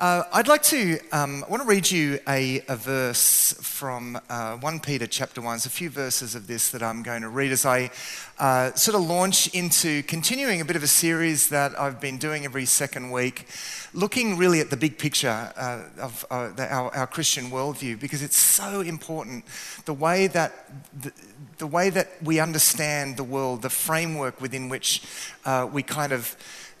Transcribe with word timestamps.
Uh, 0.00 0.24
I'd 0.32 0.48
like 0.48 0.64
to, 0.64 0.98
um, 1.12 1.44
I 1.46 1.50
want 1.50 1.62
to 1.62 1.68
read 1.68 1.88
you 1.88 2.18
a, 2.26 2.62
a 2.66 2.74
verse 2.74 3.54
from 3.60 4.18
uh, 4.28 4.56
1 4.56 4.80
Peter 4.80 5.06
chapter 5.06 5.40
1. 5.40 5.52
There's 5.52 5.66
a 5.66 5.70
few 5.70 5.88
verses 5.88 6.34
of 6.34 6.48
this 6.48 6.70
that 6.70 6.82
I'm 6.82 7.04
going 7.04 7.22
to 7.22 7.28
read 7.28 7.52
as 7.52 7.64
I 7.64 7.92
uh, 8.40 8.72
sort 8.72 8.96
of 8.96 9.02
launch 9.02 9.54
into 9.54 10.02
continuing 10.02 10.60
a 10.60 10.64
bit 10.64 10.74
of 10.74 10.82
a 10.82 10.88
series 10.88 11.48
that 11.50 11.78
I've 11.78 12.00
been 12.00 12.18
doing 12.18 12.44
every 12.44 12.64
second 12.64 13.12
week, 13.12 13.46
looking 13.92 14.36
really 14.36 14.58
at 14.58 14.70
the 14.70 14.76
big 14.76 14.98
picture 14.98 15.52
uh, 15.56 15.84
of 16.00 16.26
uh, 16.28 16.48
the, 16.50 16.74
our, 16.74 16.92
our, 16.92 17.06
Christian 17.06 17.44
worldview 17.44 18.00
because 18.00 18.20
it's 18.20 18.36
so 18.36 18.80
important. 18.80 19.44
The 19.84 19.94
way 19.94 20.26
that, 20.26 20.72
the, 21.00 21.12
the 21.58 21.68
way 21.68 21.90
that 21.90 22.20
we 22.20 22.40
understand 22.40 23.16
the 23.16 23.22
world, 23.22 23.62
the 23.62 23.70
framework 23.70 24.40
within 24.40 24.68
which 24.68 25.02
uh, 25.44 25.68
we 25.72 25.84
kind 25.84 26.10
of 26.10 26.36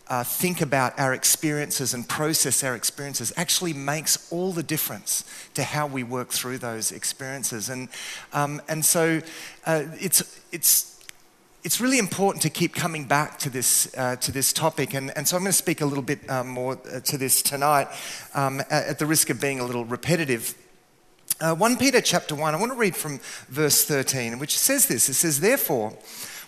uh, 0.08 0.22
think 0.22 0.60
about 0.60 0.98
our 0.98 1.14
experiences 1.14 1.94
and 1.94 2.08
process 2.08 2.62
our 2.62 2.74
experiences 2.74 3.32
actually 3.36 3.72
makes 3.72 4.30
all 4.30 4.52
the 4.52 4.62
difference 4.62 5.24
to 5.54 5.62
how 5.62 5.86
we 5.86 6.02
work 6.02 6.28
through 6.28 6.58
those 6.58 6.92
experiences. 6.92 7.68
And, 7.68 7.88
um, 8.32 8.60
and 8.68 8.84
so 8.84 9.20
uh, 9.64 9.84
it's, 9.98 10.40
it's, 10.52 11.02
it's 11.62 11.80
really 11.80 11.98
important 11.98 12.42
to 12.42 12.50
keep 12.50 12.74
coming 12.74 13.06
back 13.06 13.38
to 13.38 13.50
this, 13.50 13.94
uh, 13.96 14.16
to 14.16 14.30
this 14.30 14.52
topic. 14.52 14.92
And, 14.92 15.16
and 15.16 15.26
so 15.26 15.36
I'm 15.36 15.42
going 15.42 15.52
to 15.52 15.56
speak 15.56 15.80
a 15.80 15.86
little 15.86 16.04
bit 16.04 16.28
um, 16.30 16.48
more 16.48 16.78
uh, 16.92 17.00
to 17.00 17.16
this 17.16 17.40
tonight 17.40 17.88
um, 18.34 18.60
at 18.70 18.98
the 18.98 19.06
risk 19.06 19.30
of 19.30 19.40
being 19.40 19.60
a 19.60 19.64
little 19.64 19.86
repetitive. 19.86 20.54
Uh, 21.40 21.54
1 21.54 21.78
Peter 21.78 22.00
chapter 22.00 22.34
1, 22.34 22.54
I 22.54 22.58
want 22.58 22.72
to 22.72 22.78
read 22.78 22.94
from 22.94 23.18
verse 23.48 23.84
13, 23.84 24.38
which 24.38 24.56
says 24.58 24.86
this. 24.86 25.08
It 25.08 25.14
says, 25.14 25.40
Therefore, 25.40 25.96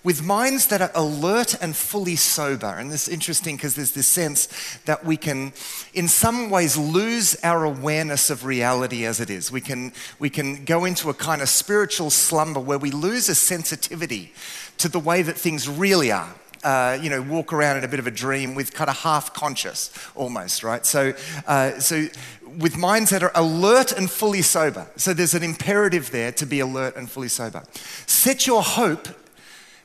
with 0.06 0.22
minds 0.22 0.68
that 0.68 0.80
are 0.80 0.92
alert 0.94 1.60
and 1.60 1.74
fully 1.74 2.14
sober. 2.14 2.68
And 2.68 2.92
this 2.92 3.08
is 3.08 3.12
interesting 3.12 3.56
because 3.56 3.74
there's 3.74 3.90
this 3.90 4.06
sense 4.06 4.78
that 4.84 5.04
we 5.04 5.16
can, 5.16 5.52
in 5.94 6.06
some 6.06 6.48
ways, 6.48 6.76
lose 6.76 7.36
our 7.42 7.64
awareness 7.64 8.30
of 8.30 8.44
reality 8.44 9.04
as 9.04 9.18
it 9.18 9.30
is. 9.30 9.50
We 9.50 9.60
can, 9.60 9.92
we 10.20 10.30
can 10.30 10.64
go 10.64 10.84
into 10.84 11.10
a 11.10 11.14
kind 11.14 11.42
of 11.42 11.48
spiritual 11.48 12.10
slumber 12.10 12.60
where 12.60 12.78
we 12.78 12.92
lose 12.92 13.28
a 13.28 13.34
sensitivity 13.34 14.32
to 14.78 14.88
the 14.88 15.00
way 15.00 15.22
that 15.22 15.36
things 15.36 15.68
really 15.68 16.12
are. 16.12 16.32
Uh, 16.62 16.96
you 17.02 17.10
know, 17.10 17.20
walk 17.20 17.52
around 17.52 17.78
in 17.78 17.82
a 17.82 17.88
bit 17.88 17.98
of 17.98 18.06
a 18.06 18.12
dream 18.12 18.54
with 18.54 18.72
kind 18.74 18.88
of 18.88 18.96
half 18.98 19.34
conscious 19.34 19.90
almost, 20.14 20.62
right? 20.62 20.86
So, 20.86 21.14
uh, 21.48 21.80
so 21.80 22.06
with 22.58 22.76
minds 22.76 23.10
that 23.10 23.24
are 23.24 23.32
alert 23.34 23.90
and 23.90 24.08
fully 24.08 24.42
sober. 24.42 24.86
So 24.94 25.12
there's 25.12 25.34
an 25.34 25.42
imperative 25.42 26.12
there 26.12 26.30
to 26.30 26.46
be 26.46 26.60
alert 26.60 26.94
and 26.94 27.10
fully 27.10 27.28
sober. 27.28 27.64
Set 28.06 28.46
your 28.46 28.62
hope 28.62 29.08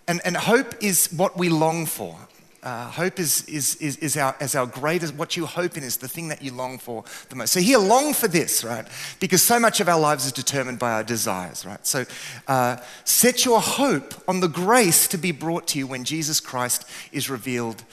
and, 0.08 0.22
and 0.26 0.36
hope 0.36 0.74
is 0.82 1.12
what 1.12 1.38
we 1.38 1.50
long 1.50 1.86
for. 1.86 2.18
Uh, 2.64 2.86
hope 2.92 3.20
is, 3.20 3.44
is, 3.46 3.76
is, 3.78 3.98
is, 3.98 4.16
our, 4.18 4.36
is 4.40 4.54
our 4.54 4.68
greatest, 4.68 5.16
what 5.16 5.36
you 5.36 5.48
hope 5.48 5.78
in 5.78 5.84
is 5.84 5.98
the 5.98 6.08
thing 6.08 6.28
that 6.28 6.44
you 6.44 6.54
long 6.54 6.78
for 6.78 7.04
the 7.30 7.36
most. 7.36 7.54
So 7.54 7.60
here, 7.60 7.80
long 7.80 8.14
for 8.14 8.28
this, 8.28 8.64
right? 8.64 8.86
Because 9.20 9.42
so 9.42 9.60
much 9.60 9.80
of 9.80 9.90
our 9.90 10.00
lives 10.00 10.28
is 10.28 10.32
determined 10.32 10.78
by 10.78 10.92
our 10.92 11.04
desires, 11.04 11.66
right? 11.66 11.86
So 11.88 12.06
uh, 12.48 12.78
set 13.04 13.46
your 13.46 13.62
hope 13.62 14.14
on 14.28 14.42
the 14.42 14.48
grace 14.48 15.08
to 15.08 15.18
be 15.18 15.32
brought 15.32 15.68
to 15.70 15.80
you 15.80 15.88
when 15.88 16.04
Jesus 16.04 16.40
Christ 16.40 16.88
is 17.12 17.32
revealed 17.32 17.84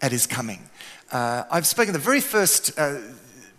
at 0.00 0.12
his 0.12 0.28
coming. 0.28 0.68
Uh, 1.10 1.42
I've 1.50 1.66
spoken 1.66 1.92
the 1.92 1.98
very 1.98 2.20
first 2.20 2.78
uh, 2.78 2.98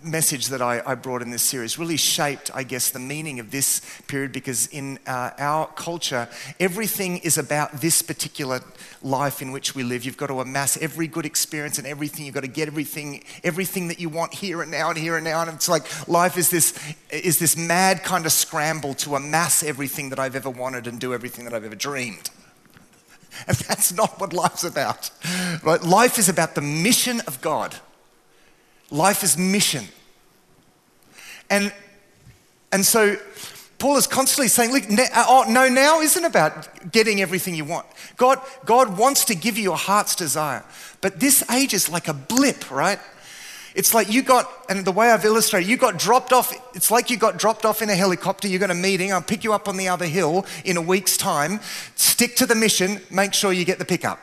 message 0.04 0.48
that 0.48 0.62
I, 0.62 0.82
I, 0.86 0.96
brought 0.96 1.22
in 1.22 1.32
this 1.32 1.44
series 1.44 1.78
really 1.80 1.98
shaped, 1.98 2.52
I 2.54 2.64
guess, 2.64 2.92
the 2.92 3.00
meaning 3.00 3.40
of 3.40 3.52
this 3.52 3.82
period 4.08 4.32
because 4.32 4.68
in 4.68 5.00
uh, 5.08 5.32
our 5.38 5.68
culture, 5.68 6.28
everything 6.60 7.18
is 7.20 7.38
about 7.38 7.74
this 7.74 8.02
particular 8.02 8.62
life 9.02 9.42
in 9.42 9.52
which 9.52 9.76
we 9.76 9.84
live. 9.84 10.06
You've 10.06 10.18
got 10.18 10.28
to 10.28 10.40
amass 10.42 10.78
every 10.78 11.08
good 11.08 11.26
experience 11.26 11.78
and 11.78 11.88
everything. 11.88 12.26
You've 12.26 12.36
got 12.36 12.42
to 12.42 12.48
get 12.48 12.68
everything, 12.68 13.24
everything 13.44 13.88
that 13.88 14.00
you 14.00 14.10
want 14.10 14.34
here 14.34 14.62
and 14.62 14.72
now 14.72 14.90
and 14.90 14.98
here 14.98 15.16
and 15.16 15.24
now. 15.24 15.42
And 15.42 15.52
it's 15.52 15.70
like 15.70 16.08
life 16.08 16.38
is 16.38 16.50
this, 16.50 16.96
is 17.12 17.40
this 17.40 17.58
mad 17.58 18.04
kind 18.04 18.26
of 18.26 18.32
scramble 18.32 18.94
to 18.96 19.16
amass 19.16 19.64
everything 19.64 20.10
that 20.10 20.20
I've 20.20 20.36
ever 20.36 20.50
wanted 20.50 20.88
and 20.88 21.00
do 21.00 21.14
everything 21.14 21.46
that 21.46 21.54
I've 21.54 21.66
ever 21.66 21.76
dreamed. 21.76 22.30
And 23.48 23.58
that's 23.58 23.92
not 23.92 24.20
what 24.20 24.32
life's 24.32 24.64
about. 24.64 25.10
Right? 25.64 25.82
Life 25.82 26.20
is 26.20 26.30
about 26.30 26.54
the 26.54 26.62
mission 26.62 27.20
of 27.22 27.42
God. 27.42 27.76
Life 28.94 29.24
is 29.24 29.40
mission. 29.40 29.86
And, 31.50 31.74
and 32.72 32.86
so 32.86 33.18
Paul 33.80 33.98
is 33.98 34.06
constantly 34.06 34.48
saying, 34.48 34.72
look, 34.72 34.84
uh, 34.84 35.26
oh, 35.28 35.46
no, 35.50 35.68
now 35.68 36.00
isn't 36.00 36.24
about 36.24 36.92
getting 36.92 37.20
everything 37.20 37.56
you 37.56 37.66
want. 37.66 37.88
God, 38.18 38.40
God 38.66 38.96
wants 38.96 39.26
to 39.26 39.36
give 39.36 39.58
you 39.58 39.64
your 39.64 39.78
heart's 39.78 40.16
desire. 40.16 40.64
But 41.02 41.20
this 41.20 41.44
age 41.50 41.74
is 41.74 41.90
like 41.90 42.08
a 42.08 42.14
blip, 42.14 42.70
right? 42.70 43.00
It's 43.74 43.96
like 43.96 44.14
you 44.14 44.22
got, 44.22 44.48
and 44.70 44.86
the 44.86 44.92
way 44.92 45.10
I've 45.10 45.26
illustrated, 45.26 45.68
you 45.68 45.76
got 45.76 45.98
dropped 45.98 46.32
off, 46.32 46.54
it's 46.76 46.92
like 46.92 47.10
you 47.10 47.18
got 47.18 47.40
dropped 47.40 47.66
off 47.66 47.82
in 47.82 47.90
a 47.90 47.96
helicopter, 47.96 48.48
you 48.48 48.60
got 48.60 48.70
a 48.70 48.76
meeting, 48.76 49.12
I'll 49.12 49.24
pick 49.24 49.44
you 49.44 49.54
up 49.54 49.68
on 49.68 49.76
the 49.76 49.88
other 49.88 50.06
hill 50.06 50.46
in 50.64 50.78
a 50.78 50.82
week's 50.82 51.18
time. 51.18 51.62
Stick 51.96 52.36
to 52.36 52.46
the 52.46 52.54
mission, 52.54 53.02
make 53.10 53.34
sure 53.34 53.52
you 53.52 53.66
get 53.66 53.80
the 53.80 53.86
pickup. 53.86 54.20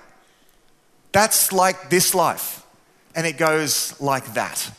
That's 1.11 1.53
like 1.53 1.91
this 1.91 2.15
life 2.15 2.61
and 3.15 3.27
it 3.27 3.37
goes 3.39 4.01
like 4.01 4.35
that. 4.35 4.71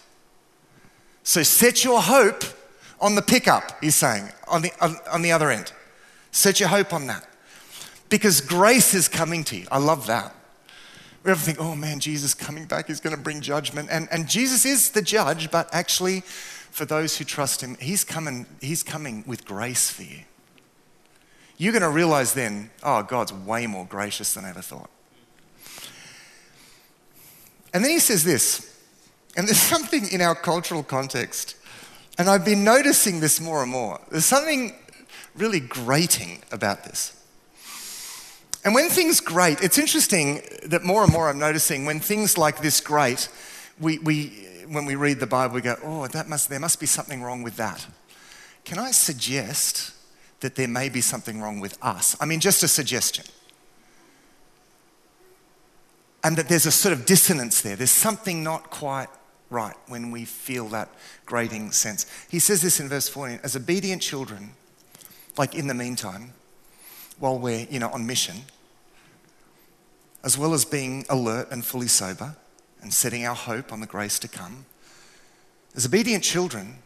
So 1.23 1.43
set 1.43 1.83
your 1.83 2.01
hope 2.01 2.43
on 2.99 3.15
the 3.15 3.21
pickup, 3.21 3.83
he's 3.83 3.95
saying, 3.95 4.29
on 4.47 4.61
the, 4.61 4.71
on, 4.79 4.95
on 5.11 5.21
the 5.21 5.31
other 5.31 5.49
end. 5.49 5.71
Set 6.31 6.59
your 6.59 6.69
hope 6.69 6.93
on 6.93 7.07
that. 7.07 7.27
Because 8.09 8.41
grace 8.41 8.93
is 8.93 9.07
coming 9.07 9.43
to 9.45 9.57
you. 9.57 9.67
I 9.71 9.77
love 9.77 10.07
that. 10.07 10.35
We 11.23 11.31
ever 11.31 11.39
think, 11.39 11.59
oh 11.59 11.75
man, 11.75 11.99
Jesus 11.99 12.33
coming 12.33 12.65
back 12.65 12.89
is 12.89 12.99
going 12.99 13.15
to 13.15 13.21
bring 13.21 13.41
judgment. 13.41 13.89
And, 13.91 14.07
and 14.11 14.27
Jesus 14.27 14.65
is 14.65 14.91
the 14.91 15.01
judge, 15.01 15.51
but 15.51 15.69
actually, 15.71 16.21
for 16.21 16.85
those 16.85 17.17
who 17.17 17.25
trust 17.25 17.61
him, 17.61 17.77
he's 17.79 18.03
coming, 18.03 18.45
he's 18.59 18.81
coming 18.81 19.23
with 19.27 19.45
grace 19.45 19.89
for 19.89 20.03
you. 20.03 20.21
You're 21.57 21.73
going 21.73 21.83
to 21.83 21.89
realize 21.89 22.33
then, 22.33 22.71
oh, 22.81 23.03
God's 23.03 23.31
way 23.31 23.67
more 23.67 23.85
gracious 23.85 24.33
than 24.33 24.45
I 24.45 24.49
ever 24.49 24.61
thought. 24.61 24.89
And 27.73 27.83
then 27.83 27.91
he 27.91 27.99
says 27.99 28.23
this, 28.23 28.77
and 29.35 29.47
there's 29.47 29.59
something 29.61 30.07
in 30.11 30.21
our 30.21 30.35
cultural 30.35 30.83
context, 30.83 31.55
and 32.17 32.29
I've 32.29 32.45
been 32.45 32.63
noticing 32.63 33.19
this 33.19 33.39
more 33.39 33.63
and 33.63 33.71
more. 33.71 33.99
There's 34.11 34.25
something 34.25 34.75
really 35.35 35.59
grating 35.59 36.41
about 36.51 36.83
this. 36.83 37.17
And 38.63 38.75
when 38.75 38.89
things 38.89 39.19
grate, 39.21 39.61
it's 39.61 39.77
interesting 39.77 40.41
that 40.65 40.83
more 40.83 41.03
and 41.03 41.11
more 41.11 41.29
I'm 41.29 41.39
noticing 41.39 41.85
when 41.85 41.99
things 41.99 42.37
like 42.37 42.61
this 42.61 42.79
grate, 42.79 43.27
we, 43.79 43.97
we, 43.99 44.27
when 44.67 44.85
we 44.85 44.95
read 44.95 45.19
the 45.19 45.25
Bible, 45.25 45.55
we 45.55 45.61
go, 45.61 45.77
oh, 45.83 46.05
that 46.07 46.29
must, 46.29 46.49
there 46.49 46.59
must 46.59 46.79
be 46.79 46.85
something 46.85 47.23
wrong 47.23 47.41
with 47.41 47.55
that. 47.55 47.87
Can 48.63 48.77
I 48.77 48.91
suggest 48.91 49.93
that 50.41 50.55
there 50.55 50.67
may 50.67 50.89
be 50.89 51.01
something 51.01 51.41
wrong 51.41 51.59
with 51.59 51.77
us? 51.81 52.15
I 52.21 52.25
mean, 52.25 52.39
just 52.39 52.61
a 52.61 52.67
suggestion 52.67 53.25
and 56.23 56.37
that 56.37 56.47
there's 56.47 56.65
a 56.65 56.71
sort 56.71 56.93
of 56.93 57.05
dissonance 57.05 57.61
there. 57.61 57.75
There's 57.75 57.91
something 57.91 58.43
not 58.43 58.69
quite 58.69 59.09
right 59.49 59.75
when 59.87 60.11
we 60.11 60.25
feel 60.25 60.67
that 60.69 60.89
grating 61.25 61.71
sense. 61.71 62.05
He 62.29 62.39
says 62.39 62.61
this 62.61 62.79
in 62.79 62.89
verse 62.89 63.09
14 63.09 63.39
as 63.43 63.55
obedient 63.55 64.01
children, 64.01 64.51
like 65.37 65.55
in 65.55 65.67
the 65.67 65.73
meantime, 65.73 66.33
while 67.19 67.37
we're 67.37 67.67
you 67.69 67.79
know, 67.79 67.89
on 67.89 68.05
mission, 68.05 68.37
as 70.23 70.37
well 70.37 70.53
as 70.53 70.65
being 70.65 71.05
alert 71.09 71.49
and 71.51 71.65
fully 71.65 71.87
sober 71.87 72.35
and 72.81 72.93
setting 72.93 73.25
our 73.25 73.35
hope 73.35 73.71
on 73.71 73.79
the 73.79 73.87
grace 73.87 74.17
to 74.19 74.27
come, 74.27 74.65
as 75.75 75.85
obedient 75.85 76.23
children, 76.23 76.79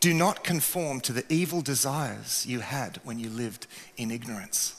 do 0.00 0.14
not 0.14 0.44
conform 0.44 1.00
to 1.00 1.12
the 1.12 1.24
evil 1.28 1.60
desires 1.60 2.46
you 2.46 2.60
had 2.60 3.00
when 3.02 3.18
you 3.18 3.28
lived 3.28 3.66
in 3.96 4.10
ignorance. 4.10 4.77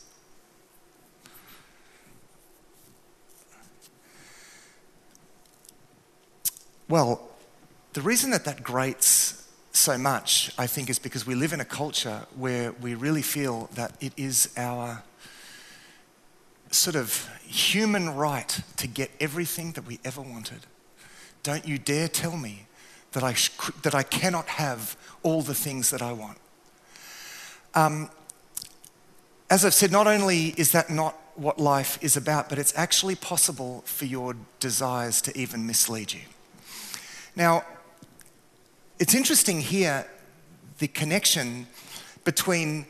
Well, 6.89 7.21
the 7.93 8.01
reason 8.01 8.31
that 8.31 8.45
that 8.45 8.63
grates 8.63 9.47
so 9.71 9.95
much, 9.95 10.51
I 10.57 10.65
think, 10.65 10.89
is 10.89 10.97
because 10.97 11.23
we 11.23 11.35
live 11.35 11.53
in 11.53 11.61
a 11.61 11.65
culture 11.65 12.25
where 12.35 12.71
we 12.71 12.95
really 12.95 13.21
feel 13.21 13.69
that 13.75 13.93
it 14.01 14.11
is 14.17 14.51
our 14.57 15.03
sort 16.71 16.95
of 16.95 17.29
human 17.45 18.15
right 18.15 18.61
to 18.77 18.87
get 18.87 19.11
everything 19.19 19.73
that 19.73 19.85
we 19.85 19.99
ever 20.03 20.19
wanted. 20.19 20.65
Don't 21.43 21.67
you 21.67 21.77
dare 21.77 22.07
tell 22.07 22.35
me 22.35 22.65
that 23.11 23.23
I, 23.23 23.33
sh- 23.33 23.51
that 23.83 23.93
I 23.93 24.01
cannot 24.01 24.47
have 24.47 24.97
all 25.21 25.43
the 25.43 25.53
things 25.53 25.91
that 25.91 26.01
I 26.01 26.11
want. 26.11 26.39
Um, 27.75 28.09
as 29.51 29.63
I've 29.63 29.75
said, 29.75 29.91
not 29.91 30.07
only 30.07 30.55
is 30.57 30.71
that 30.71 30.89
not 30.89 31.15
what 31.35 31.59
life 31.59 31.99
is 32.01 32.17
about, 32.17 32.49
but 32.49 32.57
it's 32.57 32.73
actually 32.75 33.15
possible 33.15 33.83
for 33.85 34.05
your 34.05 34.35
desires 34.59 35.21
to 35.21 35.37
even 35.37 35.67
mislead 35.67 36.13
you. 36.13 36.21
Now, 37.39 37.63
it's 38.99 39.15
interesting 39.15 39.61
here 39.61 40.05
the 40.79 40.89
connection 40.89 41.67
between 42.25 42.85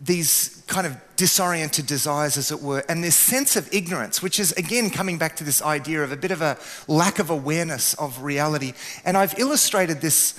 these 0.00 0.64
kind 0.66 0.88
of 0.88 0.96
disoriented 1.14 1.86
desires, 1.86 2.36
as 2.36 2.50
it 2.50 2.60
were, 2.60 2.82
and 2.88 3.04
this 3.04 3.14
sense 3.14 3.54
of 3.54 3.72
ignorance, 3.72 4.20
which 4.20 4.40
is 4.40 4.50
again 4.54 4.90
coming 4.90 5.18
back 5.18 5.36
to 5.36 5.44
this 5.44 5.62
idea 5.62 6.02
of 6.02 6.10
a 6.10 6.16
bit 6.16 6.32
of 6.32 6.42
a 6.42 6.58
lack 6.88 7.20
of 7.20 7.30
awareness 7.30 7.94
of 7.94 8.20
reality. 8.24 8.72
And 9.04 9.16
I've 9.16 9.38
illustrated 9.38 10.00
this, 10.00 10.34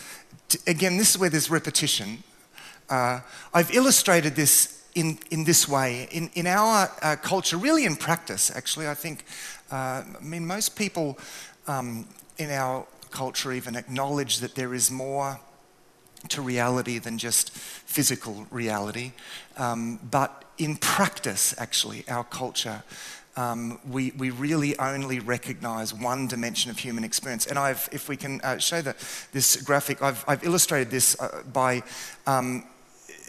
again, 0.68 0.98
this 0.98 1.12
is 1.12 1.18
where 1.18 1.30
there's 1.30 1.50
repetition. 1.50 2.22
Uh, 2.90 3.22
I've 3.54 3.74
illustrated 3.74 4.36
this 4.36 4.84
in, 4.94 5.18
in 5.32 5.46
this 5.46 5.70
way. 5.70 6.10
In, 6.12 6.30
in 6.34 6.48
our 6.48 6.92
uh, 7.02 7.16
culture, 7.16 7.56
really 7.56 7.86
in 7.86 7.96
practice, 7.96 8.52
actually, 8.54 8.90
I 8.90 8.94
think, 8.94 9.24
uh, 9.72 10.04
I 10.04 10.22
mean, 10.22 10.46
most 10.46 10.76
people 10.76 11.18
um, 11.66 12.06
in 12.38 12.52
our 12.52 12.86
culture 13.14 13.54
even 13.54 13.76
acknowledge 13.76 14.40
that 14.40 14.56
there 14.56 14.74
is 14.74 14.92
more 14.92 15.40
to 16.30 16.42
reality 16.42 17.00
than 17.00 17.18
just 17.18 17.52
physical 17.52 18.48
reality. 18.52 19.12
Um, 19.58 20.00
but 20.12 20.46
in 20.58 20.78
practice, 20.78 21.54
actually, 21.58 22.04
our 22.08 22.24
culture, 22.24 22.84
um, 23.36 23.80
we, 23.90 24.12
we 24.18 24.30
really 24.30 24.78
only 24.80 25.20
recognize 25.20 25.94
one 25.94 26.28
dimension 26.28 26.72
of 26.72 26.80
human 26.80 27.04
experience. 27.04 27.46
And 27.46 27.58
I've, 27.58 27.90
if 27.92 28.10
we 28.10 28.18
can 28.18 28.42
uh, 28.42 28.58
show 28.58 28.82
the, 28.82 28.96
this 29.32 29.58
graphic, 29.58 30.02
I've, 30.02 30.24
I've 30.28 30.44
illustrated 30.44 30.92
this 30.92 31.20
uh, 31.20 31.44
by 31.52 31.84
um, 32.28 32.64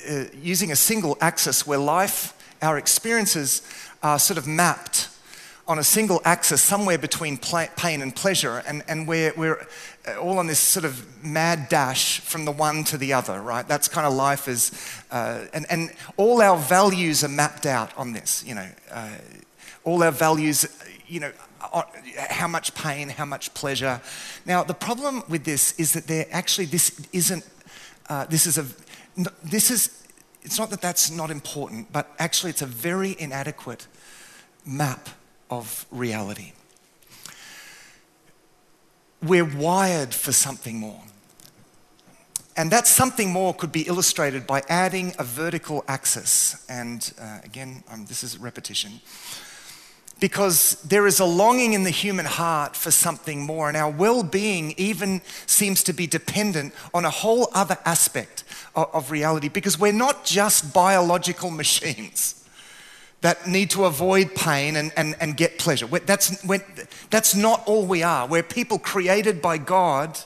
uh, 0.08 0.24
using 0.42 0.72
a 0.72 0.76
single 0.76 1.16
axis 1.20 1.66
where 1.66 1.78
life, 1.78 2.34
our 2.62 2.78
experiences, 2.78 3.62
are 4.02 4.18
sort 4.18 4.38
of 4.38 4.46
mapped 4.46 5.08
on 5.66 5.78
a 5.78 5.84
single 5.84 6.20
axis 6.24 6.60
somewhere 6.60 6.98
between 6.98 7.38
pain 7.38 8.02
and 8.02 8.14
pleasure, 8.14 8.62
and, 8.66 8.82
and 8.86 9.08
we're, 9.08 9.32
we're 9.36 9.66
uh, 10.06 10.20
all 10.20 10.38
on 10.38 10.46
this 10.46 10.58
sort 10.58 10.84
of 10.84 11.24
mad 11.24 11.68
dash 11.68 12.20
from 12.20 12.44
the 12.44 12.52
one 12.52 12.84
to 12.84 12.98
the 12.98 13.12
other, 13.12 13.40
right? 13.40 13.66
That's 13.66 13.88
kind 13.88 14.06
of 14.06 14.12
life 14.12 14.46
is, 14.46 14.72
uh, 15.10 15.46
and, 15.54 15.64
and 15.70 15.90
all 16.16 16.42
our 16.42 16.58
values 16.58 17.24
are 17.24 17.28
mapped 17.28 17.64
out 17.64 17.96
on 17.96 18.12
this, 18.12 18.44
you 18.46 18.54
know. 18.54 18.68
Uh, 18.90 19.10
all 19.84 20.02
our 20.02 20.12
values, 20.12 20.66
you 21.06 21.20
know, 21.20 21.32
how 22.30 22.48
much 22.48 22.74
pain, 22.74 23.08
how 23.08 23.24
much 23.24 23.52
pleasure. 23.54 24.00
Now, 24.46 24.64
the 24.64 24.74
problem 24.74 25.22
with 25.28 25.44
this 25.44 25.78
is 25.78 25.92
that 25.92 26.06
there 26.06 26.26
actually, 26.30 26.66
this 26.66 27.06
isn't, 27.12 27.46
uh, 28.08 28.24
this 28.26 28.46
is 28.46 28.58
a, 28.58 28.64
this 29.42 29.70
is, 29.70 30.06
it's 30.42 30.58
not 30.58 30.70
that 30.70 30.80
that's 30.80 31.10
not 31.10 31.30
important, 31.30 31.92
but 31.92 32.10
actually 32.18 32.50
it's 32.50 32.62
a 32.62 32.66
very 32.66 33.16
inadequate 33.18 33.86
map 34.66 35.08
of 35.50 35.86
reality. 35.90 36.52
We're 39.22 39.44
wired 39.44 40.14
for 40.14 40.32
something 40.32 40.78
more. 40.78 41.00
And 42.56 42.70
that 42.70 42.86
something 42.86 43.30
more 43.30 43.52
could 43.52 43.72
be 43.72 43.82
illustrated 43.82 44.46
by 44.46 44.62
adding 44.68 45.14
a 45.18 45.24
vertical 45.24 45.84
axis. 45.88 46.64
And 46.68 47.12
uh, 47.20 47.40
again, 47.42 47.82
um, 47.90 48.06
this 48.06 48.22
is 48.22 48.38
repetition. 48.38 49.00
Because 50.20 50.80
there 50.82 51.06
is 51.08 51.18
a 51.18 51.24
longing 51.24 51.72
in 51.72 51.82
the 51.82 51.90
human 51.90 52.26
heart 52.26 52.76
for 52.76 52.92
something 52.92 53.42
more, 53.44 53.66
and 53.66 53.76
our 53.76 53.90
well 53.90 54.22
being 54.22 54.72
even 54.76 55.20
seems 55.46 55.82
to 55.82 55.92
be 55.92 56.06
dependent 56.06 56.72
on 56.94 57.04
a 57.04 57.10
whole 57.10 57.48
other 57.52 57.78
aspect 57.84 58.44
of, 58.76 58.88
of 58.94 59.10
reality. 59.10 59.48
Because 59.48 59.76
we're 59.78 59.92
not 59.92 60.24
just 60.24 60.72
biological 60.72 61.50
machines 61.62 62.43
that 63.24 63.46
need 63.46 63.70
to 63.70 63.86
avoid 63.86 64.34
pain 64.34 64.76
and, 64.76 64.92
and, 64.98 65.16
and 65.18 65.34
get 65.34 65.58
pleasure. 65.58 65.86
That's, 65.86 66.44
that's 67.08 67.34
not 67.34 67.62
all 67.64 67.86
we 67.86 68.02
are. 68.02 68.28
We're 68.28 68.42
people 68.42 68.78
created 68.78 69.40
by 69.40 69.56
God 69.56 70.18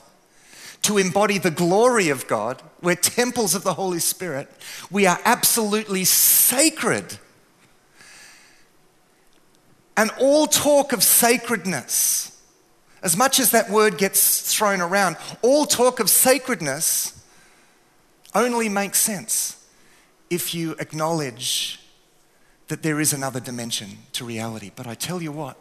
to 0.81 0.97
embody 0.97 1.37
the 1.37 1.49
glory 1.49 2.09
of 2.09 2.27
God. 2.27 2.61
We're 2.81 2.95
temples 2.95 3.55
of 3.55 3.63
the 3.63 3.75
Holy 3.75 3.99
Spirit. 3.99 4.49
We 4.91 5.05
are 5.05 5.17
absolutely 5.23 6.03
sacred. 6.03 7.19
And 9.95 10.11
all 10.19 10.45
talk 10.45 10.91
of 10.91 11.01
sacredness, 11.01 12.37
as 13.01 13.15
much 13.15 13.39
as 13.39 13.51
that 13.51 13.69
word 13.69 13.97
gets 13.97 14.53
thrown 14.53 14.81
around, 14.81 15.15
all 15.41 15.65
talk 15.65 16.01
of 16.01 16.09
sacredness 16.09 17.17
only 18.35 18.67
makes 18.67 18.99
sense 18.99 19.65
if 20.29 20.53
you 20.53 20.75
acknowledge 20.79 21.78
that 22.69 22.83
there 22.83 22.99
is 22.99 23.13
another 23.13 23.39
dimension 23.39 23.89
to 24.13 24.23
reality. 24.23 24.71
But 24.75 24.87
I 24.87 24.93
tell 24.93 25.21
you 25.21 25.31
what, 25.31 25.57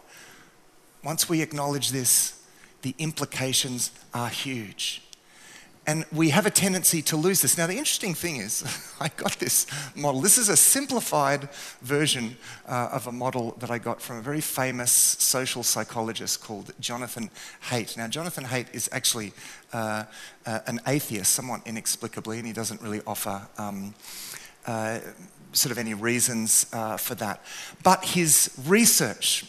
once 1.02 1.28
we 1.28 1.42
acknowledge 1.42 1.90
this, 1.90 2.40
the 2.82 2.94
implications 2.98 3.90
are 4.14 4.28
huge. 4.28 5.02
And 5.86 6.04
we 6.12 6.28
have 6.28 6.44
a 6.44 6.50
tendency 6.50 7.00
to 7.00 7.16
lose 7.16 7.40
this. 7.40 7.56
Now, 7.56 7.66
the 7.66 7.78
interesting 7.78 8.12
thing 8.12 8.36
is, 8.36 8.62
I 9.00 9.08
got 9.08 9.38
this 9.38 9.66
model. 9.96 10.20
This 10.20 10.36
is 10.36 10.50
a 10.50 10.56
simplified 10.56 11.48
version 11.80 12.36
uh, 12.68 12.90
of 12.92 13.06
a 13.06 13.12
model 13.12 13.56
that 13.60 13.70
I 13.70 13.78
got 13.78 14.02
from 14.02 14.18
a 14.18 14.20
very 14.20 14.42
famous 14.42 14.92
social 14.92 15.62
psychologist 15.62 16.42
called 16.42 16.74
Jonathan 16.78 17.30
Haidt. 17.70 17.96
Now, 17.96 18.06
Jonathan 18.06 18.44
Haidt 18.44 18.66
is 18.74 18.90
actually 18.92 19.32
uh, 19.72 20.04
uh, 20.44 20.58
an 20.66 20.78
atheist, 20.86 21.32
somewhat 21.32 21.62
inexplicably, 21.64 22.36
and 22.36 22.46
he 22.46 22.52
doesn't 22.52 22.82
really 22.82 23.00
offer. 23.06 23.48
Um, 23.56 23.94
uh, 24.66 24.98
sort 25.52 25.72
of 25.72 25.78
any 25.78 25.94
reasons 25.94 26.66
uh, 26.72 26.96
for 26.96 27.14
that. 27.16 27.42
But 27.82 28.04
his 28.04 28.50
research 28.66 29.44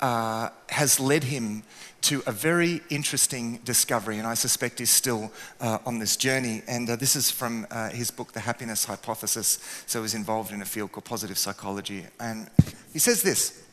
uh, 0.00 0.50
has 0.68 1.00
led 1.00 1.24
him 1.24 1.62
to 2.00 2.22
a 2.26 2.32
very 2.32 2.80
interesting 2.90 3.58
discovery, 3.64 4.18
and 4.18 4.26
I 4.26 4.34
suspect 4.34 4.78
he's 4.78 4.90
still 4.90 5.32
uh, 5.60 5.78
on 5.84 5.98
this 5.98 6.16
journey. 6.16 6.62
And 6.68 6.88
uh, 6.88 6.96
this 6.96 7.16
is 7.16 7.30
from 7.30 7.66
uh, 7.70 7.90
his 7.90 8.10
book, 8.10 8.32
The 8.32 8.40
Happiness 8.40 8.84
Hypothesis. 8.84 9.58
So 9.86 10.02
he's 10.02 10.14
involved 10.14 10.52
in 10.52 10.62
a 10.62 10.64
field 10.64 10.92
called 10.92 11.04
positive 11.04 11.38
psychology. 11.38 12.06
And 12.20 12.48
he 12.92 12.98
says 12.98 13.22
this 13.22 13.64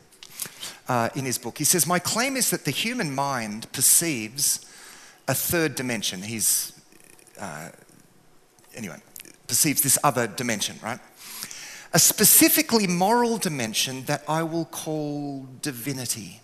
uh, 0.88 1.08
in 1.14 1.24
his 1.24 1.38
book 1.38 1.58
He 1.58 1.64
says, 1.64 1.86
My 1.86 1.98
claim 1.98 2.36
is 2.36 2.50
that 2.50 2.64
the 2.64 2.70
human 2.70 3.14
mind 3.14 3.70
perceives 3.72 4.66
a 5.28 5.34
third 5.34 5.74
dimension. 5.74 6.22
He's, 6.22 6.72
uh, 7.40 7.70
anyway, 8.74 8.98
perceives 9.46 9.82
this 9.82 9.98
other 10.02 10.26
dimension, 10.26 10.78
right? 10.82 10.98
A 11.96 11.98
specifically 11.98 12.86
moral 12.86 13.38
dimension 13.38 14.04
that 14.04 14.22
I 14.28 14.42
will 14.42 14.66
call 14.66 15.46
divinity. 15.62 16.42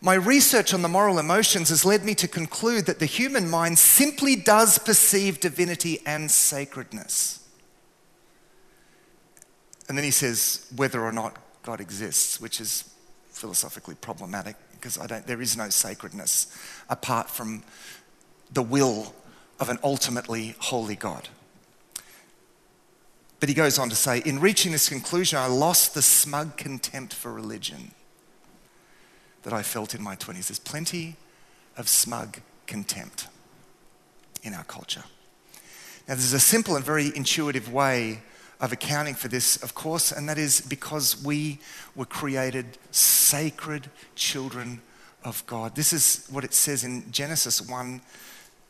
My 0.00 0.14
research 0.14 0.72
on 0.72 0.82
the 0.82 0.88
moral 0.88 1.18
emotions 1.18 1.68
has 1.70 1.84
led 1.84 2.04
me 2.04 2.14
to 2.14 2.28
conclude 2.28 2.86
that 2.86 3.00
the 3.00 3.06
human 3.06 3.50
mind 3.50 3.76
simply 3.80 4.36
does 4.36 4.78
perceive 4.78 5.40
divinity 5.40 5.98
and 6.06 6.30
sacredness. 6.30 7.44
And 9.88 9.98
then 9.98 10.04
he 10.04 10.12
says 10.12 10.64
whether 10.76 11.02
or 11.02 11.10
not 11.10 11.36
God 11.64 11.80
exists, 11.80 12.40
which 12.40 12.60
is 12.60 12.88
philosophically 13.30 13.96
problematic 13.96 14.54
because 14.70 14.94
there 15.26 15.42
is 15.42 15.56
no 15.56 15.70
sacredness 15.70 16.56
apart 16.88 17.28
from 17.28 17.64
the 18.52 18.62
will 18.62 19.12
of 19.58 19.70
an 19.70 19.80
ultimately 19.82 20.54
holy 20.60 20.94
God. 20.94 21.28
But 23.40 23.48
he 23.48 23.54
goes 23.54 23.78
on 23.78 23.88
to 23.88 23.96
say, 23.96 24.18
in 24.18 24.38
reaching 24.38 24.72
this 24.72 24.90
conclusion, 24.90 25.38
I 25.38 25.46
lost 25.46 25.94
the 25.94 26.02
smug 26.02 26.58
contempt 26.58 27.14
for 27.14 27.32
religion 27.32 27.92
that 29.42 29.54
I 29.54 29.62
felt 29.62 29.94
in 29.94 30.02
my 30.02 30.14
20s. 30.14 30.48
There's 30.48 30.58
plenty 30.58 31.16
of 31.78 31.88
smug 31.88 32.38
contempt 32.66 33.28
in 34.42 34.52
our 34.52 34.64
culture. 34.64 35.04
Now, 36.06 36.14
there's 36.14 36.34
a 36.34 36.40
simple 36.40 36.76
and 36.76 36.84
very 36.84 37.10
intuitive 37.16 37.72
way 37.72 38.20
of 38.60 38.72
accounting 38.72 39.14
for 39.14 39.28
this, 39.28 39.56
of 39.62 39.74
course, 39.74 40.12
and 40.12 40.28
that 40.28 40.36
is 40.36 40.60
because 40.60 41.22
we 41.24 41.60
were 41.96 42.04
created 42.04 42.76
sacred 42.90 43.88
children 44.14 44.82
of 45.24 45.44
God. 45.46 45.74
This 45.74 45.94
is 45.94 46.26
what 46.30 46.44
it 46.44 46.52
says 46.52 46.84
in 46.84 47.10
Genesis 47.10 47.66
1 47.66 48.02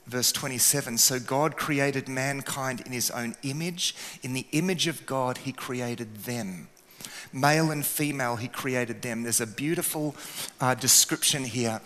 verse 0.07 0.33
27 0.33 0.99
So 0.99 1.19
God 1.19 1.57
created 1.57 2.09
mankind 2.09 2.81
in 2.81 2.93
his 2.93 3.11
own 3.11 3.37
image. 3.43 3.95
In 4.23 4.33
the 4.33 4.47
image 4.53 4.87
of 4.87 5.07
God, 5.07 5.39
he 5.39 5.53
created 5.53 6.25
them. 6.25 6.69
Male 7.33 7.71
and 7.71 7.87
female, 7.87 8.37
he 8.37 8.49
created 8.49 9.03
them. 9.03 9.23
There's 9.23 9.41
a 9.41 9.47
beautiful 9.47 10.17
uh, 10.61 10.75
description 10.75 11.45
here 11.45 11.81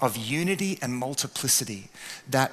of 0.00 0.16
unity 0.16 0.78
and 0.82 0.94
multiplicity. 0.94 1.88
That, 2.28 2.52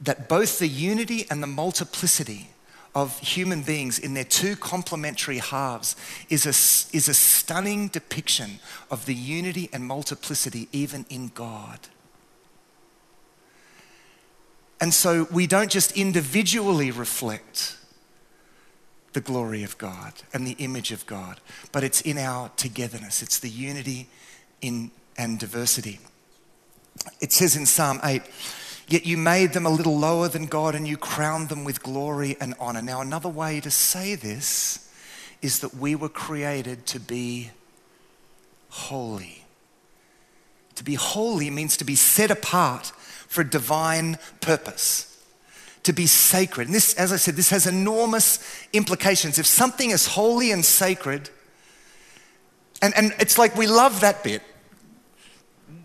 that 0.00 0.28
both 0.28 0.58
the 0.58 0.68
unity 0.68 1.26
and 1.30 1.42
the 1.42 1.46
multiplicity 1.46 2.48
of 2.94 3.18
human 3.18 3.60
beings 3.60 3.98
in 3.98 4.14
their 4.14 4.24
two 4.24 4.56
complementary 4.56 5.36
halves 5.36 5.96
is 6.30 6.46
a, 6.46 6.96
is 6.96 7.08
a 7.08 7.14
stunning 7.14 7.88
depiction 7.88 8.58
of 8.90 9.04
the 9.04 9.14
unity 9.14 9.68
and 9.70 9.84
multiplicity 9.84 10.66
even 10.72 11.04
in 11.10 11.28
God. 11.34 11.78
And 14.80 14.92
so 14.92 15.26
we 15.30 15.46
don't 15.46 15.70
just 15.70 15.92
individually 15.92 16.90
reflect 16.90 17.76
the 19.14 19.20
glory 19.20 19.62
of 19.62 19.78
God 19.78 20.12
and 20.34 20.46
the 20.46 20.56
image 20.58 20.92
of 20.92 21.06
God, 21.06 21.40
but 21.72 21.82
it's 21.82 22.02
in 22.02 22.18
our 22.18 22.50
togetherness. 22.56 23.22
It's 23.22 23.38
the 23.38 23.48
unity 23.48 24.08
in, 24.60 24.90
and 25.16 25.38
diversity. 25.38 26.00
It 27.20 27.32
says 27.32 27.56
in 27.56 27.64
Psalm 27.64 28.00
8, 28.04 28.22
Yet 28.88 29.04
you 29.04 29.16
made 29.16 29.52
them 29.52 29.66
a 29.66 29.70
little 29.70 29.98
lower 29.98 30.28
than 30.28 30.46
God 30.46 30.74
and 30.74 30.86
you 30.86 30.96
crowned 30.96 31.48
them 31.48 31.64
with 31.64 31.82
glory 31.82 32.36
and 32.40 32.54
honor. 32.60 32.82
Now, 32.82 33.00
another 33.00 33.28
way 33.28 33.60
to 33.60 33.70
say 33.70 34.14
this 34.14 34.88
is 35.42 35.60
that 35.60 35.74
we 35.74 35.94
were 35.94 36.08
created 36.08 36.86
to 36.86 37.00
be 37.00 37.50
holy. 38.68 39.44
To 40.76 40.84
be 40.84 40.94
holy 40.94 41.50
means 41.50 41.76
to 41.78 41.84
be 41.84 41.96
set 41.96 42.30
apart 42.30 42.92
for 43.28 43.40
a 43.42 43.48
divine 43.48 44.18
purpose, 44.40 45.24
to 45.82 45.92
be 45.92 46.06
sacred. 46.06 46.68
And 46.68 46.74
this, 46.74 46.94
as 46.94 47.12
I 47.12 47.16
said, 47.16 47.36
this 47.36 47.50
has 47.50 47.66
enormous 47.66 48.38
implications. 48.72 49.38
If 49.38 49.46
something 49.46 49.90
is 49.90 50.06
holy 50.06 50.50
and 50.50 50.64
sacred, 50.64 51.30
and, 52.82 52.94
and 52.96 53.14
it's 53.18 53.38
like 53.38 53.56
we 53.56 53.66
love 53.66 54.00
that 54.00 54.22
bit. 54.22 54.42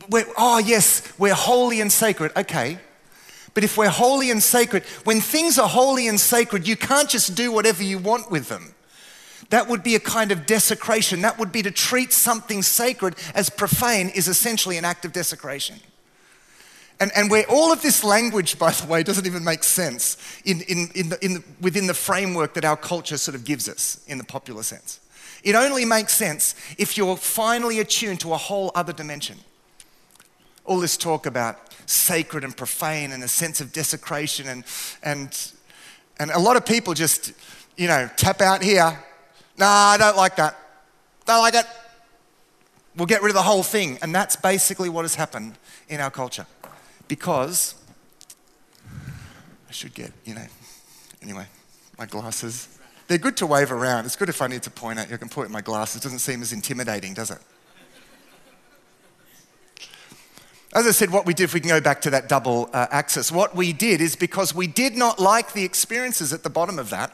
We're, 0.09 0.25
oh, 0.37 0.59
yes, 0.59 1.13
we're 1.17 1.33
holy 1.33 1.79
and 1.79 1.91
sacred. 1.91 2.31
Okay. 2.35 2.79
But 3.53 3.63
if 3.63 3.77
we're 3.77 3.89
holy 3.89 4.31
and 4.31 4.41
sacred, 4.41 4.83
when 5.03 5.21
things 5.21 5.59
are 5.59 5.67
holy 5.67 6.07
and 6.07 6.19
sacred, 6.19 6.67
you 6.67 6.75
can't 6.75 7.09
just 7.09 7.35
do 7.35 7.51
whatever 7.51 7.83
you 7.83 7.97
want 7.97 8.31
with 8.31 8.49
them. 8.49 8.73
That 9.49 9.67
would 9.67 9.83
be 9.83 9.95
a 9.95 9.99
kind 9.99 10.31
of 10.31 10.45
desecration. 10.45 11.21
That 11.21 11.37
would 11.37 11.51
be 11.51 11.61
to 11.63 11.71
treat 11.71 12.13
something 12.13 12.61
sacred 12.61 13.15
as 13.35 13.49
profane, 13.49 14.09
is 14.09 14.27
essentially 14.27 14.77
an 14.77 14.85
act 14.85 15.03
of 15.03 15.11
desecration. 15.11 15.79
And, 17.01 17.11
and 17.15 17.31
where 17.31 17.45
all 17.49 17.73
of 17.73 17.81
this 17.81 18.03
language, 18.03 18.59
by 18.59 18.69
the 18.69 18.85
way, 18.85 19.01
doesn't 19.01 19.25
even 19.25 19.43
make 19.43 19.63
sense 19.63 20.17
in, 20.45 20.61
in, 20.61 20.87
in 20.93 21.09
the, 21.09 21.25
in 21.25 21.33
the, 21.33 21.43
within 21.59 21.87
the 21.87 21.95
framework 21.95 22.53
that 22.53 22.63
our 22.63 22.77
culture 22.77 23.17
sort 23.17 23.33
of 23.33 23.43
gives 23.43 23.67
us 23.67 24.03
in 24.05 24.19
the 24.19 24.23
popular 24.23 24.61
sense. 24.61 24.99
It 25.43 25.55
only 25.55 25.83
makes 25.83 26.13
sense 26.13 26.53
if 26.77 26.97
you're 26.97 27.17
finally 27.17 27.79
attuned 27.79 28.19
to 28.19 28.33
a 28.33 28.37
whole 28.37 28.71
other 28.75 28.93
dimension. 28.93 29.39
All 30.63 30.79
this 30.79 30.95
talk 30.95 31.25
about 31.25 31.57
sacred 31.87 32.43
and 32.43 32.55
profane 32.55 33.11
and 33.11 33.23
a 33.23 33.27
sense 33.27 33.61
of 33.61 33.73
desecration, 33.73 34.47
and, 34.47 34.63
and, 35.01 35.51
and 36.19 36.29
a 36.29 36.39
lot 36.39 36.55
of 36.55 36.67
people 36.67 36.93
just, 36.93 37.33
you 37.77 37.87
know, 37.87 38.11
tap 38.15 38.41
out 38.41 38.61
here. 38.61 39.03
Nah, 39.57 39.65
I 39.65 39.97
don't 39.97 40.17
like 40.17 40.35
that. 40.35 40.55
Don't 41.25 41.39
like 41.39 41.55
it. 41.55 41.65
We'll 42.95 43.07
get 43.07 43.23
rid 43.23 43.31
of 43.31 43.35
the 43.35 43.41
whole 43.41 43.63
thing. 43.63 43.97
And 44.03 44.13
that's 44.13 44.35
basically 44.35 44.89
what 44.89 45.01
has 45.01 45.15
happened 45.15 45.57
in 45.89 45.99
our 45.99 46.11
culture. 46.11 46.45
Because 47.11 47.75
I 49.67 49.73
should 49.73 49.93
get, 49.93 50.13
you 50.23 50.33
know, 50.33 50.45
anyway, 51.21 51.45
my 51.99 52.05
glasses. 52.05 52.79
They're 53.09 53.17
good 53.17 53.35
to 53.35 53.45
wave 53.45 53.69
around. 53.69 54.05
It's 54.05 54.15
good 54.15 54.29
if 54.29 54.41
I 54.41 54.47
need 54.47 54.63
to 54.63 54.71
point 54.71 54.97
at 54.97 55.09
you. 55.09 55.15
I 55.15 55.17
can 55.17 55.27
point 55.27 55.47
at 55.47 55.51
my 55.51 55.59
glasses. 55.59 55.97
It 55.97 56.03
doesn't 56.03 56.19
seem 56.19 56.41
as 56.41 56.53
intimidating, 56.53 57.13
does 57.13 57.29
it? 57.29 57.39
As 60.73 60.87
I 60.87 60.91
said, 60.91 61.09
what 61.09 61.25
we 61.25 61.33
did, 61.33 61.43
if 61.43 61.53
we 61.53 61.59
can 61.59 61.67
go 61.67 61.81
back 61.81 61.99
to 62.03 62.11
that 62.11 62.29
double 62.29 62.69
uh, 62.71 62.87
axis, 62.91 63.29
what 63.29 63.57
we 63.57 63.73
did 63.73 63.99
is 63.99 64.15
because 64.15 64.55
we 64.55 64.67
did 64.67 64.95
not 64.95 65.19
like 65.19 65.51
the 65.51 65.65
experiences 65.65 66.31
at 66.31 66.43
the 66.43 66.49
bottom 66.49 66.79
of 66.79 66.91
that, 66.91 67.13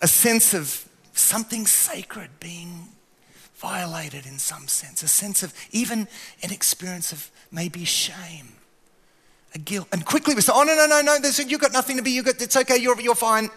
a 0.00 0.08
sense 0.08 0.54
of 0.54 0.88
something 1.12 1.66
sacred 1.66 2.30
being 2.40 2.95
violated 3.56 4.26
in 4.26 4.38
some 4.38 4.68
sense, 4.68 5.02
a 5.02 5.08
sense 5.08 5.42
of 5.42 5.52
even 5.72 6.08
an 6.42 6.52
experience 6.52 7.12
of 7.12 7.30
maybe 7.50 7.84
shame 7.84 8.48
a 9.54 9.58
guilt. 9.58 9.88
And 9.92 10.04
quickly 10.04 10.34
we 10.34 10.42
say, 10.42 10.52
oh, 10.54 10.62
no, 10.62 10.74
no, 10.74 10.86
no, 10.86 11.00
no, 11.00 11.28
you've 11.46 11.60
got 11.60 11.72
nothing 11.72 11.96
to 11.96 12.02
be, 12.02 12.10
you 12.10 12.22
got, 12.22 12.40
it's 12.40 12.56
okay, 12.56 12.76
you're, 12.76 13.00
you're 13.00 13.14
fine. 13.14 13.48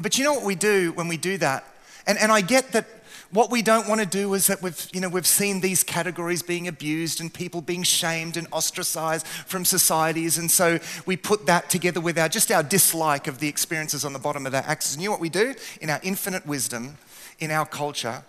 But 0.00 0.16
you 0.16 0.24
know 0.24 0.32
what 0.32 0.44
we 0.44 0.54
do 0.54 0.92
when 0.92 1.08
we 1.08 1.16
do 1.16 1.36
that? 1.38 1.64
And, 2.06 2.16
and 2.18 2.30
I 2.30 2.40
get 2.40 2.72
that 2.72 2.86
what 3.30 3.50
we 3.50 3.60
don't 3.60 3.86
want 3.88 4.00
to 4.00 4.06
do 4.06 4.32
is 4.32 4.46
that 4.46 4.62
we've, 4.62 4.88
you 4.92 5.00
know, 5.00 5.08
we've 5.08 5.26
seen 5.26 5.60
these 5.60 5.84
categories 5.84 6.42
being 6.42 6.66
abused 6.66 7.20
and 7.20 7.32
people 7.32 7.60
being 7.60 7.82
shamed 7.82 8.38
and 8.38 8.46
ostracized 8.52 9.26
from 9.26 9.66
societies. 9.66 10.38
And 10.38 10.50
so 10.50 10.78
we 11.04 11.16
put 11.16 11.44
that 11.44 11.68
together 11.68 12.00
with 12.00 12.18
our, 12.18 12.30
just 12.30 12.50
our 12.50 12.62
dislike 12.62 13.26
of 13.26 13.38
the 13.38 13.48
experiences 13.48 14.04
on 14.04 14.14
the 14.14 14.18
bottom 14.18 14.46
of 14.46 14.52
that 14.52 14.66
axis. 14.66 14.94
And 14.94 15.02
you 15.02 15.08
know 15.08 15.12
what 15.12 15.20
we 15.20 15.28
do? 15.28 15.54
In 15.82 15.90
our 15.90 16.00
infinite 16.02 16.46
wisdom, 16.46 16.96
in 17.38 17.50
our 17.50 17.66
culture, 17.66 18.22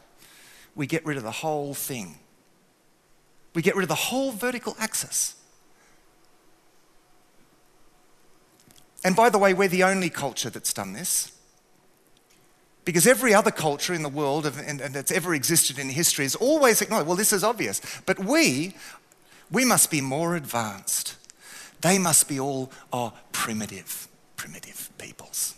we 0.80 0.88
get 0.88 1.06
rid 1.06 1.18
of 1.18 1.24
the 1.24 1.32
whole 1.32 1.74
thing. 1.74 2.16
We 3.54 3.62
get 3.62 3.76
rid 3.76 3.84
of 3.84 3.90
the 3.90 3.96
whole 3.96 4.32
vertical 4.32 4.78
axis. 4.80 5.36
And 9.04 9.14
by 9.14 9.30
the 9.30 9.38
way, 9.38 9.54
we're 9.54 9.68
the 9.68 9.84
only 9.84 10.10
culture 10.10 10.50
that's 10.50 10.72
done 10.72 10.94
this. 10.94 11.34
Because 12.86 13.06
every 13.06 13.34
other 13.34 13.52
culture 13.52 13.94
in 13.94 14.04
the 14.04 14.10
world 14.10 14.46
and, 14.46 14.80
that's 14.80 15.12
ever 15.12 15.36
existed 15.36 15.80
in 15.80 15.90
history 15.90 16.24
has 16.24 16.36
always 16.36 16.82
acknowledged, 16.82 17.08
well, 17.10 17.18
this 17.18 17.34
is 17.34 17.44
obvious. 17.44 17.82
But 18.06 18.18
we, 18.18 18.74
we 19.52 19.66
must 19.66 19.92
be 19.92 20.00
more 20.00 20.38
advanced. 20.38 21.18
They 21.82 22.00
must 22.00 22.30
be 22.30 22.40
all 22.40 22.72
oh, 22.94 23.12
primitive, 23.34 24.08
primitive 24.38 24.90
peoples. 24.98 25.56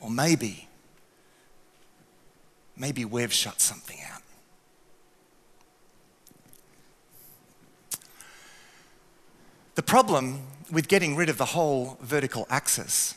Or 0.00 0.08
maybe, 0.08 0.66
maybe 2.76 3.04
we've 3.04 3.32
shut 3.32 3.60
something 3.60 3.98
out. 4.12 4.22
The 9.74 9.82
problem 9.82 10.46
with 10.70 10.88
getting 10.88 11.16
rid 11.16 11.28
of 11.28 11.36
the 11.36 11.44
whole 11.46 11.98
vertical 12.00 12.46
axis 12.48 13.14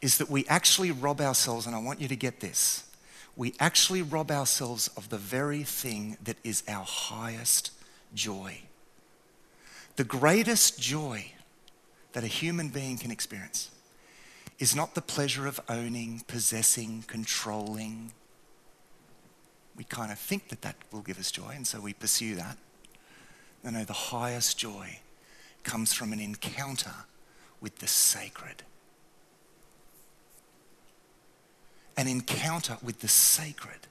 is 0.00 0.18
that 0.18 0.30
we 0.30 0.46
actually 0.46 0.90
rob 0.90 1.20
ourselves, 1.20 1.66
and 1.66 1.74
I 1.74 1.78
want 1.78 2.00
you 2.00 2.08
to 2.08 2.16
get 2.16 2.40
this 2.40 2.86
we 3.36 3.54
actually 3.60 4.00
rob 4.00 4.30
ourselves 4.30 4.88
of 4.96 5.10
the 5.10 5.18
very 5.18 5.62
thing 5.62 6.16
that 6.24 6.38
is 6.42 6.62
our 6.66 6.84
highest 6.84 7.70
joy. 8.14 8.60
The 9.96 10.04
greatest 10.04 10.80
joy 10.80 11.32
that 12.12 12.24
a 12.24 12.28
human 12.28 12.70
being 12.70 12.96
can 12.96 13.10
experience 13.10 13.70
is 14.58 14.74
not 14.74 14.94
the 14.94 15.02
pleasure 15.02 15.46
of 15.46 15.60
owning, 15.68 16.22
possessing, 16.26 17.04
controlling. 17.06 18.12
We 19.76 19.84
kind 19.84 20.10
of 20.10 20.18
think 20.18 20.48
that 20.48 20.62
that 20.62 20.76
will 20.90 21.02
give 21.02 21.18
us 21.18 21.30
joy, 21.30 21.52
and 21.54 21.66
so 21.66 21.80
we 21.80 21.92
pursue 21.92 22.34
that. 22.36 22.56
No, 23.62 23.70
no, 23.70 23.84
the 23.84 23.92
highest 23.92 24.58
joy 24.58 25.00
comes 25.62 25.92
from 25.92 26.12
an 26.12 26.20
encounter 26.20 26.94
with 27.60 27.78
the 27.80 27.86
sacred. 27.86 28.62
An 31.96 32.06
encounter 32.06 32.78
with 32.82 33.00
the 33.00 33.08
sacred. 33.08 33.86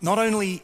Not 0.00 0.18
only 0.18 0.62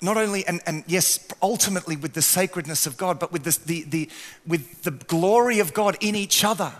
not 0.00 0.16
only, 0.16 0.46
and, 0.46 0.60
and 0.66 0.84
yes, 0.86 1.26
ultimately 1.42 1.96
with 1.96 2.14
the 2.14 2.22
sacredness 2.22 2.86
of 2.86 2.96
God, 2.96 3.18
but 3.18 3.32
with, 3.32 3.44
this, 3.44 3.58
the, 3.58 3.82
the, 3.84 4.08
with 4.46 4.82
the 4.82 4.92
glory 4.92 5.58
of 5.58 5.74
God 5.74 5.96
in 6.00 6.14
each 6.14 6.44
other 6.44 6.72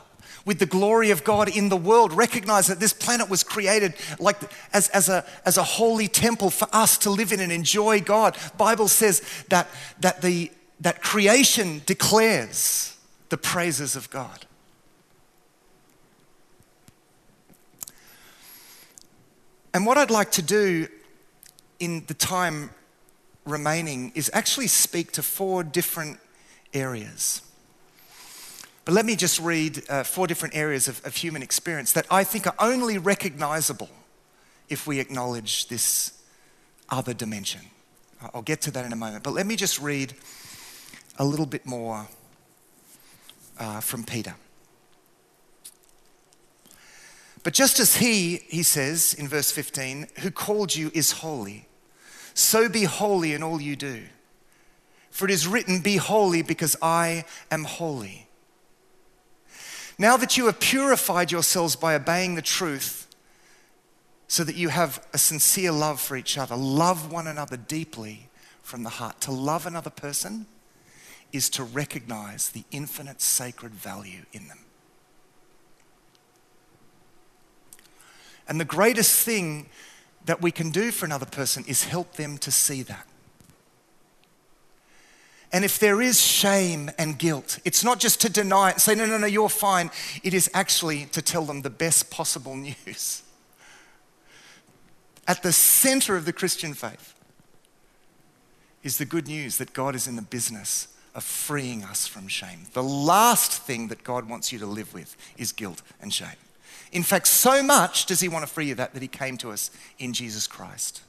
with 0.48 0.58
the 0.60 0.66
glory 0.66 1.10
of 1.10 1.24
God 1.24 1.54
in 1.54 1.68
the 1.68 1.76
world. 1.76 2.10
Recognize 2.10 2.68
that 2.68 2.80
this 2.80 2.94
planet 2.94 3.28
was 3.28 3.44
created 3.44 3.92
like 4.18 4.38
as, 4.72 4.88
as, 4.88 5.10
a, 5.10 5.22
as 5.44 5.58
a 5.58 5.62
holy 5.62 6.08
temple 6.08 6.48
for 6.48 6.66
us 6.72 6.96
to 6.98 7.10
live 7.10 7.32
in 7.32 7.40
and 7.40 7.52
enjoy 7.52 8.00
God. 8.00 8.34
Bible 8.56 8.88
says 8.88 9.20
that, 9.50 9.68
that, 10.00 10.22
the, 10.22 10.50
that 10.80 11.02
creation 11.02 11.82
declares 11.84 12.96
the 13.28 13.36
praises 13.36 13.94
of 13.94 14.08
God. 14.08 14.46
And 19.74 19.84
what 19.84 19.98
I'd 19.98 20.10
like 20.10 20.30
to 20.32 20.42
do 20.42 20.88
in 21.78 22.04
the 22.06 22.14
time 22.14 22.70
remaining 23.50 24.12
is 24.14 24.30
actually 24.32 24.66
speak 24.66 25.12
to 25.12 25.22
four 25.22 25.62
different 25.62 26.18
areas. 26.72 27.42
But 28.84 28.94
let 28.94 29.04
me 29.04 29.16
just 29.16 29.38
read 29.38 29.82
uh, 29.90 30.02
four 30.02 30.26
different 30.26 30.56
areas 30.56 30.88
of, 30.88 31.04
of 31.04 31.14
human 31.14 31.42
experience 31.42 31.92
that 31.92 32.06
I 32.10 32.24
think 32.24 32.46
are 32.46 32.54
only 32.58 32.96
recognizable 32.96 33.90
if 34.68 34.86
we 34.86 34.98
acknowledge 34.98 35.68
this 35.68 36.22
other 36.88 37.12
dimension. 37.12 37.60
I'll 38.34 38.42
get 38.42 38.60
to 38.62 38.70
that 38.72 38.84
in 38.84 38.92
a 38.92 38.96
moment. 38.96 39.24
But 39.24 39.34
let 39.34 39.46
me 39.46 39.56
just 39.56 39.78
read 39.78 40.14
a 41.18 41.24
little 41.24 41.46
bit 41.46 41.66
more 41.66 42.08
uh, 43.58 43.80
from 43.80 44.04
Peter. 44.04 44.34
But 47.42 47.52
just 47.54 47.78
as 47.78 47.96
he, 47.96 48.40
he 48.48 48.62
says 48.62 49.14
in 49.14 49.28
verse 49.28 49.50
15, 49.50 50.08
who 50.20 50.30
called 50.30 50.74
you 50.74 50.90
is 50.94 51.12
holy, 51.12 51.67
so 52.38 52.68
be 52.68 52.84
holy 52.84 53.34
in 53.34 53.42
all 53.42 53.60
you 53.60 53.74
do. 53.74 54.04
For 55.10 55.24
it 55.24 55.32
is 55.32 55.48
written, 55.48 55.80
Be 55.80 55.96
holy 55.96 56.42
because 56.42 56.76
I 56.80 57.24
am 57.50 57.64
holy. 57.64 58.28
Now 59.98 60.16
that 60.16 60.36
you 60.36 60.46
have 60.46 60.60
purified 60.60 61.32
yourselves 61.32 61.74
by 61.74 61.96
obeying 61.96 62.36
the 62.36 62.42
truth, 62.42 63.08
so 64.28 64.44
that 64.44 64.54
you 64.54 64.68
have 64.68 65.04
a 65.12 65.18
sincere 65.18 65.72
love 65.72 66.00
for 66.00 66.16
each 66.16 66.38
other, 66.38 66.54
love 66.54 67.10
one 67.10 67.26
another 67.26 67.56
deeply 67.56 68.28
from 68.62 68.84
the 68.84 68.90
heart. 68.90 69.20
To 69.22 69.32
love 69.32 69.66
another 69.66 69.90
person 69.90 70.46
is 71.32 71.50
to 71.50 71.64
recognize 71.64 72.50
the 72.50 72.64
infinite 72.70 73.20
sacred 73.20 73.72
value 73.72 74.22
in 74.32 74.46
them. 74.46 74.60
And 78.46 78.60
the 78.60 78.64
greatest 78.64 79.24
thing 79.24 79.68
that 80.28 80.42
we 80.42 80.52
can 80.52 80.70
do 80.70 80.90
for 80.90 81.06
another 81.06 81.24
person 81.24 81.64
is 81.66 81.84
help 81.84 82.12
them 82.16 82.36
to 82.36 82.50
see 82.50 82.82
that. 82.82 83.06
And 85.50 85.64
if 85.64 85.78
there 85.78 86.02
is 86.02 86.20
shame 86.20 86.90
and 86.98 87.18
guilt, 87.18 87.58
it's 87.64 87.82
not 87.82 87.98
just 87.98 88.20
to 88.20 88.28
deny 88.28 88.68
it 88.72 88.80
say, 88.80 88.94
no, 88.94 89.06
no, 89.06 89.16
no, 89.16 89.26
you're 89.26 89.48
fine. 89.48 89.90
It 90.22 90.34
is 90.34 90.50
actually 90.52 91.06
to 91.06 91.22
tell 91.22 91.46
them 91.46 91.62
the 91.62 91.70
best 91.70 92.10
possible 92.10 92.54
news. 92.86 93.22
At 95.26 95.42
the 95.42 95.52
center 95.52 96.14
of 96.14 96.26
the 96.26 96.32
Christian 96.34 96.74
faith 96.74 97.14
is 98.82 98.98
the 98.98 99.06
good 99.06 99.28
news 99.28 99.56
that 99.56 99.72
God 99.72 99.94
is 99.94 100.06
in 100.06 100.16
the 100.16 100.22
business 100.22 100.88
of 101.14 101.24
freeing 101.24 101.84
us 101.84 102.06
from 102.06 102.28
shame. 102.28 102.66
The 102.74 102.82
last 102.82 103.62
thing 103.62 103.88
that 103.88 104.04
God 104.04 104.28
wants 104.28 104.52
you 104.52 104.58
to 104.58 104.66
live 104.66 104.92
with 104.92 105.16
is 105.38 105.52
guilt 105.52 105.80
and 106.02 106.12
shame. 106.12 106.36
In 106.92 107.02
fact, 107.02 107.26
so 107.26 107.62
much 107.62 108.06
does 108.06 108.20
He 108.20 108.28
want 108.28 108.46
to 108.46 108.52
free 108.52 108.66
you 108.66 108.74
that 108.76 108.94
that 108.94 109.02
He 109.02 109.08
came 109.08 109.36
to 109.38 109.50
us 109.50 109.70
in 109.98 110.12
Jesus 110.12 110.46
Christ 110.46 111.02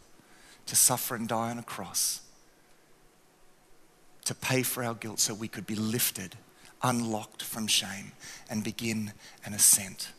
to 0.66 0.76
suffer 0.76 1.16
and 1.16 1.28
die 1.28 1.50
on 1.52 1.58
a 1.58 1.64
cross 1.64 2.22
to 4.26 4.36
pay 4.36 4.62
for 4.62 4.84
our 4.84 4.94
guilt 4.94 5.20
so 5.20 5.34
we 5.34 5.48
could 5.48 5.66
be 5.66 5.74
lifted, 5.74 6.36
unlocked 6.84 7.42
from 7.42 7.66
shame, 7.66 8.12
and 8.48 8.64
begin 8.64 9.12
an 9.44 9.54
ascent 9.56 10.12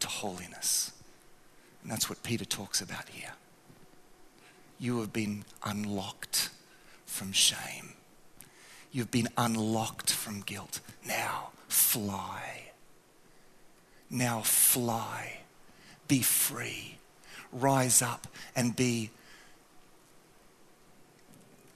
to 0.00 0.08
holiness. 0.08 0.90
And 1.82 1.92
that's 1.92 2.10
what 2.10 2.24
Peter 2.24 2.44
talks 2.44 2.80
about 2.80 3.08
here. 3.08 3.30
You 4.80 4.98
have 4.98 5.12
been 5.12 5.44
unlocked 5.64 6.50
from 7.06 7.30
shame. 7.30 7.92
You've 8.90 9.12
been 9.12 9.28
unlocked 9.36 10.10
from 10.12 10.40
guilt. 10.40 10.80
Now 11.06 11.50
fly. 11.68 12.69
Now 14.10 14.40
fly. 14.40 15.40
Be 16.08 16.20
free. 16.20 16.98
Rise 17.52 18.02
up 18.02 18.26
and 18.56 18.74
be 18.74 19.10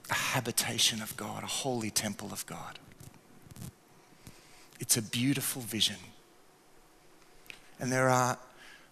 a 0.09 0.13
habitation 0.13 1.01
of 1.01 1.15
God, 1.17 1.43
a 1.43 1.47
holy 1.47 1.89
temple 1.89 2.31
of 2.31 2.45
God. 2.45 2.77
It's 4.79 4.97
a 4.97 5.01
beautiful 5.01 5.61
vision. 5.61 5.95
And 7.79 7.91
there 7.91 8.09
are 8.09 8.37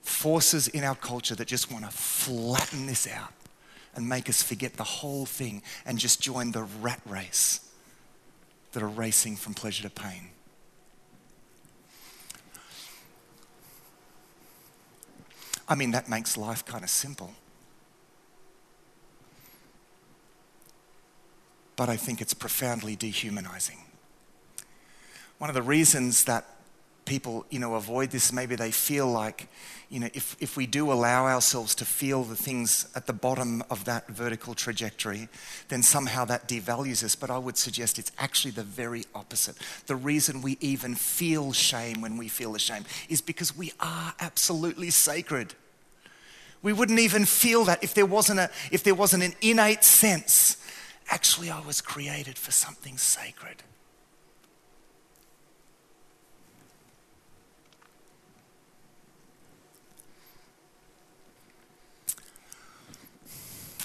forces 0.02 0.68
in 0.68 0.84
our 0.84 0.96
culture 0.96 1.36
that 1.36 1.48
just 1.48 1.72
want 1.72 1.86
to 1.86 1.92
flatten 1.92 2.86
this 2.86 3.08
out 3.08 3.34
and 3.96 4.08
make 4.08 4.28
us 4.28 4.42
forget 4.42 4.74
the 4.74 4.84
whole 4.84 5.26
thing 5.26 5.62
and 5.86 5.98
just 5.98 6.22
join 6.22 6.52
the 6.52 6.64
rat 6.64 7.02
race 7.06 7.62
that 8.72 8.82
are 8.82 8.88
racing 8.88 9.36
from 9.36 9.54
pleasure 9.54 9.84
to 9.84 9.90
pain. 9.90 10.30
I 15.74 15.76
mean, 15.76 15.92
that 15.92 16.08
makes 16.08 16.38
life 16.38 16.64
kind 16.64 16.84
of 16.84 16.90
simple. 16.90 17.34
but 21.76 21.90
I 21.90 21.98
think 21.98 22.22
it's 22.22 22.34
profoundly 22.34 22.96
dehumanizing. 22.96 23.80
One 25.38 25.50
of 25.50 25.54
the 25.54 25.62
reasons 25.62 26.26
that 26.26 26.46
people, 27.06 27.46
you 27.50 27.60
know, 27.60 27.76
avoid 27.76 28.12
this, 28.12 28.32
maybe 28.32 28.56
they 28.56 28.72
feel 28.72 29.08
like, 29.08 29.50
you 29.90 30.00
know, 30.00 30.10
if, 30.14 30.38
if 30.40 30.56
we 30.56 30.66
do 30.66 30.90
allow 30.92 31.26
ourselves 31.26 31.76
to 31.76 31.86
feel 31.86 32.24
the 32.24 32.36
things 32.36 32.88
at 32.96 33.08
the 33.08 33.14
bottom 33.14 33.62
of 33.70 33.84
that 33.84 34.08
vertical 34.08 34.54
trajectory, 34.54 35.28
then 35.68 35.84
somehow 35.84 36.24
that 36.24 36.48
devalues 36.48 37.04
us. 37.04 37.16
But 37.16 37.30
I 37.30 37.38
would 37.38 37.58
suggest 37.58 38.00
it's 38.00 38.14
actually 38.18 38.52
the 38.52 38.64
very 38.64 39.04
opposite. 39.14 39.58
The 39.88 39.98
reason 39.98 40.42
we 40.42 40.58
even 40.62 40.96
feel 40.96 41.52
shame 41.52 42.00
when 42.00 42.16
we 42.16 42.30
feel 42.30 42.56
ashamed 42.56 42.86
is 43.10 43.20
because 43.20 43.58
we 43.58 43.74
are 43.82 44.14
absolutely 44.22 44.92
sacred. 44.92 45.56
We 46.64 46.74
wouldn't 46.74 47.00
even 47.00 47.26
feel 47.26 47.66
that 47.66 47.84
if 47.84 47.94
there 47.94 48.06
wasn't, 48.06 48.40
a, 48.40 48.50
if 48.72 48.84
there 48.84 48.96
wasn't 48.96 49.24
an 49.24 49.34
innate 49.42 49.84
sense 49.84 50.58
Actually, 51.10 51.50
I 51.50 51.60
was 51.60 51.82
created 51.82 52.38
for 52.38 52.52
something 52.52 52.98
sacred. 52.98 53.64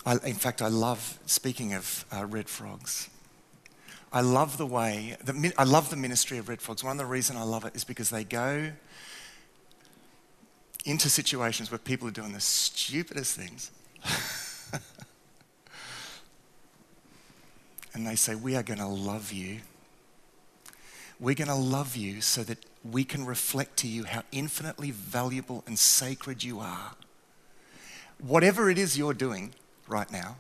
I, 0.07 0.14
in 0.24 0.37
fact, 0.37 0.62
I 0.62 0.68
love, 0.68 1.18
speaking 1.26 1.74
of 1.74 2.07
uh, 2.11 2.24
red 2.24 2.48
frogs, 2.48 3.11
I 4.11 4.22
love 4.22 4.57
the 4.57 4.64
way, 4.64 5.18
the, 5.22 5.53
I 5.59 5.64
love 5.64 5.90
the 5.90 5.96
ministry 5.96 6.38
of 6.38 6.48
red 6.48 6.62
frogs. 6.62 6.83
One 6.83 6.92
of 6.92 6.98
the 6.98 7.05
reasons 7.05 7.38
I 7.38 7.42
love 7.42 7.66
it 7.66 7.76
is 7.76 7.85
because 7.85 8.09
they 8.09 8.24
go 8.24 8.72
into 10.88 11.11
situations 11.11 11.70
where 11.70 11.79
people 11.79 12.09
are 12.09 12.12
doing 12.12 12.33
the 12.33 12.40
stupidest 12.40 13.37
things. 13.37 13.70
and 17.94 18.07
they 18.07 18.16
say, 18.16 18.35
We 18.35 18.57
are 18.57 18.62
going 18.62 18.79
to 18.79 18.87
love 18.87 19.31
you. 19.33 19.59
We're 21.20 21.35
going 21.35 21.48
to 21.48 21.55
love 21.55 21.96
you 21.96 22.20
so 22.20 22.42
that 22.44 22.64
we 22.88 23.05
can 23.05 23.27
reflect 23.27 23.77
to 23.79 23.88
you 23.88 24.05
how 24.05 24.22
infinitely 24.33 24.92
valuable 24.92 25.64
and 25.66 25.79
sacred 25.79 26.42
you 26.44 26.61
are. 26.61 26.92
Whatever 28.18 28.70
it 28.70 28.79
is 28.79 28.96
you're 28.96 29.14
doing 29.14 29.53
right 29.88 30.11
now, 30.11 30.37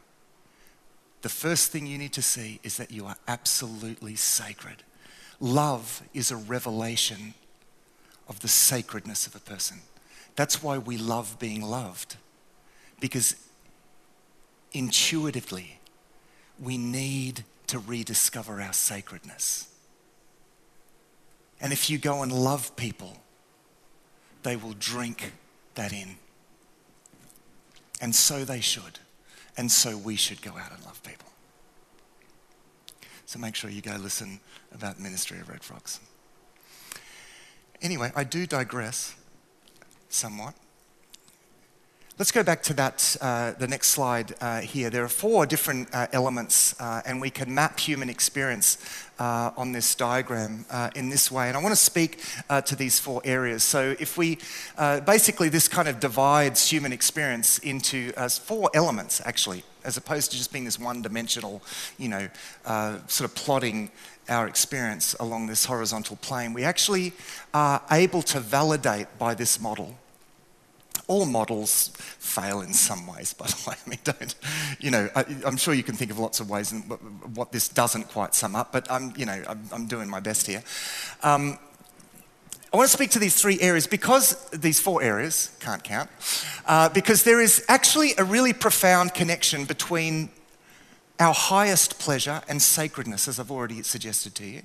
the 1.22 1.28
first 1.28 1.72
thing 1.72 1.86
you 1.86 1.98
need 1.98 2.12
to 2.12 2.22
see 2.22 2.60
is 2.62 2.76
that 2.76 2.92
you 2.92 3.06
are 3.06 3.16
absolutely 3.26 4.14
sacred. 4.14 4.84
Love 5.40 6.02
is 6.14 6.30
a 6.30 6.36
revelation 6.36 7.34
of 8.28 8.40
the 8.40 8.48
sacredness 8.48 9.26
of 9.26 9.34
a 9.34 9.40
person. 9.40 9.78
That's 10.38 10.62
why 10.62 10.78
we 10.78 10.98
love 10.98 11.40
being 11.40 11.62
loved, 11.62 12.14
because 13.00 13.34
intuitively, 14.70 15.80
we 16.60 16.78
need 16.78 17.44
to 17.66 17.80
rediscover 17.80 18.62
our 18.62 18.72
sacredness. 18.72 19.66
And 21.60 21.72
if 21.72 21.90
you 21.90 21.98
go 21.98 22.22
and 22.22 22.30
love 22.30 22.76
people, 22.76 23.16
they 24.44 24.54
will 24.54 24.76
drink 24.78 25.32
that 25.74 25.92
in. 25.92 26.14
And 28.00 28.14
so 28.14 28.44
they 28.44 28.60
should. 28.60 29.00
And 29.56 29.72
so 29.72 29.96
we 29.96 30.14
should 30.14 30.40
go 30.40 30.52
out 30.52 30.70
and 30.72 30.84
love 30.84 31.02
people. 31.02 31.30
So 33.26 33.40
make 33.40 33.56
sure 33.56 33.70
you 33.70 33.82
go 33.82 33.96
listen 33.96 34.38
about 34.72 35.00
ministry 35.00 35.40
of 35.40 35.48
Red 35.48 35.64
Frogs. 35.64 35.98
Anyway, 37.82 38.12
I 38.14 38.22
do 38.22 38.46
digress 38.46 39.16
somewhat. 40.08 40.54
Let's 42.18 42.32
go 42.32 42.42
back 42.42 42.64
to 42.64 42.74
that, 42.74 43.16
uh, 43.20 43.52
the 43.52 43.68
next 43.68 43.90
slide 43.90 44.34
uh, 44.40 44.60
here. 44.60 44.90
There 44.90 45.04
are 45.04 45.08
four 45.08 45.46
different 45.46 45.88
uh, 45.94 46.08
elements, 46.12 46.74
uh, 46.80 47.00
and 47.06 47.20
we 47.20 47.30
can 47.30 47.54
map 47.54 47.78
human 47.78 48.10
experience 48.10 48.76
uh, 49.20 49.52
on 49.56 49.70
this 49.70 49.94
diagram 49.94 50.64
uh, 50.68 50.90
in 50.96 51.10
this 51.10 51.30
way. 51.30 51.46
And 51.46 51.56
I 51.56 51.62
want 51.62 51.70
to 51.70 51.80
speak 51.80 52.20
to 52.48 52.74
these 52.74 52.98
four 52.98 53.22
areas. 53.24 53.62
So, 53.62 53.94
if 54.00 54.18
we 54.18 54.38
basically, 55.06 55.48
this 55.48 55.68
kind 55.68 55.86
of 55.86 56.00
divides 56.00 56.68
human 56.68 56.92
experience 56.92 57.58
into 57.58 58.10
four 58.28 58.68
elements, 58.74 59.22
actually, 59.24 59.62
as 59.84 59.96
opposed 59.96 60.30
to 60.32 60.36
just 60.36 60.52
being 60.52 60.64
this 60.64 60.78
one 60.78 61.02
dimensional, 61.02 61.62
you 61.98 62.08
know, 62.08 62.28
sort 63.06 63.28
of 63.28 63.34
plotting 63.34 63.90
our 64.28 64.46
experience 64.46 65.14
along 65.20 65.46
this 65.46 65.64
horizontal 65.64 66.16
plane. 66.16 66.52
We 66.52 66.64
actually 66.64 67.12
are 67.54 67.82
able 67.90 68.22
to 68.22 68.40
validate 68.40 69.06
by 69.18 69.34
this 69.34 69.60
model 69.60 69.94
all 71.08 71.24
models 71.24 71.88
fail 72.18 72.60
in 72.60 72.72
some 72.72 73.06
ways, 73.06 73.32
by 73.38 73.46
the 73.46 73.64
way. 73.66 73.74
I 73.84 73.88
mean, 73.88 73.98
don't, 74.04 74.34
you 74.78 74.90
know, 74.90 75.08
I, 75.16 75.24
am 75.44 75.56
sure 75.56 75.74
you 75.74 75.82
can 75.82 75.96
think 75.96 76.10
of 76.10 76.18
lots 76.18 76.38
of 76.38 76.48
ways 76.48 76.70
in 76.70 76.82
what 76.82 77.50
this 77.50 77.68
doesn't 77.68 78.08
quite 78.10 78.34
sum 78.34 78.54
up, 78.54 78.72
but 78.72 78.90
I'm, 78.90 79.12
you 79.16 79.26
know, 79.26 79.42
I'm, 79.48 79.62
I'm 79.72 79.86
doing 79.86 80.08
my 80.08 80.20
best 80.20 80.46
here. 80.46 80.62
Um, 81.22 81.58
I 82.72 82.76
want 82.76 82.90
to 82.90 82.92
speak 82.94 83.10
to 83.12 83.18
these 83.18 83.40
three 83.40 83.58
areas 83.60 83.86
because 83.86 84.48
these 84.50 84.78
four 84.78 85.02
areas, 85.02 85.56
can't 85.58 85.82
count, 85.82 86.10
uh, 86.66 86.90
because 86.90 87.22
there 87.22 87.40
is 87.40 87.64
actually 87.66 88.12
a 88.18 88.24
really 88.24 88.52
profound 88.52 89.14
connection 89.14 89.64
between 89.64 90.28
our 91.18 91.32
highest 91.32 91.98
pleasure 91.98 92.42
and 92.46 92.60
sacredness, 92.60 93.26
as 93.26 93.40
I've 93.40 93.50
already 93.50 93.82
suggested 93.82 94.34
to 94.36 94.46
you. 94.46 94.62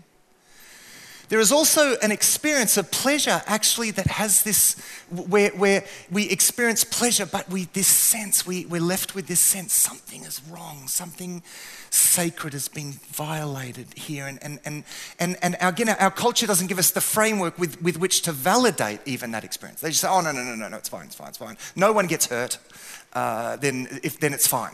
There 1.30 1.40
is 1.40 1.52
also 1.52 1.96
an 2.02 2.12
experience 2.12 2.78
of 2.78 2.92
pleasure, 2.92 3.42
actually, 3.46 3.92
that 3.92 4.08
has 4.08 4.44
this, 4.44 4.76
where, 5.10 5.50
where 5.52 5.84
we 6.12 6.30
experience 6.30 6.84
pleasure, 6.84 7.26
but 7.26 7.50
we, 7.50 7.66
this 7.74 7.88
sense, 7.88 8.46
we, 8.46 8.66
we're 8.66 8.82
left 8.82 9.16
with 9.16 9.28
this 9.28 9.40
sense 9.40 9.74
something 9.74 10.24
is 10.24 10.42
wrong, 10.50 10.88
something 10.88 11.42
sacred 11.90 12.54
has 12.54 12.68
been 12.68 12.94
violated 13.12 13.88
here. 13.96 14.28
And, 14.28 14.40
and, 14.44 14.60
and, 14.66 14.84
and, 15.20 15.38
and 15.42 15.56
again, 15.62 15.90
our 15.90 16.12
culture 16.12 16.46
doesn't 16.46 16.68
give 16.68 16.80
us 16.80 16.92
the 16.92 17.02
framework 17.02 17.58
with, 17.58 17.82
with 17.82 17.98
which 17.98 18.22
to 18.24 18.32
validate 18.32 19.00
even 19.06 19.32
that 19.32 19.44
experience. 19.44 19.82
They 19.82 19.90
just 19.90 20.02
say, 20.02 20.10
oh, 20.10 20.22
no, 20.22 20.32
no, 20.32 20.44
no, 20.44 20.56
no, 20.56 20.68
no, 20.68 20.78
it's 20.78 20.90
fine, 20.90 21.06
it's 21.06 21.16
fine, 21.16 21.30
it's 21.30 21.38
fine. 21.38 21.58
No 21.76 21.94
one 21.94 22.08
gets 22.08 22.28
hurt, 22.28 22.58
uh, 23.14 23.56
then, 23.58 23.88
if, 24.04 24.20
then 24.20 24.34
it's 24.34 24.48
fine. 24.48 24.74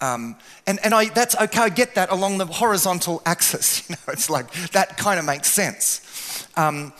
Um, 0.00 0.36
and 0.66 0.78
and 0.84 0.92
I, 0.92 1.06
that's 1.06 1.36
okay, 1.36 1.60
I 1.60 1.68
get 1.68 1.94
that 1.94 2.10
along 2.10 2.38
the 2.38 2.46
horizontal 2.46 3.22
axis. 3.24 3.88
You 3.88 3.96
know, 3.96 4.12
it's 4.12 4.30
like 4.30 4.50
that 4.72 4.96
kind 4.96 5.18
of 5.18 5.24
makes 5.24 5.50
sense. 5.50 6.46
Um, 6.56 6.92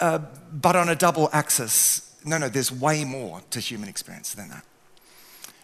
uh, 0.00 0.20
but 0.52 0.76
on 0.76 0.88
a 0.88 0.94
double 0.94 1.28
axis, 1.32 2.14
no, 2.24 2.38
no, 2.38 2.48
there's 2.48 2.70
way 2.70 3.04
more 3.04 3.40
to 3.50 3.60
human 3.60 3.88
experience 3.88 4.34
than 4.34 4.48
that. 4.50 4.64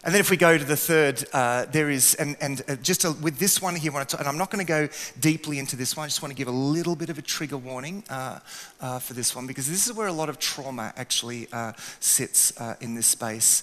And 0.04 0.12
then 0.12 0.20
if 0.20 0.30
we 0.30 0.36
go 0.36 0.58
to 0.58 0.64
the 0.64 0.76
third, 0.76 1.24
uh, 1.32 1.64
there 1.72 1.88
is, 1.88 2.14
and, 2.16 2.36
and 2.38 2.60
uh, 2.68 2.76
just 2.76 3.04
with 3.22 3.38
this 3.38 3.62
one 3.62 3.74
here, 3.74 3.90
and 3.96 4.28
I'm 4.28 4.36
not 4.36 4.50
going 4.50 4.64
to 4.64 4.70
go 4.70 4.88
deeply 5.18 5.58
into 5.58 5.76
this 5.76 5.96
one, 5.96 6.04
I 6.04 6.08
just 6.08 6.20
want 6.20 6.30
to 6.30 6.36
give 6.36 6.46
a 6.46 6.50
little 6.50 6.94
bit 6.94 7.08
of 7.08 7.16
a 7.16 7.22
trigger 7.22 7.56
warning 7.56 8.04
uh, 8.10 8.40
uh, 8.82 8.98
for 8.98 9.14
this 9.14 9.34
one, 9.34 9.46
because 9.46 9.66
this 9.66 9.86
is 9.86 9.94
where 9.94 10.06
a 10.06 10.12
lot 10.12 10.28
of 10.28 10.38
trauma 10.38 10.92
actually 10.96 11.48
uh, 11.54 11.72
sits 12.00 12.58
uh, 12.60 12.74
in 12.82 12.94
this 12.94 13.06
space 13.06 13.62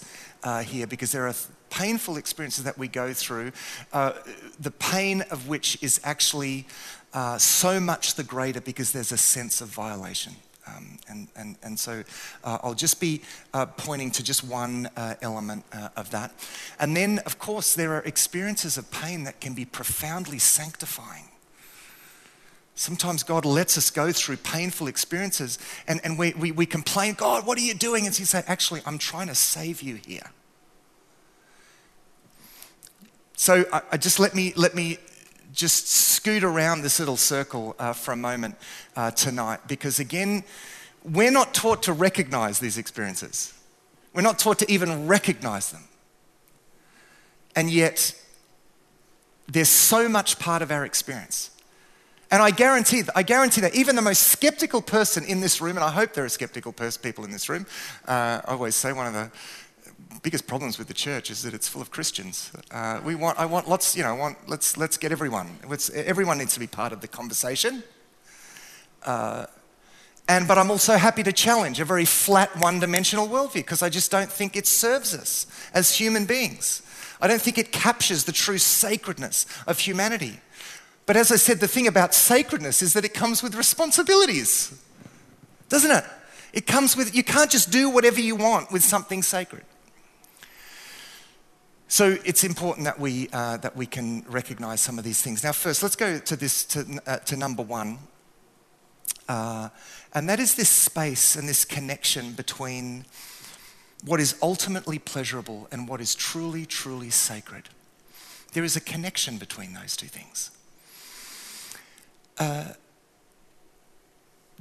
here, 0.63 0.87
because 0.87 1.11
there 1.11 1.27
are 1.27 1.35
painful 1.71 2.17
experiences 2.17 2.63
that 2.65 2.77
we 2.77 2.87
go 2.87 3.13
through, 3.13 3.51
the 3.91 4.73
pain 4.77 5.21
of 5.31 5.47
which 5.47 5.81
is 5.81 5.99
actually 6.03 6.67
so 7.37 7.79
much 7.79 8.13
the 8.13 8.23
greater 8.23 8.61
because 8.61 8.91
there's 8.91 9.11
a 9.11 9.17
sense 9.17 9.61
of 9.61 9.69
violation. 9.69 10.35
Um, 10.67 10.97
and, 11.09 11.27
and, 11.35 11.55
and 11.63 11.79
so 11.79 12.03
uh, 12.43 12.59
I'll 12.63 12.73
just 12.73 12.99
be 12.99 13.21
uh, 13.53 13.65
pointing 13.65 14.11
to 14.11 14.23
just 14.23 14.43
one 14.43 14.89
uh, 14.95 15.15
element 15.21 15.63
uh, 15.73 15.89
of 15.95 16.11
that. 16.11 16.33
And 16.79 16.95
then, 16.95 17.19
of 17.25 17.39
course, 17.39 17.73
there 17.73 17.93
are 17.95 18.01
experiences 18.03 18.77
of 18.77 18.89
pain 18.91 19.23
that 19.23 19.41
can 19.41 19.53
be 19.53 19.65
profoundly 19.65 20.39
sanctifying. 20.39 21.25
Sometimes 22.75 23.23
God 23.23 23.45
lets 23.45 23.77
us 23.77 23.89
go 23.89 24.11
through 24.11 24.37
painful 24.37 24.87
experiences 24.87 25.59
and, 25.87 25.99
and 26.03 26.17
we, 26.17 26.33
we, 26.33 26.51
we 26.51 26.65
complain, 26.65 27.15
God, 27.15 27.45
what 27.45 27.57
are 27.57 27.61
you 27.61 27.73
doing? 27.73 28.05
And 28.05 28.15
He 28.15 28.23
says, 28.23 28.43
Actually, 28.47 28.81
I'm 28.85 28.97
trying 28.97 29.27
to 29.27 29.35
save 29.35 29.81
you 29.81 29.95
here. 29.95 30.31
So 33.41 33.65
I, 33.73 33.81
I 33.93 33.97
just 33.97 34.19
let 34.19 34.35
me, 34.35 34.53
let 34.55 34.75
me 34.75 34.99
just 35.51 35.87
scoot 35.87 36.43
around 36.43 36.83
this 36.83 36.99
little 36.99 37.17
circle 37.17 37.75
uh, 37.79 37.91
for 37.91 38.11
a 38.11 38.15
moment 38.15 38.55
uh, 38.95 39.09
tonight 39.09 39.61
because, 39.67 39.99
again, 39.99 40.43
we're 41.03 41.31
not 41.31 41.51
taught 41.51 41.81
to 41.83 41.93
recognize 41.93 42.59
these 42.59 42.77
experiences. 42.77 43.51
We're 44.13 44.21
not 44.21 44.37
taught 44.37 44.59
to 44.59 44.71
even 44.71 45.07
recognize 45.07 45.71
them. 45.71 45.85
And 47.55 47.71
yet, 47.71 48.15
there's 49.47 49.69
so 49.69 50.07
much 50.07 50.37
part 50.37 50.61
of 50.61 50.69
our 50.69 50.85
experience. 50.85 51.49
And 52.29 52.43
I 52.43 52.51
guarantee, 52.51 53.01
I 53.15 53.23
guarantee 53.23 53.61
that 53.61 53.73
even 53.73 53.95
the 53.95 54.03
most 54.03 54.27
skeptical 54.27 54.83
person 54.83 55.23
in 55.23 55.41
this 55.41 55.59
room, 55.59 55.77
and 55.77 55.83
I 55.83 55.89
hope 55.89 56.13
there 56.13 56.25
are 56.25 56.29
skeptical 56.29 56.73
people 56.73 57.25
in 57.25 57.31
this 57.31 57.49
room, 57.49 57.65
uh, 58.07 58.41
I 58.45 58.51
always 58.51 58.75
say 58.75 58.93
one 58.93 59.07
of 59.07 59.13
the 59.13 59.31
biggest 60.21 60.45
problems 60.47 60.77
with 60.77 60.87
the 60.87 60.93
church 60.93 61.31
is 61.31 61.41
that 61.43 61.53
it's 61.53 61.67
full 61.67 61.81
of 61.81 61.91
Christians. 61.91 62.51
Uh, 62.69 63.01
we 63.03 63.15
want, 63.15 63.39
I 63.39 63.45
want 63.45 63.67
lots, 63.67 63.95
you 63.95 64.03
know, 64.03 64.15
want, 64.15 64.37
let's, 64.47 64.77
let's 64.77 64.97
get 64.97 65.11
everyone. 65.11 65.57
Let's, 65.67 65.89
everyone 65.89 66.37
needs 66.37 66.53
to 66.53 66.59
be 66.59 66.67
part 66.67 66.93
of 66.93 67.01
the 67.01 67.07
conversation. 67.07 67.83
Uh, 69.03 69.47
and, 70.27 70.47
but 70.47 70.57
I'm 70.57 70.69
also 70.69 70.95
happy 70.95 71.23
to 71.23 71.33
challenge 71.33 71.79
a 71.79 71.85
very 71.85 72.05
flat, 72.05 72.55
one 72.57 72.79
dimensional 72.79 73.27
worldview 73.27 73.55
because 73.55 73.81
I 73.81 73.89
just 73.89 74.11
don't 74.11 74.31
think 74.31 74.55
it 74.55 74.67
serves 74.67 75.13
us 75.15 75.47
as 75.73 75.95
human 75.95 76.25
beings. 76.25 76.83
I 77.19 77.27
don't 77.27 77.41
think 77.41 77.57
it 77.57 77.71
captures 77.71 78.23
the 78.23 78.31
true 78.31 78.57
sacredness 78.57 79.45
of 79.67 79.79
humanity. 79.79 80.39
But 81.05 81.17
as 81.17 81.31
I 81.31 81.35
said, 81.35 81.59
the 81.59 81.67
thing 81.67 81.87
about 81.87 82.13
sacredness 82.13 82.81
is 82.81 82.93
that 82.93 83.03
it 83.03 83.13
comes 83.13 83.41
with 83.41 83.55
responsibilities, 83.55 84.79
doesn't 85.67 85.91
it? 85.91 86.03
It 86.53 86.67
comes 86.67 86.95
with, 86.95 87.15
you 87.15 87.23
can't 87.23 87.49
just 87.49 87.71
do 87.71 87.89
whatever 87.89 88.21
you 88.21 88.35
want 88.35 88.71
with 88.71 88.83
something 88.83 89.23
sacred. 89.23 89.63
So 91.91 92.17
it's 92.23 92.45
important 92.45 92.85
that 92.85 93.01
we, 93.01 93.27
uh, 93.33 93.57
that 93.57 93.75
we 93.75 93.85
can 93.85 94.23
recognize 94.29 94.79
some 94.79 94.97
of 94.97 95.03
these 95.03 95.21
things. 95.21 95.43
Now, 95.43 95.51
first, 95.51 95.83
let's 95.83 95.97
go 95.97 96.19
to 96.19 96.35
this, 96.37 96.63
to, 96.67 97.01
uh, 97.05 97.17
to 97.17 97.35
number 97.35 97.61
one. 97.61 97.99
Uh, 99.27 99.67
and 100.13 100.29
that 100.29 100.39
is 100.39 100.55
this 100.55 100.69
space 100.69 101.35
and 101.35 101.49
this 101.49 101.65
connection 101.65 102.31
between 102.31 103.03
what 104.05 104.21
is 104.21 104.37
ultimately 104.41 104.99
pleasurable 104.99 105.67
and 105.69 105.85
what 105.85 105.99
is 105.99 106.15
truly, 106.15 106.65
truly 106.65 107.09
sacred. 107.09 107.67
There 108.53 108.63
is 108.63 108.77
a 108.77 108.81
connection 108.81 109.37
between 109.37 109.73
those 109.73 109.97
two 109.97 110.07
things. 110.07 110.49
Uh, 112.37 112.69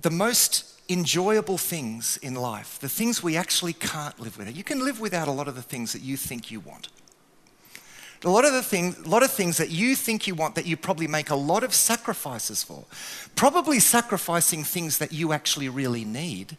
the 0.01 0.11
most 0.11 0.81
enjoyable 0.89 1.59
things 1.59 2.17
in 2.17 2.35
life, 2.35 2.81
the 2.81 2.89
things 2.89 3.23
we 3.23 3.37
actually 3.37 3.75
can't 3.75 4.19
live 4.19 4.37
without, 4.37 4.57
you 4.57 4.65
can 4.65 4.85
live 4.85 4.99
without 4.99 5.29
a 5.29 5.33
lot 5.33 5.47
of 5.47 5.55
the 5.55 5.63
things 5.63 5.93
that 5.93 6.03
you 6.03 6.17
think 6.17 6.51
you 6.51 6.59
want. 6.59 6.89
A 8.25 8.29
lot 8.29 8.45
of 8.45 8.53
the 8.53 8.63
things, 8.63 8.99
a 8.99 9.09
lot 9.09 9.23
of 9.23 9.31
things 9.31 9.57
that 9.57 9.71
you 9.71 9.97
think 9.97 10.27
you 10.27 10.35
want 10.35 10.55
that 10.57 10.67
you 10.67 10.77
probably 10.77 11.07
make 11.07 11.31
a 11.31 11.35
lot 11.35 11.65
of 11.65 11.73
sacrifices 11.73 12.63
for. 12.63 12.85
Probably 13.35 13.81
sacrificing 13.81 14.63
things 14.63 14.99
that 14.99 15.13
you 15.13 15.33
actually 15.33 15.71
really 15.71 16.05
need. 16.05 16.59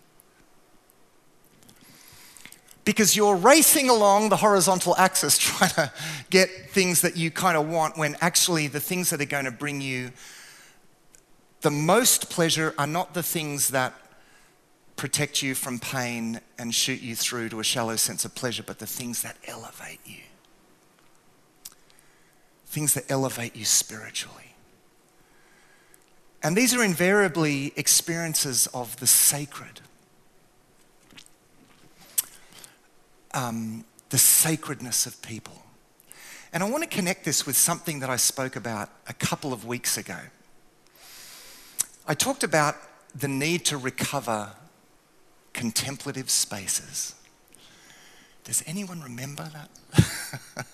Because 2.83 3.15
you're 3.15 3.35
racing 3.35 3.89
along 3.89 4.29
the 4.29 4.37
horizontal 4.37 4.95
axis 4.97 5.37
trying 5.37 5.69
to 5.71 5.91
get 6.31 6.49
things 6.71 7.01
that 7.01 7.15
you 7.15 7.29
kind 7.29 7.55
of 7.55 7.69
want 7.69 7.95
when 7.95 8.17
actually 8.21 8.65
the 8.67 8.79
things 8.79 9.11
that 9.11 9.21
are 9.21 9.25
going 9.25 9.45
to 9.45 9.51
bring 9.51 9.81
you 9.81 10.11
the 11.61 11.69
most 11.69 12.31
pleasure 12.31 12.73
are 12.79 12.87
not 12.87 13.13
the 13.13 13.21
things 13.21 13.69
that 13.69 13.93
protect 14.95 15.43
you 15.43 15.53
from 15.53 15.77
pain 15.77 16.41
and 16.57 16.73
shoot 16.73 17.01
you 17.01 17.15
through 17.15 17.49
to 17.49 17.59
a 17.59 17.63
shallow 17.63 17.95
sense 17.95 18.25
of 18.25 18.33
pleasure, 18.33 18.63
but 18.63 18.79
the 18.79 18.87
things 18.87 19.21
that 19.21 19.37
elevate 19.47 19.99
you 20.05 20.21
things 22.71 22.93
that 22.93 23.03
elevate 23.11 23.53
you 23.53 23.65
spiritually. 23.65 24.55
And 26.41 26.55
these 26.55 26.73
are 26.73 26.81
invariably 26.81 27.73
experiences 27.75 28.65
of 28.73 28.95
the 28.97 29.07
sacred, 29.07 29.81
um, 33.33 33.83
the 34.09 34.17
sacredness 34.17 35.05
of 35.05 35.21
people. 35.21 35.61
And 36.53 36.63
I 36.63 36.69
want 36.69 36.83
to 36.83 36.89
connect 36.89 37.25
this 37.25 37.45
with 37.45 37.57
something 37.57 37.99
that 37.99 38.09
I 38.09 38.15
spoke 38.15 38.55
about 38.55 38.89
a 39.05 39.13
couple 39.13 39.51
of 39.51 39.65
weeks 39.65 39.97
ago. 39.97 40.17
I 42.07 42.13
talked 42.13 42.43
about 42.43 42.77
the 43.13 43.27
need 43.27 43.65
to 43.65 43.77
recover 43.77 44.53
contemplative 45.51 46.29
spaces. 46.29 47.15
Does 48.45 48.63
anyone 48.65 49.01
remember 49.01 49.49
that? 49.53 50.65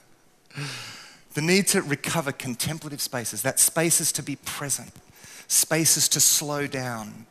The 1.38 1.44
need 1.44 1.68
to 1.68 1.84
recover 1.84 2.32
contemplative 2.32 3.00
spaces, 3.00 3.44
that 3.44 3.60
spaces 3.60 4.12
to 4.14 4.24
be 4.24 4.38
present, 4.38 4.92
spaces 5.48 6.10
to 6.10 6.20
slow 6.20 6.66
down. 6.66 7.28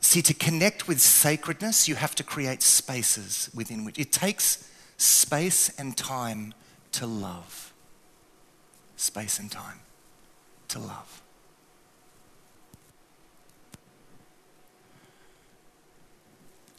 See, 0.00 0.22
to 0.22 0.32
connect 0.32 0.86
with 0.86 1.00
sacredness, 1.00 1.88
you 1.88 1.96
have 1.96 2.14
to 2.14 2.22
create 2.22 2.62
spaces 2.62 3.50
within 3.52 3.84
which 3.84 3.98
it 3.98 4.12
takes 4.12 4.70
space 4.96 5.76
and 5.76 5.96
time 5.96 6.54
to 6.92 7.04
love. 7.04 7.72
Space 8.94 9.40
and 9.40 9.50
time 9.50 9.80
to 10.68 10.78
love. 10.78 11.20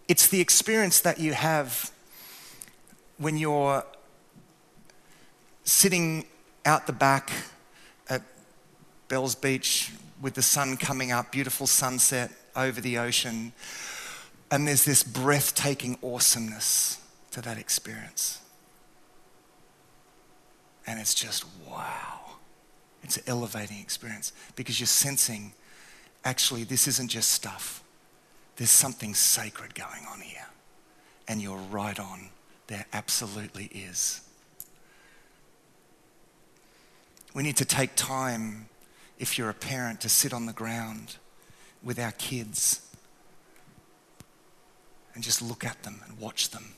It's 0.08 0.30
the 0.30 0.40
experience 0.40 1.02
that 1.02 1.20
you 1.20 1.34
have 1.34 1.92
when 3.18 3.38
you're 3.38 3.84
sitting 5.64 6.26
out 6.66 6.88
the 6.88 6.94
back 6.94 7.32
at 8.10 8.22
Bells 9.08 9.36
Beach 9.36 9.92
with 10.22 10.34
the 10.36 10.42
sun 10.42 10.78
coming 10.78 11.12
up, 11.12 11.32
beautiful 11.32 11.68
sunset 11.68 12.32
over 12.56 12.82
the 12.82 12.98
ocean. 12.98 13.54
And 14.52 14.68
there's 14.68 14.86
this 14.86 15.04
breathtaking 15.04 15.98
awesomeness 16.04 17.00
to 17.32 17.42
that 17.42 17.58
experience. 17.58 18.40
And 20.86 21.00
it's 21.00 21.14
just 21.14 21.46
wow. 21.70 22.20
It's 23.04 23.18
an 23.18 23.24
elevating 23.28 23.80
experience 23.80 24.34
because 24.56 24.80
you're 24.80 24.88
sensing 24.88 25.54
actually, 26.24 26.64
this 26.64 26.88
isn't 26.88 27.10
just 27.10 27.32
stuff, 27.32 27.84
there's 28.58 28.70
something 28.70 29.14
sacred 29.14 29.74
going 29.74 30.06
on 30.12 30.22
here. 30.22 30.46
And 31.28 31.42
you're 31.42 31.58
right 31.58 32.00
on. 32.00 32.30
There 32.68 32.86
absolutely 32.94 33.66
is. 33.66 34.22
We 37.34 37.44
need 37.44 37.58
to 37.58 37.66
take 37.66 37.96
time, 37.96 38.68
if 39.18 39.38
you're 39.38 39.50
a 39.50 39.54
parent, 39.54 40.02
to 40.02 40.10
sit 40.10 40.34
on 40.34 40.46
the 40.46 40.54
ground 40.54 41.16
with 41.82 41.98
our 41.98 42.12
kids 42.12 42.82
and 45.14 45.24
just 45.24 45.42
look 45.42 45.66
at 45.66 45.84
them 45.84 46.02
and 46.06 46.20
watch 46.20 46.50
them. 46.50 46.74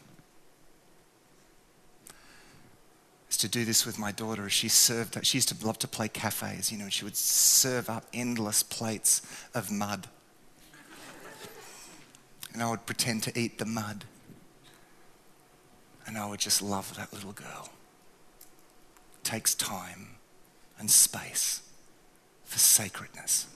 Is 3.29 3.37
to 3.37 3.47
do 3.47 3.65
this 3.65 3.83
with 3.85 3.97
my 3.97 4.11
daughter. 4.11 4.47
She 4.47 4.69
served. 4.69 5.25
She 5.25 5.37
used 5.37 5.49
to 5.49 5.65
love 5.65 5.79
to 5.79 5.87
play 5.87 6.07
cafes. 6.07 6.71
You 6.71 6.77
know, 6.77 6.89
she 6.89 7.03
would 7.03 7.17
serve 7.17 7.89
up 7.89 8.05
endless 8.13 8.61
plates 8.61 9.23
of 9.55 9.71
mud, 9.71 10.07
and 12.53 12.61
I 12.61 12.69
would 12.69 12.85
pretend 12.85 13.23
to 13.23 13.39
eat 13.39 13.57
the 13.57 13.65
mud, 13.65 14.05
and 16.05 16.15
I 16.15 16.27
would 16.27 16.39
just 16.39 16.61
love 16.61 16.95
that 16.95 17.11
little 17.11 17.31
girl. 17.31 17.69
It 19.15 19.23
takes 19.23 19.55
time 19.55 20.09
and 20.79 20.89
space 20.89 21.61
for 22.45 22.59
sacredness. 22.59 23.47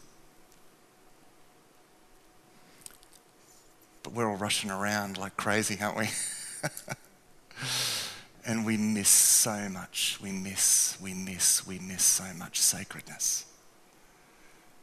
but 4.07 4.15
we're 4.15 4.29
all 4.29 4.37
rushing 4.37 4.71
around 4.71 5.17
like 5.17 5.35
crazy, 5.35 5.77
aren't 5.81 5.97
we? 5.97 6.07
and 8.45 8.65
we 8.65 8.77
miss 8.77 9.09
so 9.09 9.67
much. 9.67 10.17
We 10.23 10.31
miss, 10.31 10.97
we 11.01 11.13
miss, 11.13 11.67
we 11.67 11.77
miss 11.79 12.03
so 12.03 12.23
much 12.37 12.61
sacredness. 12.61 13.45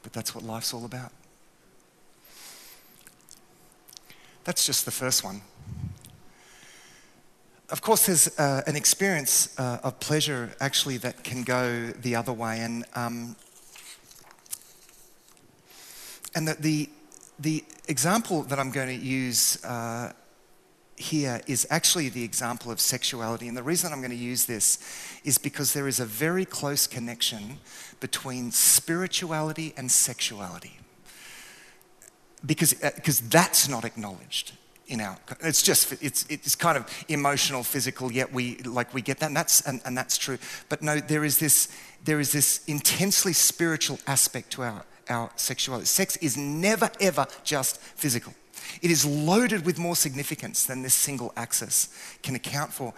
But 0.03 0.13
that's 0.13 0.35
what 0.35 0.45
life's 0.45 0.75
all 0.75 0.85
about. 0.85 1.11
That's 4.45 4.67
just 4.67 4.85
the 4.85 4.91
first 4.91 5.25
one. 5.25 5.41
Of 7.75 7.83
course, 7.83 8.07
there's 8.07 8.29
uh, 8.39 8.63
an 8.69 8.77
experience 8.77 9.53
uh, 9.59 9.81
of 9.83 9.99
pleasure 9.99 10.55
actually 10.61 10.97
that 10.99 11.25
can 11.25 11.43
go 11.43 11.89
the 11.89 12.15
other 12.15 12.33
way. 12.33 12.61
And, 12.61 12.85
um, 12.95 13.35
and 16.37 16.47
the, 16.47 16.55
the, 16.55 16.91
the, 17.41 17.65
example 17.89 18.43
that 18.45 18.61
I'm 18.61 18.71
going 18.71 18.97
to 18.97 19.05
use 19.05 19.63
uh, 19.65 20.13
here 20.95 21.41
is 21.49 21.67
actually 21.69 22.11
the 22.11 22.23
example 22.23 22.71
of 22.71 22.81
sexuality. 22.81 23.49
And 23.49 23.57
the 23.57 23.65
reason 23.65 23.93
I'm 23.93 23.99
going 23.99 24.13
to 24.13 24.17
use 24.17 24.47
this 24.47 24.79
is 25.25 25.37
because 25.37 25.73
there 25.73 25.89
is 25.89 25.99
a 25.99 26.07
very 26.07 26.45
close 26.45 26.87
connection 26.87 27.59
between 27.99 28.53
spirituality 28.53 29.75
and 29.77 29.91
sexuality. 29.91 30.79
Because, 32.47 32.73
because 32.75 33.21
uh, 33.21 33.25
that's 33.31 33.69
not 33.69 33.85
acknowledged 33.85 34.53
in 34.87 35.01
our 35.01 35.17
it's 35.41 35.63
just 35.63 35.93
it's 36.03 36.27
it's 36.29 36.55
kind 36.55 36.77
of 36.77 36.87
emotional 37.09 37.63
physical 37.63 38.13
yet 38.13 38.33
we 38.33 38.57
like 38.59 38.93
we 38.93 39.01
get 39.01 39.19
that 39.19 39.27
and 39.27 39.37
that's 39.37 39.61
and, 39.63 39.81
and 39.85 39.97
that's 39.97 40.19
true. 40.19 40.39
But 40.69 40.83
no 40.83 41.01
there 41.01 41.25
is 41.25 41.39
this 41.39 41.69
there 42.05 42.21
is 42.21 42.33
this 42.33 42.63
intensely 42.67 43.33
spiritual 43.33 43.99
aspect 44.07 44.51
to 44.53 44.63
our 44.63 44.85
our 45.09 45.31
sexuality. 45.37 45.87
Sex 45.87 46.17
is 46.19 46.37
never 46.37 46.91
ever 47.01 47.27
just 47.45 47.81
physical. 47.81 48.35
It 48.83 48.91
is 48.91 49.05
loaded 49.05 49.65
with 49.65 49.79
more 49.79 49.97
significance 49.97 50.67
than 50.67 50.83
this 50.83 50.95
single 50.95 51.33
axis 51.37 51.89
can 52.23 52.35
account 52.35 52.73
for. 52.73 52.93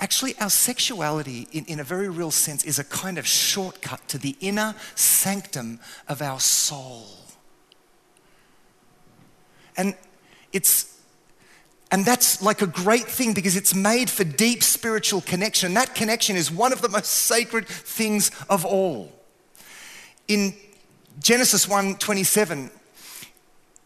Actually 0.00 0.38
our 0.38 0.50
sexuality 0.50 1.48
in, 1.52 1.64
in 1.64 1.80
a 1.80 1.84
very 1.84 2.08
real 2.08 2.30
sense 2.30 2.62
is 2.64 2.78
a 2.78 2.84
kind 2.84 3.18
of 3.18 3.26
shortcut 3.26 4.06
to 4.08 4.18
the 4.18 4.36
inner 4.40 4.74
sanctum 4.94 5.80
of 6.06 6.22
our 6.22 6.38
soul. 6.38 7.06
And 9.76 9.96
it's 10.52 10.97
and 11.90 12.04
that's 12.04 12.42
like 12.42 12.60
a 12.60 12.66
great 12.66 13.06
thing 13.06 13.32
because 13.32 13.56
it's 13.56 13.74
made 13.74 14.10
for 14.10 14.24
deep 14.24 14.62
spiritual 14.62 15.22
connection. 15.22 15.74
That 15.74 15.94
connection 15.94 16.36
is 16.36 16.50
one 16.50 16.72
of 16.72 16.82
the 16.82 16.88
most 16.88 17.06
sacred 17.06 17.66
things 17.66 18.30
of 18.50 18.64
all. 18.66 19.10
In 20.26 20.54
Genesis 21.20 21.66
1:27, 21.66 22.70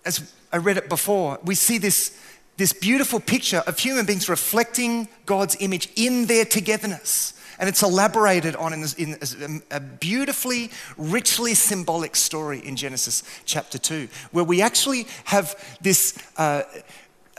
as 0.04 0.32
I 0.52 0.56
read 0.56 0.76
it 0.76 0.88
before, 0.88 1.38
we 1.44 1.54
see 1.54 1.78
this, 1.78 2.18
this 2.56 2.72
beautiful 2.72 3.20
picture 3.20 3.62
of 3.66 3.78
human 3.78 4.04
beings 4.04 4.28
reflecting 4.28 5.08
God's 5.24 5.56
image 5.60 5.88
in 5.94 6.26
their 6.26 6.44
togetherness. 6.44 7.34
And 7.58 7.68
it's 7.68 7.82
elaborated 7.82 8.56
on 8.56 8.72
in, 8.72 8.84
in 8.98 9.62
a 9.70 9.78
beautifully, 9.78 10.72
richly 10.96 11.54
symbolic 11.54 12.16
story 12.16 12.58
in 12.58 12.74
Genesis 12.74 13.22
chapter 13.44 13.78
2, 13.78 14.08
where 14.32 14.42
we 14.42 14.60
actually 14.60 15.06
have 15.24 15.54
this. 15.80 16.18
Uh, 16.36 16.62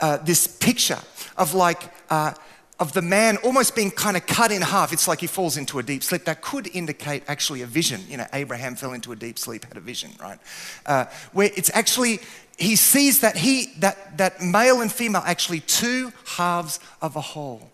uh, 0.04 0.18
this 0.18 0.46
picture 0.46 0.98
of 1.38 1.54
like, 1.54 1.82
uh, 2.10 2.34
of 2.78 2.92
the 2.92 3.00
man 3.00 3.38
almost 3.38 3.74
being 3.74 3.90
kind 3.90 4.18
of 4.18 4.26
cut 4.26 4.52
in 4.52 4.60
half. 4.60 4.92
It's 4.92 5.08
like 5.08 5.20
he 5.20 5.26
falls 5.26 5.56
into 5.56 5.78
a 5.78 5.82
deep 5.82 6.02
sleep. 6.02 6.24
That 6.26 6.42
could 6.42 6.66
indicate 6.76 7.22
actually 7.26 7.62
a 7.62 7.66
vision. 7.66 8.02
You 8.06 8.18
know, 8.18 8.26
Abraham 8.34 8.74
fell 8.76 8.92
into 8.92 9.12
a 9.12 9.16
deep 9.16 9.38
sleep, 9.38 9.64
had 9.64 9.78
a 9.78 9.80
vision, 9.80 10.10
right? 10.20 10.38
Uh, 10.84 11.06
where 11.32 11.50
it's 11.56 11.70
actually, 11.72 12.18
he 12.58 12.76
sees 12.76 13.20
that 13.20 13.36
he, 13.36 13.72
that, 13.78 14.18
that 14.18 14.42
male 14.42 14.82
and 14.82 14.92
female 14.92 15.22
actually 15.24 15.60
two 15.60 16.12
halves 16.36 16.80
of 17.00 17.16
a 17.16 17.22
whole, 17.22 17.70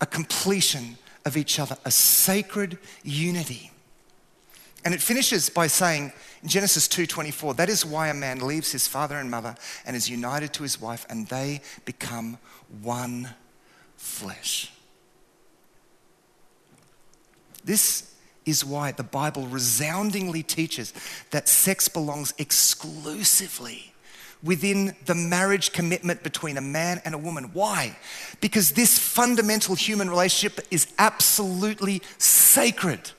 a 0.00 0.06
completion 0.06 0.96
of 1.26 1.36
each 1.36 1.60
other, 1.60 1.76
a 1.84 1.90
sacred 1.90 2.78
unity. 3.02 3.70
And 4.82 4.94
it 4.94 5.02
finishes 5.02 5.50
by 5.50 5.66
saying, 5.66 6.04
in 6.04 6.35
Genesis 6.46 6.88
2:24, 6.88 7.54
that 7.54 7.68
is 7.68 7.84
why 7.84 8.08
a 8.08 8.14
man 8.14 8.40
leaves 8.40 8.72
his 8.72 8.86
father 8.86 9.16
and 9.16 9.30
mother 9.30 9.56
and 9.84 9.96
is 9.96 10.08
united 10.08 10.52
to 10.54 10.62
his 10.62 10.80
wife 10.80 11.04
and 11.08 11.28
they 11.28 11.60
become 11.84 12.38
one 12.82 13.34
flesh. 13.96 14.70
This 17.64 18.04
is 18.44 18.64
why 18.64 18.92
the 18.92 19.02
Bible 19.02 19.46
resoundingly 19.48 20.42
teaches 20.42 20.92
that 21.30 21.48
sex 21.48 21.88
belongs 21.88 22.32
exclusively 22.38 23.92
within 24.42 24.94
the 25.06 25.14
marriage 25.14 25.72
commitment 25.72 26.22
between 26.22 26.56
a 26.56 26.60
man 26.60 27.02
and 27.04 27.14
a 27.14 27.18
woman. 27.18 27.50
Why? 27.52 27.96
Because 28.40 28.72
this 28.72 28.98
fundamental 28.98 29.74
human 29.74 30.08
relationship 30.08 30.64
is 30.70 30.86
absolutely 30.98 32.02
sacred. 32.18 33.10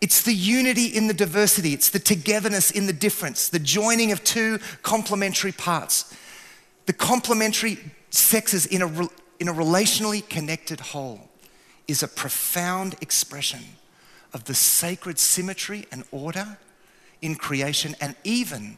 It's 0.00 0.22
the 0.22 0.34
unity 0.34 0.86
in 0.86 1.06
the 1.06 1.14
diversity, 1.14 1.72
it's 1.72 1.90
the 1.90 1.98
togetherness 1.98 2.70
in 2.70 2.86
the 2.86 2.92
difference, 2.92 3.48
the 3.48 3.58
joining 3.58 4.12
of 4.12 4.22
two 4.24 4.58
complementary 4.82 5.52
parts. 5.52 6.14
The 6.86 6.92
complementary 6.92 7.78
sexes 8.10 8.66
in 8.66 8.82
a, 8.82 9.08
in 9.40 9.48
a 9.48 9.54
relationally 9.54 10.26
connected 10.28 10.80
whole 10.80 11.28
is 11.88 12.02
a 12.02 12.08
profound 12.08 12.96
expression 13.00 13.60
of 14.32 14.44
the 14.44 14.54
sacred 14.54 15.18
symmetry 15.18 15.86
and 15.90 16.04
order 16.10 16.58
in 17.22 17.34
creation 17.34 17.96
and 18.00 18.14
even 18.22 18.76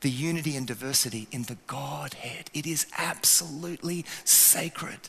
the 0.00 0.10
unity 0.10 0.56
and 0.56 0.66
diversity 0.66 1.26
in 1.32 1.42
the 1.44 1.56
Godhead. 1.66 2.50
It 2.54 2.66
is 2.66 2.86
absolutely 2.96 4.04
sacred. 4.24 5.08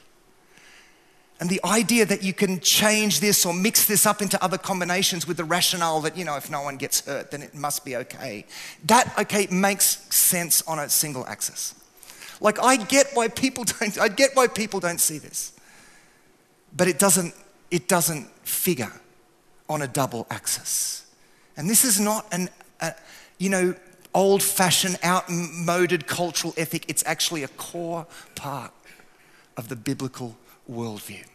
And 1.39 1.49
the 1.49 1.61
idea 1.63 2.05
that 2.05 2.21
you 2.21 2.33
can 2.33 2.59
change 2.59 3.21
this 3.21 3.45
or 3.45 3.53
mix 3.53 3.85
this 3.85 4.05
up 4.05 4.21
into 4.21 4.41
other 4.43 4.57
combinations 4.57 5.25
with 5.25 5.37
the 5.37 5.45
rationale 5.45 6.01
that, 6.01 6.17
you 6.17 6.25
know, 6.25 6.35
if 6.35 6.51
no 6.51 6.61
one 6.61 6.75
gets 6.75 7.05
hurt, 7.05 7.31
then 7.31 7.41
it 7.41 7.55
must 7.55 7.85
be 7.85 7.95
okay. 7.95 8.45
That, 8.85 9.17
okay, 9.17 9.47
makes 9.49 10.13
sense 10.13 10.61
on 10.63 10.79
a 10.79 10.89
single 10.89 11.25
axis. 11.27 11.75
Like, 12.41 12.61
I 12.61 12.75
get 12.75 13.07
why 13.13 13.29
people 13.29 13.63
don't, 13.79 13.97
I 13.99 14.09
get 14.09 14.31
why 14.33 14.47
people 14.47 14.81
don't 14.81 14.99
see 14.99 15.17
this. 15.17 15.53
But 16.75 16.89
it 16.89 16.99
doesn't, 16.99 17.33
it 17.71 17.87
doesn't 17.87 18.27
figure 18.45 18.91
on 19.69 19.81
a 19.81 19.87
double 19.87 20.27
axis. 20.29 21.05
And 21.55 21.69
this 21.69 21.85
is 21.85 22.01
not 22.01 22.25
an, 22.33 22.49
a, 22.81 22.93
you 23.37 23.49
know, 23.49 23.75
old 24.13 24.43
fashioned, 24.43 24.97
outmoded 25.05 26.05
cultural 26.05 26.53
ethic. 26.57 26.83
It's 26.89 27.03
actually 27.05 27.43
a 27.43 27.47
core 27.47 28.05
part 28.35 28.73
of 29.55 29.69
the 29.69 29.75
biblical 29.77 30.35
worldview. 30.69 31.25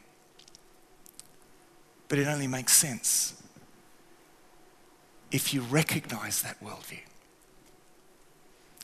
But 2.08 2.18
it 2.18 2.28
only 2.28 2.46
makes 2.46 2.72
sense 2.72 3.42
if 5.32 5.52
you 5.52 5.62
recognize 5.62 6.42
that 6.42 6.62
worldview. 6.62 7.00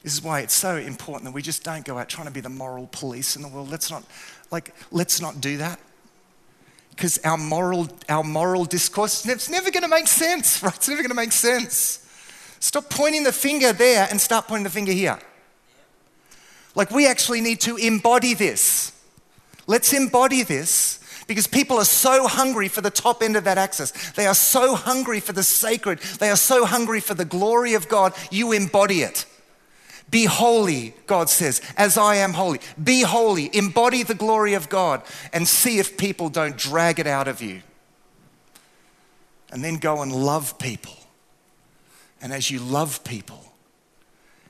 This 0.03 0.15
is 0.15 0.23
why 0.23 0.41
it's 0.41 0.55
so 0.55 0.77
important 0.77 1.25
that 1.25 1.33
we 1.33 1.43
just 1.43 1.63
don't 1.63 1.85
go 1.85 1.99
out 1.99 2.09
trying 2.09 2.27
to 2.27 2.33
be 2.33 2.41
the 2.41 2.49
moral 2.49 2.89
police 2.91 3.37
in 3.37 3.43
the 3.43 3.49
world. 3.49 3.71
Let's 3.71 3.91
not, 3.91 4.03
like, 4.51 4.75
let's 4.91 5.21
not 5.21 5.41
do 5.41 5.59
that. 5.59 5.79
Because 6.91 7.19
our 7.19 7.37
moral, 7.37 7.89
our 8.09 8.25
moral 8.25 8.65
discourse, 8.65 9.27
it's 9.27 9.51
never 9.51 9.71
going 9.71 9.83
to 9.83 9.89
make 9.89 10.07
sense, 10.07 10.63
right? 10.63 10.75
It's 10.75 10.89
never 10.89 11.03
going 11.03 11.11
to 11.11 11.17
make 11.17 11.33
sense. 11.33 12.07
Stop 12.61 12.91
pointing 12.91 13.25
the 13.25 13.33
finger 13.33 13.73
there 13.73 14.09
and 14.11 14.21
start 14.21 14.49
pointing 14.49 14.65
the 14.65 14.71
finger 14.71 14.93
here. 14.93 15.19
Like, 16.75 16.91
we 16.91 17.07
actually 17.07 17.41
need 17.41 17.61
to 17.63 17.77
embody 17.77 18.35
this. 18.35 18.93
Let's 19.71 19.93
embody 19.93 20.43
this 20.43 20.99
because 21.29 21.47
people 21.47 21.79
are 21.79 21.85
so 21.85 22.27
hungry 22.27 22.67
for 22.67 22.81
the 22.81 22.91
top 22.91 23.23
end 23.23 23.37
of 23.37 23.45
that 23.45 23.57
axis. 23.57 23.93
They 24.11 24.27
are 24.27 24.35
so 24.35 24.75
hungry 24.75 25.21
for 25.21 25.33
the 25.33 25.45
sacred. 25.45 26.01
They 26.01 26.29
are 26.29 26.35
so 26.35 26.65
hungry 26.65 26.99
for 26.99 27.15
the 27.15 27.25
glory 27.25 27.75
of 27.75 27.89
God. 27.89 28.13
You 28.33 28.51
embody 28.51 29.03
it. 29.03 29.27
Be 30.11 30.25
holy, 30.25 30.93
God 31.07 31.31
says, 31.31 31.63
as 31.77 31.97
I 31.97 32.17
am 32.17 32.33
holy. 32.33 32.59
Be 32.83 33.03
holy, 33.03 33.49
embody 33.57 34.03
the 34.03 34.17
glory 34.17 34.55
of 34.55 34.69
God, 34.69 35.03
and 35.33 35.47
see 35.47 35.79
if 35.79 35.97
people 35.97 36.31
don't 36.31 36.57
drag 36.57 36.99
it 36.99 37.07
out 37.07 37.29
of 37.29 37.41
you. 37.41 37.63
And 39.53 39.63
then 39.63 39.77
go 39.77 40.03
and 40.03 40.11
love 40.11 40.59
people. 40.59 40.97
And 42.21 42.33
as 42.33 42.51
you 42.51 42.59
love 42.59 43.05
people, 43.05 43.53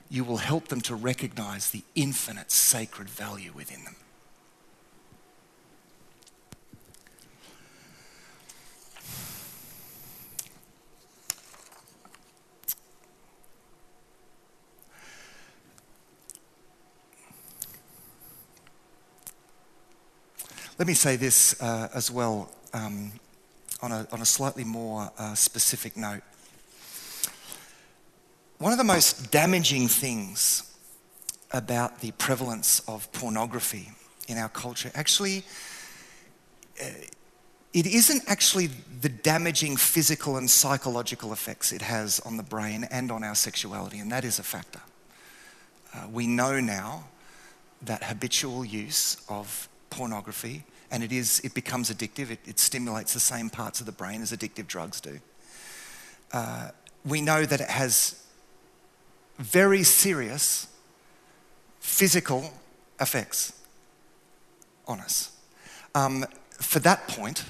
you 0.09 0.23
will 0.23 0.37
help 0.37 0.69
them 0.69 0.81
to 0.81 0.95
recognize 0.95 1.69
the 1.69 1.83
infinite 1.93 2.49
sacred 2.49 3.07
value 3.07 3.51
within 3.53 3.83
them. 3.83 3.97
Let 20.81 20.87
me 20.87 20.95
say 20.95 21.15
this 21.15 21.61
uh, 21.61 21.89
as 21.93 22.09
well 22.09 22.49
um, 22.73 23.11
on, 23.83 23.91
a, 23.91 24.07
on, 24.11 24.19
a, 24.19 24.25
slightly 24.25 24.63
more 24.63 25.11
uh, 25.19 25.35
specific 25.35 25.95
note. 25.95 26.23
One 28.57 28.71
of 28.71 28.79
the 28.79 28.83
most 28.83 29.29
damaging 29.29 29.87
things 29.87 30.75
about 31.51 31.99
the 31.99 32.09
prevalence 32.13 32.79
of 32.87 33.11
pornography 33.11 33.91
in 34.27 34.39
our 34.39 34.49
culture. 34.49 34.89
Actually, 34.95 35.43
uh, 36.81 36.85
it 37.73 37.85
isn't 37.85 38.23
actually 38.25 38.71
the 39.01 39.09
damaging 39.09 39.77
physical 39.77 40.37
and 40.37 40.49
psychological 40.49 41.31
effects 41.31 41.71
it 41.71 41.83
has 41.83 42.19
on 42.21 42.37
the 42.37 42.43
brain 42.43 42.87
and 42.89 43.11
on 43.11 43.23
our 43.23 43.35
sexuality, 43.35 43.99
and 43.99 44.11
that 44.11 44.25
is 44.25 44.39
a 44.39 44.43
factor. 44.43 44.81
Uh, 45.93 46.07
we 46.11 46.25
know 46.25 46.59
now 46.59 47.03
that 47.83 48.03
habitual 48.05 48.65
use 48.65 49.17
of 49.29 49.69
pornography, 49.91 50.63
and 50.91 51.03
it, 51.03 51.11
is, 51.11 51.39
it 51.43 51.53
becomes 51.53 51.89
addictive, 51.89 52.29
it, 52.29 52.39
it 52.45 52.59
stimulates 52.59 53.13
the 53.13 53.19
same 53.19 53.49
parts 53.49 53.79
of 53.79 53.85
the 53.85 53.91
brain 53.91 54.21
as 54.21 54.31
addictive 54.31 54.67
drugs 54.67 55.01
do. 55.01 55.19
Uh, 56.33 56.69
we 57.05 57.21
know 57.21 57.45
that 57.45 57.61
it 57.61 57.69
has 57.69 58.23
very 59.39 59.83
serious 59.83 60.67
physical 61.79 62.53
effects 62.99 63.53
on 64.87 64.99
us. 64.99 65.31
Um, 65.95 66.25
for 66.59 66.79
that 66.79 67.07
point, 67.07 67.45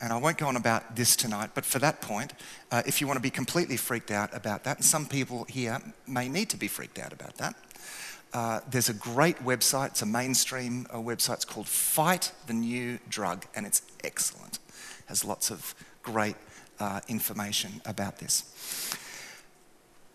and 0.00 0.12
I 0.12 0.16
won't 0.16 0.38
go 0.38 0.46
on 0.46 0.56
about 0.56 0.96
this 0.96 1.16
tonight, 1.16 1.50
but 1.54 1.64
for 1.64 1.78
that 1.80 2.00
point, 2.00 2.32
uh, 2.70 2.82
if 2.86 3.00
you 3.00 3.06
want 3.06 3.16
to 3.16 3.22
be 3.22 3.30
completely 3.30 3.76
freaked 3.76 4.10
out 4.10 4.34
about 4.34 4.64
that, 4.64 4.78
and 4.78 4.84
some 4.84 5.06
people 5.06 5.44
here 5.44 5.80
may 6.06 6.28
need 6.28 6.48
to 6.50 6.56
be 6.56 6.68
freaked 6.68 6.98
out 6.98 7.12
about 7.12 7.36
that, 7.38 7.56
uh, 8.32 8.60
there's 8.70 8.88
a 8.88 8.94
great 8.94 9.38
website, 9.44 9.88
it's 9.88 10.02
a 10.02 10.06
mainstream 10.06 10.86
uh, 10.90 10.96
website, 10.96 11.34
it's 11.34 11.44
called 11.44 11.68
Fight 11.68 12.32
the 12.46 12.52
New 12.52 12.98
Drug, 13.08 13.46
and 13.54 13.66
it's 13.66 13.82
excellent. 14.04 14.54
It 14.56 15.06
has 15.06 15.24
lots 15.24 15.50
of 15.50 15.74
great 16.02 16.36
uh, 16.80 17.00
information 17.08 17.80
about 17.86 18.18
this. 18.18 18.44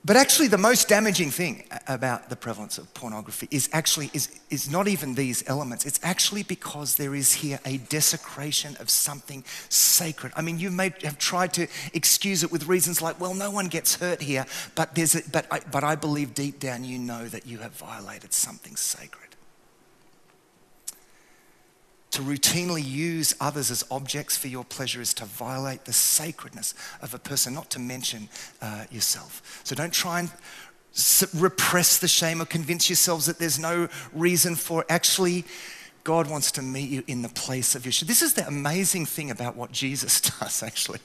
But 0.06 0.18
actually, 0.18 0.50
the 0.50 0.58
most 0.58 0.90
damaging 0.90 1.32
thing 1.32 1.64
about 1.88 2.30
the 2.30 2.36
prevalence 2.36 2.78
of 2.78 2.94
pornography 2.94 3.48
is 3.52 3.70
actually 3.72 4.10
is, 4.14 4.38
is 4.50 4.70
not 4.70 4.90
even 4.90 5.16
these 5.16 5.48
elements. 5.48 5.86
It's 5.86 6.00
actually 6.04 6.44
because 6.44 6.98
there 6.98 7.16
is 7.16 7.32
here 7.32 7.58
a 7.64 7.78
desecration 7.78 8.76
of 8.82 8.90
something 8.90 9.46
sacred. 9.70 10.34
I 10.36 10.42
mean, 10.42 10.60
you 10.60 10.72
may 10.72 10.94
have 11.04 11.18
tried 11.18 11.54
to 11.54 11.68
excuse 11.94 12.44
it 12.44 12.52
with 12.52 12.68
reasons 12.68 13.02
like, 13.02 13.18
well, 13.22 13.34
no 13.34 13.50
one 13.50 13.68
gets 13.68 13.96
hurt 13.96 14.22
here, 14.22 14.46
but, 14.76 14.94
there's 14.94 15.16
a, 15.16 15.22
but, 15.32 15.48
I, 15.50 15.62
but 15.72 15.86
I 15.86 15.96
believe 15.96 16.34
deep 16.34 16.60
down 16.60 16.84
you 16.84 17.00
know 17.00 17.30
that 17.30 17.48
you 17.48 17.60
have 17.60 17.72
violated 17.72 18.34
something 18.34 18.76
sacred 18.76 19.33
to 22.14 22.22
routinely 22.22 22.86
use 22.86 23.36
others 23.42 23.72
as 23.72 23.84
objects 23.90 24.38
for 24.38 24.48
your 24.48 24.64
pleasure 24.64 25.02
is 25.02 25.16
to 25.16 25.26
violate 25.26 25.86
the 25.86 25.94
sacredness 25.94 26.76
of 27.02 27.16
a 27.16 27.18
person, 27.18 27.56
not 27.56 27.72
to 27.72 27.80
mention 27.80 28.30
uh, 28.62 28.86
yourself. 28.92 29.62
So 29.64 29.74
don't 29.74 29.92
try 29.92 30.20
and 30.20 30.32
repress 31.34 31.98
the 31.98 32.08
shame 32.08 32.40
or 32.40 32.46
convince 32.46 32.88
yourselves 32.88 33.26
that 33.26 33.40
there's 33.40 33.58
no 33.58 33.88
reason 34.14 34.56
for 34.56 34.86
actually. 34.90 35.44
God 36.04 36.30
wants 36.30 36.52
to 36.52 36.62
meet 36.62 36.90
you 36.90 37.04
in 37.08 37.24
the 37.24 37.30
place 37.30 37.74
of 37.74 37.84
your 37.84 37.92
shame. 37.92 38.08
This 38.08 38.22
is 38.22 38.36
the 38.36 38.46
amazing 38.46 39.08
thing 39.08 39.32
about 39.32 39.56
what 39.56 39.72
Jesus 39.72 40.22
does, 40.40 40.62
actually. 40.62 41.00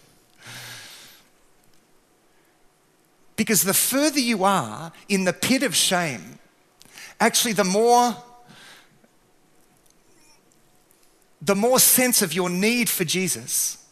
Because 3.37 3.62
the 3.62 3.73
further 3.73 4.21
you 4.21 4.44
are 4.44 4.92
in 5.09 5.25
the 5.25 5.33
pit 5.33 5.62
of 5.62 5.75
shame, 5.75 6.38
actually, 7.18 7.55
the 7.55 7.64
more 7.64 8.14
the 11.40 11.55
more 11.55 11.79
sense 11.79 12.22
of 12.22 12.33
your 12.33 12.51
need 12.51 12.88
for 12.88 13.05
Jesus, 13.05 13.85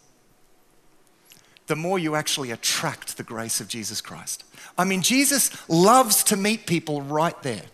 the 1.67 1.77
more 1.77 1.99
you 1.99 2.15
actually 2.15 2.51
attract 2.51 3.17
the 3.17 3.23
grace 3.23 3.61
of 3.61 3.69
Jesus 3.69 4.01
Christ. 4.01 4.45
I 4.79 4.85
mean, 4.85 5.03
Jesus 5.03 5.51
loves 5.69 6.23
to 6.25 6.37
meet 6.37 6.67
people 6.67 7.03
right 7.03 7.41
there. 7.43 7.65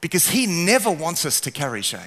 Because 0.00 0.28
he 0.28 0.46
never 0.46 0.90
wants 0.90 1.24
us 1.26 1.40
to 1.42 1.50
carry 1.50 1.82
shame. 1.82 2.00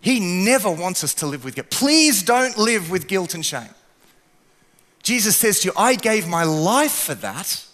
He 0.00 0.20
never 0.20 0.70
wants 0.70 1.02
us 1.02 1.12
to 1.14 1.26
live 1.26 1.44
with 1.44 1.54
guilt. 1.54 1.70
Please 1.70 2.22
don't 2.22 2.56
live 2.56 2.90
with 2.90 3.08
guilt 3.08 3.34
and 3.34 3.44
shame. 3.44 3.68
Jesus 5.02 5.36
says 5.36 5.60
to 5.60 5.68
you, 5.68 5.72
I 5.76 5.94
gave 5.94 6.28
my 6.28 6.44
life 6.44 6.92
for 6.92 7.14
that. 7.16 7.64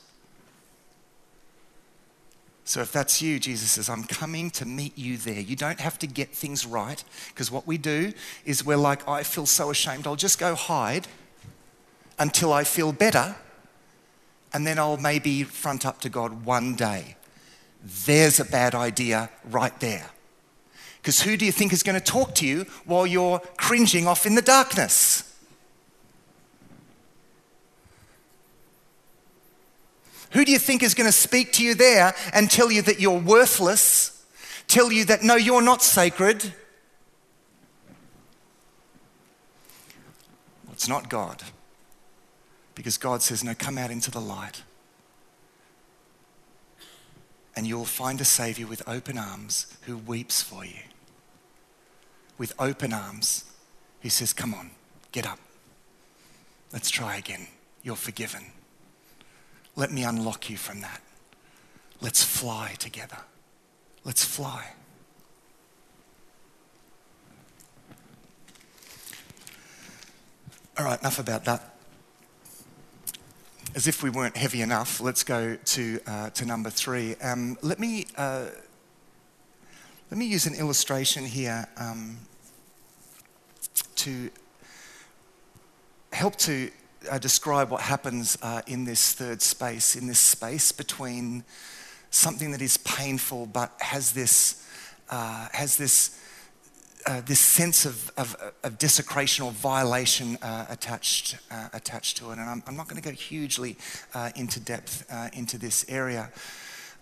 So 2.67 2.81
if 2.81 2.93
that's 2.93 3.21
you, 3.21 3.39
Jesus 3.39 3.73
says, 3.73 3.91
I'm 3.91 4.05
coming 4.05 4.51
to 4.53 4.65
meet 4.65 4.97
you 4.97 5.19
there. 5.19 5.41
You 5.41 5.55
don't 5.55 5.81
have 5.81 5.99
to 5.99 6.07
get 6.07 6.35
things 6.35 6.65
right, 6.65 7.05
because 7.29 7.51
what 7.51 7.67
we 7.67 7.77
do 7.77 8.13
is 8.47 8.65
we're 8.65 8.77
like, 8.77 9.07
I 9.07 9.23
feel 9.23 9.45
so 9.45 9.71
ashamed, 9.71 10.07
I'll 10.07 10.17
just 10.17 10.39
go 10.39 10.55
hide 10.55 11.07
until 12.19 12.53
I 12.53 12.65
feel 12.65 12.93
better, 12.93 13.37
and 14.55 14.67
then 14.67 14.79
I'll 14.79 14.97
maybe 14.97 15.43
front 15.43 15.85
up 15.85 16.01
to 16.03 16.09
God 16.09 16.47
one 16.47 16.75
day. 16.75 17.17
There's 18.07 18.41
a 18.41 18.45
bad 18.47 18.75
idea 18.75 19.29
right 19.51 19.79
there. 19.81 20.11
Because 21.03 21.21
who 21.21 21.37
do 21.37 21.45
you 21.45 21.53
think 21.53 21.75
is 21.75 21.83
going 21.83 22.01
to 22.01 22.05
talk 22.05 22.35
to 22.37 22.47
you 22.47 22.65
while 22.87 23.07
you're 23.07 23.41
cringing 23.59 24.07
off 24.07 24.25
in 24.25 24.37
the 24.37 24.43
darkness? 24.43 25.34
Who 30.35 30.45
do 30.45 30.53
you 30.53 30.59
think 30.59 30.83
is 30.83 30.95
going 30.95 31.09
to 31.09 31.13
speak 31.13 31.53
to 31.55 31.65
you 31.65 31.75
there 31.75 32.15
and 32.33 32.51
tell 32.51 32.71
you 32.71 32.83
that 32.83 33.01
you're 33.01 33.19
worthless? 33.19 34.27
Tell 34.67 34.93
you 34.93 35.05
that 35.07 35.23
no, 35.23 35.37
you're 35.37 35.63
not 35.63 35.81
sacred? 35.81 36.53
It's 40.73 40.89
not 40.89 41.09
God. 41.09 41.43
Because 42.75 42.99
God 42.99 43.23
says, 43.23 43.45
no, 43.45 43.55
come 43.55 43.79
out 43.79 43.93
into 43.93 44.11
the 44.11 44.21
light. 44.21 44.65
And 47.55 47.65
you'll 47.65 47.85
find 47.85 48.21
a 48.21 48.25
Savior 48.25 48.67
with 48.67 48.83
open 48.89 49.17
arms 49.17 49.77
who 49.83 49.97
weeps 49.97 50.43
for 50.43 50.65
you. 50.65 50.81
With 52.37 52.53
open 52.59 52.93
arms, 52.93 53.45
He 54.01 54.09
says, 54.09 54.33
Come 54.33 54.53
on, 54.53 54.73
get 55.13 55.25
up. 55.25 55.39
Let's 56.73 56.91
try 56.91 57.17
again. 57.17 57.47
You're 57.85 57.95
forgiven. 57.95 58.43
Let 59.77 59.91
me 59.91 60.05
unlock 60.05 60.49
you 60.49 60.57
from 60.57 60.81
that. 60.83 61.01
Let's 62.01 62.23
fly 62.23 62.75
together. 62.79 63.19
Let's 64.05 64.25
fly. 64.25 64.73
All 70.79 70.85
right, 70.85 71.01
enough 71.01 71.19
about 71.19 71.45
that. 71.45 71.77
As 73.75 73.89
if 73.89 74.03
we 74.03 74.11
weren't 74.11 74.37
heavy 74.37 74.61
enough, 74.61 75.01
let's 75.01 75.25
go 75.25 75.57
to, 75.57 76.01
uh, 76.07 76.31
to 76.31 76.45
number 76.45 76.71
three. 76.71 77.17
Um, 77.17 77.57
let, 77.63 77.81
me, 77.81 78.07
uh, 78.17 78.47
let 80.11 80.19
me 80.19 80.27
use 80.27 80.47
an 80.47 80.55
illustration 80.55 81.25
here 81.25 81.67
um, 81.77 82.19
to 83.97 84.31
help 86.13 86.37
to 86.37 86.71
uh, 87.11 87.19
describe 87.19 87.71
what 87.71 87.81
happens 87.81 88.39
uh, 88.43 88.63
in 88.67 88.85
this 88.85 89.13
third 89.13 89.43
space, 89.43 89.97
in 89.97 90.07
this 90.07 90.19
space 90.19 90.73
between 90.73 91.45
something 92.11 92.53
that 92.53 92.63
is 92.63 92.77
painful 92.79 93.47
but 93.47 93.73
has 93.81 94.13
this, 94.13 94.67
uh, 95.11 95.49
has 95.53 95.77
this, 95.77 96.21
uh, 97.07 97.21
this 97.27 97.41
sense 97.41 97.85
of, 97.85 98.11
of, 98.17 98.37
of, 98.63 98.79
desecration 98.79 99.45
or 99.45 99.53
violation 99.53 100.39
uh, 100.43 100.67
attached, 100.69 101.37
uh, 101.51 101.69
attached 101.73 102.17
to 102.17 102.31
it. 102.31 102.39
And 102.39 102.49
I'm, 102.49 102.63
I'm 102.67 102.77
not 102.77 102.89
going 102.89 103.01
to 103.01 103.09
go 103.09 103.15
hugely 103.15 103.77
into 104.37 104.61
depth 104.61 105.05
into 105.35 105.59
this 105.59 105.85
area. 105.89 106.31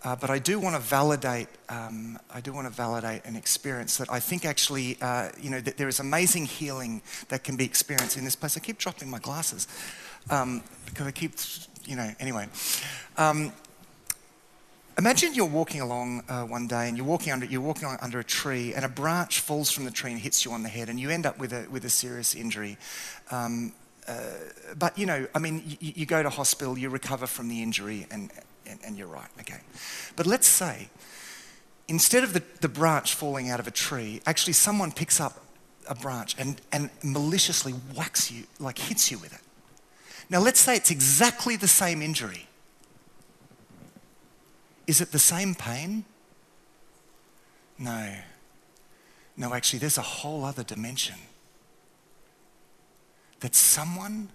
Uh, 0.05 0.17
but 0.17 0.31
I 0.31 0.41
do 0.41 0.59
want 0.59 0.75
to 0.75 0.81
validate. 0.81 1.49
Um, 1.69 2.19
I 2.33 2.41
do 2.41 2.53
want 2.53 2.67
to 2.67 2.73
validate 2.73 3.25
an 3.25 3.37
experience 3.37 3.97
that 3.99 4.11
I 4.11 4.19
think 4.19 4.45
actually, 4.45 4.99
uh, 5.01 5.29
you 5.41 5.49
know, 5.49 5.61
that 5.61 5.77
there 5.77 5.89
is 5.89 6.01
amazing 6.01 6.47
healing 6.47 7.03
that 7.29 7.45
can 7.45 7.57
be 7.57 7.65
experienced 7.65 8.17
in 8.17 8.25
this 8.25 8.35
place. 8.35 8.57
I 8.57 8.61
keep 8.61 8.79
dropping 8.79 9.09
my 9.09 9.21
glasses 9.21 9.69
um, 10.29 10.63
because 10.87 11.07
I 11.07 11.13
keep, 11.13 11.35
you 11.85 11.95
know. 11.95 12.11
Anyway, 12.19 12.49
um, 13.17 13.53
imagine 14.99 15.35
you're 15.35 15.47
walking 15.47 15.81
along 15.81 16.25
uh, 16.29 16.43
one 16.43 16.67
day 16.67 16.89
and 16.89 16.97
you're 16.97 17.07
walking 17.07 17.33
under 17.33 17.47
you're 17.47 17.61
walking 17.61 17.89
under 18.01 18.19
a 18.19 18.25
tree 18.25 18.75
and 18.75 18.85
a 18.85 18.89
branch 18.89 19.41
falls 19.41 19.71
from 19.71 19.85
the 19.85 19.91
tree 19.93 20.11
and 20.11 20.21
hits 20.21 20.45
you 20.45 20.53
on 20.53 20.65
the 20.65 20.69
head 20.69 20.89
and 20.89 20.99
you 20.99 21.11
end 21.11 21.27
up 21.27 21.39
with 21.39 21.53
a 21.53 21.67
with 21.71 21.85
a 21.85 21.91
serious 21.91 22.35
injury. 22.35 22.77
Um, 23.31 23.73
uh, 24.09 24.15
but 24.77 24.99
you 24.99 25.07
know, 25.07 25.29
I 25.33 25.39
mean, 25.39 25.63
you, 25.81 25.93
you 25.95 26.07
go 26.07 26.25
to 26.25 26.29
hospital, 26.29 26.77
you 26.77 26.91
recover 26.91 27.29
from 27.29 27.49
the 27.49 27.63
injury, 27.63 28.09
and 28.11 28.33
and, 28.67 28.79
and 28.85 28.97
you're 28.97 29.07
right, 29.07 29.29
okay. 29.41 29.61
But 30.17 30.27
let's 30.27 30.47
say 30.47 30.89
instead 31.89 32.25
of 32.25 32.33
the, 32.33 32.43
the 32.61 32.69
branch 32.69 33.15
falling 33.15 33.51
out 33.51 33.61
of 33.61 33.67
a 33.67 33.71
tree, 33.71 34.21
actually 34.27 34.55
someone 34.55 34.93
picks 34.93 35.21
up 35.21 35.45
a 35.89 35.95
branch 35.95 36.37
and, 36.39 36.61
and 36.73 36.91
maliciously 37.03 37.73
whacks 37.73 38.31
you, 38.31 38.45
like 38.59 38.79
hits 38.79 39.11
you 39.11 39.19
with 39.19 39.33
it. 39.33 39.41
Now, 40.31 40.41
let's 40.41 40.61
say 40.61 40.77
it's 40.77 40.91
exactly 40.91 41.57
the 41.57 41.69
same 41.69 42.01
injury. 42.01 42.47
Is 44.87 45.01
it 45.01 45.13
the 45.13 45.19
same 45.19 45.55
pain? 45.55 46.05
No. 47.79 48.15
No, 49.37 49.55
actually, 49.55 49.81
there's 49.81 49.99
a 49.99 50.03
whole 50.03 50.45
other 50.45 50.63
dimension 50.63 51.17
that 53.41 53.55
someone 53.55 54.31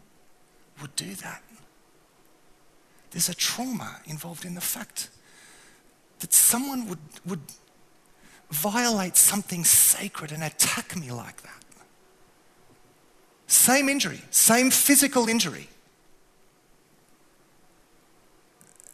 would 0.81 0.95
do 0.95 1.15
that 1.15 1.41
there's 3.11 3.29
a 3.29 3.35
trauma 3.35 4.01
involved 4.05 4.45
in 4.45 4.55
the 4.55 4.61
fact 4.61 5.09
that 6.19 6.33
someone 6.33 6.87
would, 6.87 6.99
would 7.25 7.41
violate 8.49 9.15
something 9.15 9.63
sacred 9.63 10.31
and 10.31 10.43
attack 10.43 10.95
me 10.95 11.11
like 11.11 11.41
that. 11.43 11.63
Same 13.47 13.87
injury, 13.87 14.21
same 14.29 14.71
physical 14.71 15.29
injury. 15.29 15.69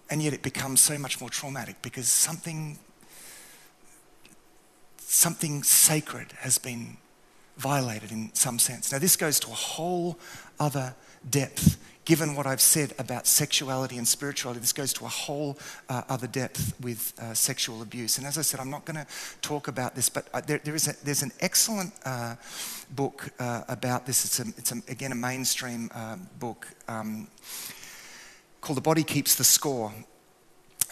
And 0.10 0.22
yet 0.22 0.34
it 0.34 0.44
becomes 0.44 0.80
so 0.80 0.98
much 1.00 1.20
more 1.20 1.30
traumatic 1.30 1.82
because 1.82 2.08
something, 2.08 2.78
something 4.98 5.64
sacred 5.64 6.34
has 6.40 6.60
been 6.60 6.98
violated 7.58 8.12
in 8.12 8.32
some 8.34 8.60
sense. 8.60 8.92
Now, 8.92 9.00
this 9.00 9.16
goes 9.16 9.40
to 9.42 9.48
a 9.48 9.56
whole 9.56 10.20
other 10.60 10.94
depth. 11.28 11.78
Given 12.06 12.36
what 12.36 12.46
I've 12.46 12.62
said 12.62 12.94
about 13.00 13.28
sexuality 13.28 13.98
and 13.98 14.06
spirituality, 14.06 14.60
this 14.60 14.74
goes 14.74 14.92
to 14.94 15.06
a 15.06 15.10
whole 15.10 15.58
uh, 15.88 16.04
other 16.10 16.28
depth 16.28 16.74
with 16.82 17.14
uh, 17.18 17.34
sexual 17.34 17.82
abuse. 17.82 18.18
And 18.18 18.28
as 18.28 18.38
I 18.38 18.42
said, 18.42 18.60
I'm 18.60 18.70
not 18.70 18.84
going 18.84 18.98
to 18.98 19.08
talk 19.42 19.70
about 19.70 19.96
this, 19.96 20.10
but 20.10 20.28
uh, 20.34 20.42
there, 20.42 20.60
there 20.64 20.76
is 20.76 20.90
a, 20.90 20.96
there's 21.06 21.24
an 21.24 21.32
excellent 21.40 21.94
uh, 22.04 22.36
book 22.92 23.30
uh, 23.40 23.64
about 23.70 24.06
this. 24.06 24.26
It's, 24.26 24.40
a, 24.40 24.54
it's 24.58 24.72
a, 24.74 24.92
again 24.92 25.14
a 25.14 25.16
mainstream 25.16 25.90
uh, 25.96 26.18
book 26.40 26.68
um, 26.90 27.28
called 28.60 28.78
The 28.78 28.82
Body 28.82 29.04
Keeps 29.04 29.36
the 29.36 29.46
Score 29.46 29.94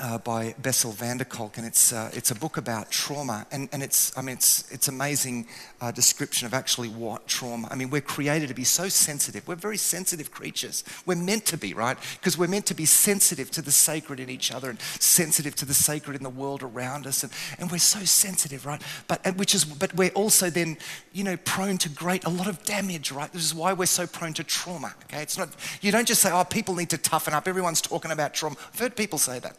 uh, 0.02 0.18
by 0.18 0.56
Bessel 0.58 0.92
van 0.92 1.18
der 1.18 1.26
Kolk, 1.26 1.58
and 1.58 1.66
it's, 1.66 1.94
uh, 1.94 2.10
it's 2.14 2.32
a 2.32 2.36
book 2.36 2.58
about 2.58 2.90
trauma. 2.90 3.46
And, 3.52 3.70
and 3.72 3.84
it's, 3.84 4.18
I 4.18 4.22
mean, 4.22 4.36
it's, 4.36 4.70
it's 4.72 4.88
amazing 4.88 5.48
uh, 5.80 5.92
description 5.92 6.48
of 6.48 6.54
actually 6.54 6.90
what 6.90 7.28
trauma. 7.28 7.68
I 7.70 7.76
mean, 7.76 7.92
we're 7.92 8.02
created 8.02 8.50
to 8.50 8.56
be 8.56 8.64
so 8.64 8.90
sensitive. 8.90 9.48
We're 9.48 9.56
very 9.56 9.78
sensitive 9.78 10.32
creatures. 10.32 10.84
We're 11.06 11.16
meant 11.16 11.46
to 11.48 11.58
be, 11.58 11.74
right? 11.74 11.98
Because 12.20 12.38
we're 12.38 12.48
meant 12.48 12.66
to 12.66 12.74
be 12.74 12.86
sensitive 12.86 13.52
to 13.52 13.62
the 13.62 13.72
sacred 13.72 14.20
in 14.20 14.30
each 14.30 14.52
other 14.52 14.72
and 14.72 14.82
sensitive 15.00 15.56
to 15.58 15.66
the 15.66 15.74
sacred 15.74 16.16
in 16.16 16.24
the 16.24 16.30
world 16.30 16.64
around 16.64 17.06
us. 17.06 17.22
And, 17.22 17.32
and 17.60 17.72
we're 17.72 17.78
so 17.78 18.00
sensitive, 18.00 18.66
right? 18.66 18.82
But, 19.08 19.38
which 19.38 19.54
is, 19.54 19.66
but 19.66 19.94
we're 19.96 20.10
also 20.10 20.50
then, 20.50 20.78
you 21.14 21.24
know, 21.24 21.38
prone 21.38 21.78
to 21.78 21.90
great, 21.90 22.26
a 22.26 22.30
lot 22.30 22.48
of 22.48 22.64
damage, 22.64 23.12
right? 23.12 23.32
This 23.32 23.46
is 23.46 23.54
why 23.54 23.74
we're 23.74 23.86
so 23.86 24.08
prone 24.08 24.34
to 24.34 24.44
trauma, 24.44 24.96
okay? 25.04 25.22
It's 25.22 25.38
not, 25.38 25.50
you 25.82 25.92
don't 25.92 26.08
just 26.08 26.22
say, 26.22 26.32
oh, 26.32 26.44
people 26.44 26.76
need 26.76 26.90
to 26.90 26.98
toughen 26.98 27.36
up. 27.36 27.48
Everyone's 27.48 27.82
talking 27.82 28.10
about 28.10 28.34
trauma. 28.34 28.56
I've 28.74 28.80
heard 28.80 28.96
people 28.96 29.20
say 29.20 29.38
that. 29.40 29.56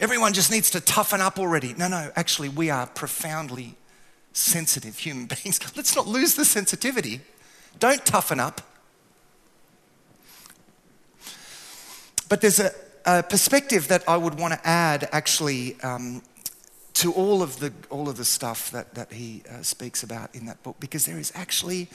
Everyone 0.00 0.32
just 0.32 0.50
needs 0.50 0.70
to 0.70 0.80
toughen 0.80 1.20
up 1.20 1.38
already. 1.38 1.74
No, 1.74 1.86
no, 1.86 2.10
actually, 2.16 2.48
we 2.48 2.70
are 2.70 2.86
profoundly 2.86 3.74
sensitive 4.32 4.98
human 4.98 5.26
beings. 5.44 5.60
Let's 5.76 5.94
not 5.94 6.06
lose 6.06 6.36
the 6.36 6.46
sensitivity. 6.46 7.20
Don't 7.78 8.04
toughen 8.06 8.40
up. 8.40 8.62
But 12.30 12.40
there's 12.40 12.60
a, 12.60 12.70
a 13.04 13.22
perspective 13.22 13.88
that 13.88 14.08
I 14.08 14.16
would 14.16 14.38
want 14.38 14.54
to 14.54 14.66
add 14.66 15.08
actually 15.12 15.78
um, 15.82 16.22
to 16.94 17.12
all 17.12 17.42
of 17.42 17.58
the, 17.58 17.72
all 17.90 18.08
of 18.08 18.16
the 18.16 18.24
stuff 18.24 18.70
that, 18.70 18.94
that 18.94 19.12
he 19.12 19.42
uh, 19.50 19.62
speaks 19.62 20.02
about 20.02 20.34
in 20.34 20.46
that 20.46 20.62
book, 20.62 20.76
because 20.80 21.04
there 21.04 21.18
is 21.18 21.30
actually 21.34 21.88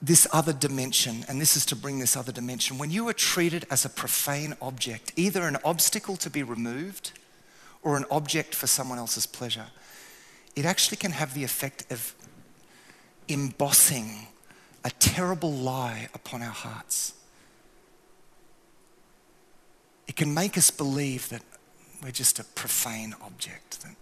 this 0.00 0.26
other 0.32 0.52
dimension, 0.52 1.24
and 1.28 1.40
this 1.40 1.56
is 1.56 1.66
to 1.66 1.76
bring 1.76 1.98
this 1.98 2.16
other 2.16 2.30
dimension. 2.32 2.78
When 2.78 2.90
you 2.90 3.08
are 3.08 3.12
treated 3.12 3.66
as 3.70 3.84
a 3.84 3.88
profane 3.88 4.54
object, 4.62 5.12
either 5.16 5.42
an 5.42 5.56
obstacle 5.64 6.16
to 6.18 6.30
be 6.30 6.42
removed 6.42 7.12
or 7.82 7.96
an 7.96 8.04
object 8.10 8.54
for 8.54 8.66
someone 8.66 8.98
else's 8.98 9.26
pleasure, 9.26 9.66
it 10.54 10.64
actually 10.64 10.98
can 10.98 11.12
have 11.12 11.34
the 11.34 11.44
effect 11.44 11.90
of 11.90 12.14
embossing 13.28 14.28
a 14.84 14.90
terrible 14.90 15.52
lie 15.52 16.08
upon 16.14 16.42
our 16.42 16.52
hearts. 16.52 17.14
It 20.06 20.16
can 20.16 20.32
make 20.32 20.56
us 20.56 20.70
believe 20.70 21.28
that 21.30 21.42
we're 22.02 22.12
just 22.12 22.38
a 22.38 22.44
profane 22.44 23.14
object, 23.20 23.82
that 23.82 23.96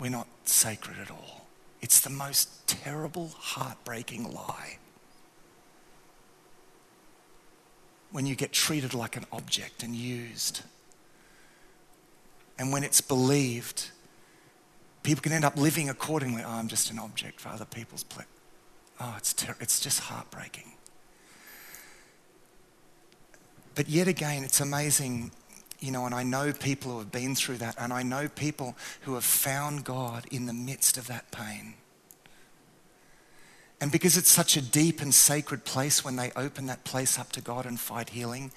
we're 0.00 0.10
not 0.10 0.26
sacred 0.44 0.98
at 0.98 1.10
all. 1.10 1.46
It's 1.80 2.00
the 2.00 2.10
most 2.10 2.66
terrible, 2.66 3.32
heartbreaking 3.38 4.32
lie. 4.34 4.78
When 8.12 8.26
you 8.26 8.34
get 8.34 8.52
treated 8.52 8.94
like 8.94 9.16
an 9.16 9.24
object 9.32 9.82
and 9.82 9.94
used. 9.94 10.62
And 12.58 12.72
when 12.72 12.84
it's 12.84 13.00
believed, 13.00 13.90
people 15.02 15.22
can 15.22 15.32
end 15.32 15.44
up 15.44 15.56
living 15.56 15.88
accordingly. 15.88 16.42
Oh, 16.44 16.50
I'm 16.50 16.68
just 16.68 16.90
an 16.90 16.98
object 16.98 17.40
for 17.40 17.48
other 17.48 17.64
people's 17.64 18.02
pleasure. 18.02 18.28
Oh, 19.00 19.14
it's, 19.16 19.32
ter- 19.32 19.56
it's 19.60 19.80
just 19.80 20.00
heartbreaking. 20.00 20.72
But 23.74 23.88
yet 23.88 24.08
again, 24.08 24.44
it's 24.44 24.60
amazing, 24.60 25.30
you 25.78 25.90
know, 25.90 26.04
and 26.04 26.14
I 26.14 26.22
know 26.22 26.52
people 26.52 26.92
who 26.92 26.98
have 26.98 27.12
been 27.12 27.34
through 27.34 27.58
that, 27.58 27.76
and 27.78 27.92
I 27.92 28.02
know 28.02 28.28
people 28.28 28.76
who 29.02 29.14
have 29.14 29.24
found 29.24 29.84
God 29.84 30.26
in 30.30 30.46
the 30.46 30.52
midst 30.52 30.98
of 30.98 31.06
that 31.06 31.30
pain. 31.30 31.74
And 33.80 33.90
because 33.90 34.16
it's 34.18 34.30
such 34.30 34.56
a 34.56 34.62
deep 34.62 35.00
and 35.00 35.14
sacred 35.14 35.64
place, 35.64 36.04
when 36.04 36.16
they 36.16 36.30
open 36.36 36.66
that 36.66 36.84
place 36.84 37.18
up 37.18 37.32
to 37.32 37.40
God 37.40 37.64
and 37.64 37.80
find 37.80 38.08
healing, 38.08 38.52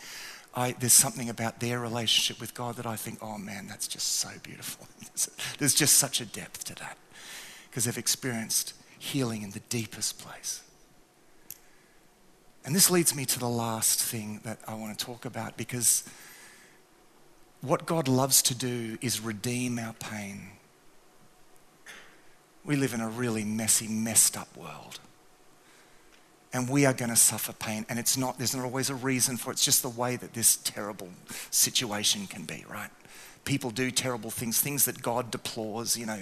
I, 0.54 0.76
there's 0.78 0.94
something 0.94 1.30
about 1.30 1.62
their 1.62 1.80
relationship 1.80 2.42
with 2.42 2.54
God 2.54 2.76
that 2.76 2.86
I 2.86 2.98
think, 2.98 3.20
oh 3.22 3.38
man, 3.38 3.68
that's 3.68 3.88
just 3.88 4.18
so 4.18 4.30
beautiful. 4.44 4.88
there's 5.60 5.74
just 5.74 5.96
such 5.96 6.20
a 6.20 6.26
depth 6.26 6.66
to 6.66 6.76
that 6.76 6.98
because 7.70 7.86
they've 7.86 7.98
experienced 7.98 8.74
healing 9.00 9.44
in 9.44 9.52
the 9.52 9.62
deepest 9.62 10.20
place. 10.20 10.62
And 12.66 12.76
this 12.76 12.92
leads 12.92 13.16
me 13.16 13.26
to 13.26 13.40
the 13.40 13.50
last 13.50 14.02
thing 14.02 14.42
that 14.44 14.60
I 14.68 14.74
want 14.74 14.98
to 14.98 15.06
talk 15.06 15.26
about 15.26 15.58
because 15.58 16.04
what 17.62 17.86
God 17.86 18.08
loves 18.08 18.42
to 18.44 18.56
do 18.56 18.98
is 19.02 19.22
redeem 19.22 19.80
our 19.80 19.94
pain. 19.94 20.52
We 22.64 22.76
live 22.76 22.94
in 22.94 23.02
a 23.02 23.10
really 23.10 23.44
messy, 23.44 23.88
messed 23.88 24.38
up 24.38 24.56
world 24.56 25.00
and 26.54 26.70
we 26.70 26.86
are 26.86 26.94
going 26.94 27.10
to 27.10 27.18
suffer 27.18 27.52
pain. 27.52 27.86
And 27.90 27.98
it's 27.98 28.16
not, 28.16 28.38
there's 28.38 28.56
not 28.56 28.64
always 28.64 28.92
a 28.92 28.96
reason 28.96 29.38
for 29.38 29.50
it. 29.50 29.54
It's 29.54 29.66
just 29.66 29.82
the 29.82 29.90
way 29.90 30.16
that 30.16 30.34
this 30.34 30.58
terrible 30.58 31.10
situation 31.50 32.28
can 32.28 32.44
be, 32.44 32.64
right? 32.70 32.92
People 33.44 33.72
do 33.72 33.92
terrible 33.92 34.30
things, 34.30 34.62
things 34.62 34.86
that 34.86 35.02
God 35.02 35.32
deplores, 35.32 35.98
you 35.98 36.06
know. 36.06 36.20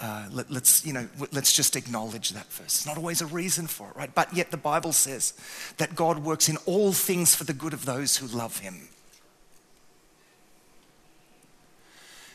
Uh, 0.00 0.28
let, 0.30 0.50
us 0.50 0.84
you 0.84 0.92
know, 0.92 1.06
let's 1.30 1.54
just 1.54 1.76
acknowledge 1.76 2.30
that 2.30 2.46
first. 2.46 2.78
It's 2.80 2.86
not 2.86 2.96
always 2.96 3.20
a 3.20 3.26
reason 3.26 3.66
for 3.66 3.88
it, 3.90 3.96
right? 3.96 4.14
But 4.14 4.34
yet 4.34 4.50
the 4.50 4.56
Bible 4.56 4.92
says 4.92 5.34
that 5.76 5.94
God 5.94 6.18
works 6.18 6.48
in 6.48 6.56
all 6.66 6.92
things 6.92 7.34
for 7.34 7.44
the 7.44 7.52
good 7.52 7.72
of 7.72 7.84
those 7.84 8.16
who 8.16 8.26
love 8.26 8.58
him. 8.58 8.88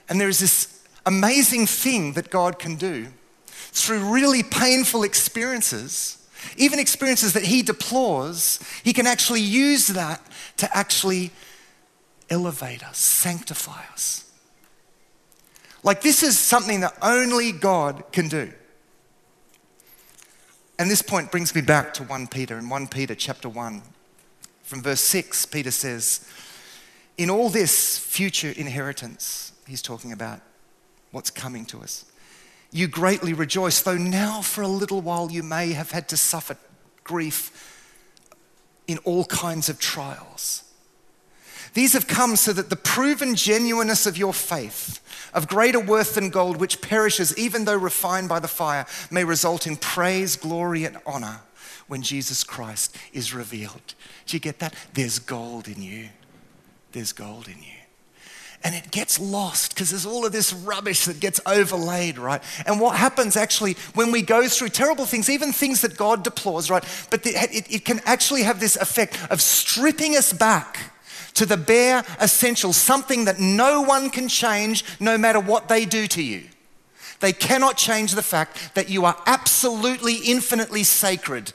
And 0.07 0.21
there 0.21 0.29
is 0.29 0.39
this 0.39 0.83
amazing 1.05 1.65
thing 1.67 2.13
that 2.13 2.29
God 2.29 2.59
can 2.59 2.75
do 2.75 3.07
through 3.71 4.11
really 4.11 4.43
painful 4.43 5.03
experiences 5.03 6.24
even 6.57 6.79
experiences 6.79 7.33
that 7.33 7.43
he 7.43 7.61
deplores, 7.61 8.59
he 8.83 8.93
can 8.93 9.07
actually 9.07 9.41
use 9.41 9.87
that 9.87 10.21
to 10.57 10.77
actually 10.77 11.31
elevate 12.29 12.83
us, 12.83 12.97
sanctify 12.97 13.83
us. 13.91 14.29
Like, 15.83 16.01
this 16.01 16.23
is 16.23 16.39
something 16.39 16.79
that 16.79 16.97
only 17.01 17.51
God 17.51 18.03
can 18.11 18.27
do. 18.27 18.51
And 20.79 20.89
this 20.89 21.01
point 21.01 21.31
brings 21.31 21.53
me 21.53 21.61
back 21.61 21.93
to 21.95 22.03
1 22.03 22.27
Peter. 22.27 22.57
In 22.57 22.69
1 22.69 22.87
Peter 22.87 23.15
chapter 23.15 23.47
1, 23.47 23.81
from 24.63 24.81
verse 24.81 25.01
6, 25.01 25.45
Peter 25.45 25.71
says, 25.71 26.27
In 27.17 27.29
all 27.29 27.49
this 27.49 27.97
future 27.97 28.51
inheritance, 28.51 29.53
he's 29.67 29.81
talking 29.81 30.11
about 30.11 30.41
what's 31.11 31.29
coming 31.29 31.65
to 31.67 31.81
us 31.81 32.05
you 32.75 32.89
greatly 32.89 33.31
rejoice, 33.31 33.81
though 33.81 33.97
now 33.97 34.41
for 34.41 34.61
a 34.61 34.67
little 34.67 34.99
while 34.99 35.31
you 35.31 35.43
may 35.43 35.71
have 35.71 35.91
had 35.91 36.09
to 36.09 36.17
suffer 36.17 36.57
grief 37.05 37.71
in 38.85 38.97
all 39.05 39.23
kinds 39.23 39.69
of 39.69 39.79
trials. 39.79 40.61
These 41.73 41.93
have 41.93 42.05
come 42.05 42.35
so 42.35 42.51
that 42.51 42.69
the 42.69 42.75
proven 42.75 43.35
genuineness 43.35 44.05
of 44.05 44.17
your 44.17 44.33
faith, 44.33 44.99
of 45.33 45.47
greater 45.47 45.79
worth 45.79 46.15
than 46.15 46.29
gold, 46.29 46.57
which 46.57 46.81
perishes 46.81 47.37
even 47.37 47.63
though 47.63 47.77
refined 47.77 48.27
by 48.27 48.41
the 48.41 48.47
fire, 48.49 48.85
may 49.09 49.23
result 49.23 49.65
in 49.65 49.77
praise, 49.77 50.35
glory, 50.35 50.83
and 50.83 50.97
honor 51.05 51.39
when 51.87 52.01
Jesus 52.01 52.43
Christ 52.43 52.97
is 53.13 53.33
revealed. 53.33 53.93
Do 54.25 54.35
you 54.35 54.41
get 54.41 54.59
that? 54.59 54.73
There's 54.93 55.19
gold 55.19 55.69
in 55.69 55.81
you. 55.81 56.09
There's 56.91 57.13
gold 57.13 57.47
in 57.47 57.63
you 57.63 57.74
and 58.63 58.73
it 58.73 58.91
gets 58.91 59.19
lost 59.19 59.73
because 59.73 59.91
there's 59.91 60.05
all 60.05 60.25
of 60.25 60.31
this 60.31 60.53
rubbish 60.53 61.05
that 61.05 61.19
gets 61.19 61.39
overlaid, 61.45 62.17
right? 62.17 62.41
And 62.65 62.79
what 62.79 62.97
happens 62.97 63.35
actually 63.35 63.73
when 63.93 64.11
we 64.11 64.21
go 64.21 64.47
through 64.47 64.69
terrible 64.69 65.05
things, 65.05 65.29
even 65.29 65.51
things 65.51 65.81
that 65.81 65.97
God 65.97 66.23
deplores, 66.23 66.69
right? 66.69 66.83
But 67.09 67.25
it, 67.25 67.71
it 67.71 67.85
can 67.85 68.01
actually 68.05 68.43
have 68.43 68.59
this 68.59 68.75
effect 68.75 69.19
of 69.29 69.41
stripping 69.41 70.15
us 70.15 70.33
back 70.33 70.91
to 71.35 71.45
the 71.45 71.57
bare 71.57 72.03
essentials, 72.21 72.77
something 72.77 73.25
that 73.25 73.39
no 73.39 73.81
one 73.81 74.09
can 74.09 74.27
change 74.27 74.83
no 74.99 75.17
matter 75.17 75.39
what 75.39 75.67
they 75.67 75.85
do 75.85 76.07
to 76.07 76.23
you. 76.23 76.45
They 77.19 77.33
cannot 77.33 77.77
change 77.77 78.13
the 78.13 78.21
fact 78.21 78.75
that 78.75 78.89
you 78.89 79.05
are 79.05 79.17
absolutely 79.25 80.15
infinitely 80.17 80.83
sacred 80.83 81.53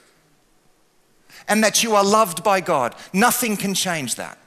and 1.47 1.63
that 1.63 1.83
you 1.83 1.95
are 1.95 2.03
loved 2.03 2.43
by 2.43 2.61
God. 2.61 2.95
Nothing 3.13 3.57
can 3.57 3.73
change 3.73 4.15
that. 4.15 4.37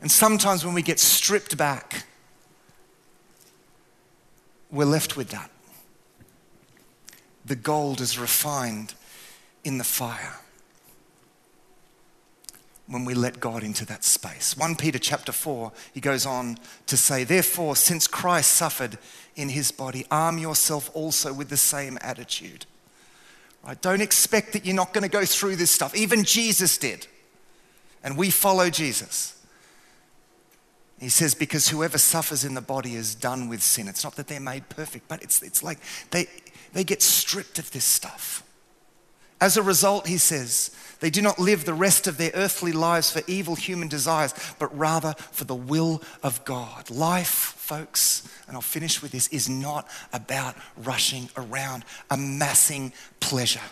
And 0.00 0.10
sometimes 0.10 0.64
when 0.64 0.74
we 0.74 0.82
get 0.82 0.98
stripped 0.98 1.56
back, 1.56 2.04
we're 4.70 4.84
left 4.84 5.16
with 5.16 5.30
that. 5.30 5.50
The 7.44 7.56
gold 7.56 8.00
is 8.00 8.18
refined 8.18 8.94
in 9.64 9.78
the 9.78 9.84
fire 9.84 10.36
when 12.86 13.04
we 13.04 13.14
let 13.14 13.38
God 13.38 13.62
into 13.62 13.84
that 13.86 14.04
space. 14.04 14.56
1 14.56 14.76
Peter 14.76 14.98
chapter 14.98 15.32
4, 15.32 15.72
he 15.92 16.00
goes 16.00 16.26
on 16.26 16.58
to 16.86 16.96
say, 16.96 17.24
Therefore, 17.24 17.76
since 17.76 18.06
Christ 18.06 18.50
suffered 18.52 18.98
in 19.36 19.50
his 19.50 19.70
body, 19.70 20.06
arm 20.10 20.38
yourself 20.38 20.90
also 20.94 21.32
with 21.32 21.48
the 21.48 21.56
same 21.56 21.98
attitude. 22.00 22.66
Right? 23.64 23.80
Don't 23.80 24.00
expect 24.00 24.52
that 24.54 24.64
you're 24.64 24.74
not 24.74 24.92
going 24.92 25.02
to 25.02 25.10
go 25.10 25.24
through 25.24 25.56
this 25.56 25.70
stuff. 25.70 25.94
Even 25.94 26.24
Jesus 26.24 26.78
did. 26.78 27.06
And 28.02 28.16
we 28.16 28.30
follow 28.30 28.70
Jesus. 28.70 29.39
He 31.00 31.08
says, 31.08 31.34
because 31.34 31.68
whoever 31.68 31.96
suffers 31.96 32.44
in 32.44 32.52
the 32.52 32.60
body 32.60 32.94
is 32.94 33.14
done 33.14 33.48
with 33.48 33.62
sin. 33.62 33.88
It's 33.88 34.04
not 34.04 34.16
that 34.16 34.28
they're 34.28 34.38
made 34.38 34.68
perfect, 34.68 35.08
but 35.08 35.22
it's, 35.22 35.42
it's 35.42 35.62
like 35.62 35.78
they, 36.10 36.26
they 36.74 36.84
get 36.84 37.00
stripped 37.00 37.58
of 37.58 37.70
this 37.72 37.86
stuff. 37.86 38.42
As 39.40 39.56
a 39.56 39.62
result, 39.62 40.06
he 40.06 40.18
says, 40.18 40.70
they 41.00 41.08
do 41.08 41.22
not 41.22 41.38
live 41.38 41.64
the 41.64 41.72
rest 41.72 42.06
of 42.06 42.18
their 42.18 42.30
earthly 42.34 42.72
lives 42.72 43.10
for 43.10 43.22
evil 43.26 43.54
human 43.54 43.88
desires, 43.88 44.34
but 44.58 44.76
rather 44.76 45.14
for 45.32 45.44
the 45.44 45.54
will 45.54 46.02
of 46.22 46.44
God. 46.44 46.90
Life, 46.90 47.54
folks, 47.56 48.28
and 48.46 48.54
I'll 48.54 48.60
finish 48.60 49.00
with 49.00 49.12
this, 49.12 49.26
is 49.28 49.48
not 49.48 49.88
about 50.12 50.54
rushing 50.76 51.30
around, 51.38 51.86
amassing 52.10 52.92
pleasure. 53.20 53.62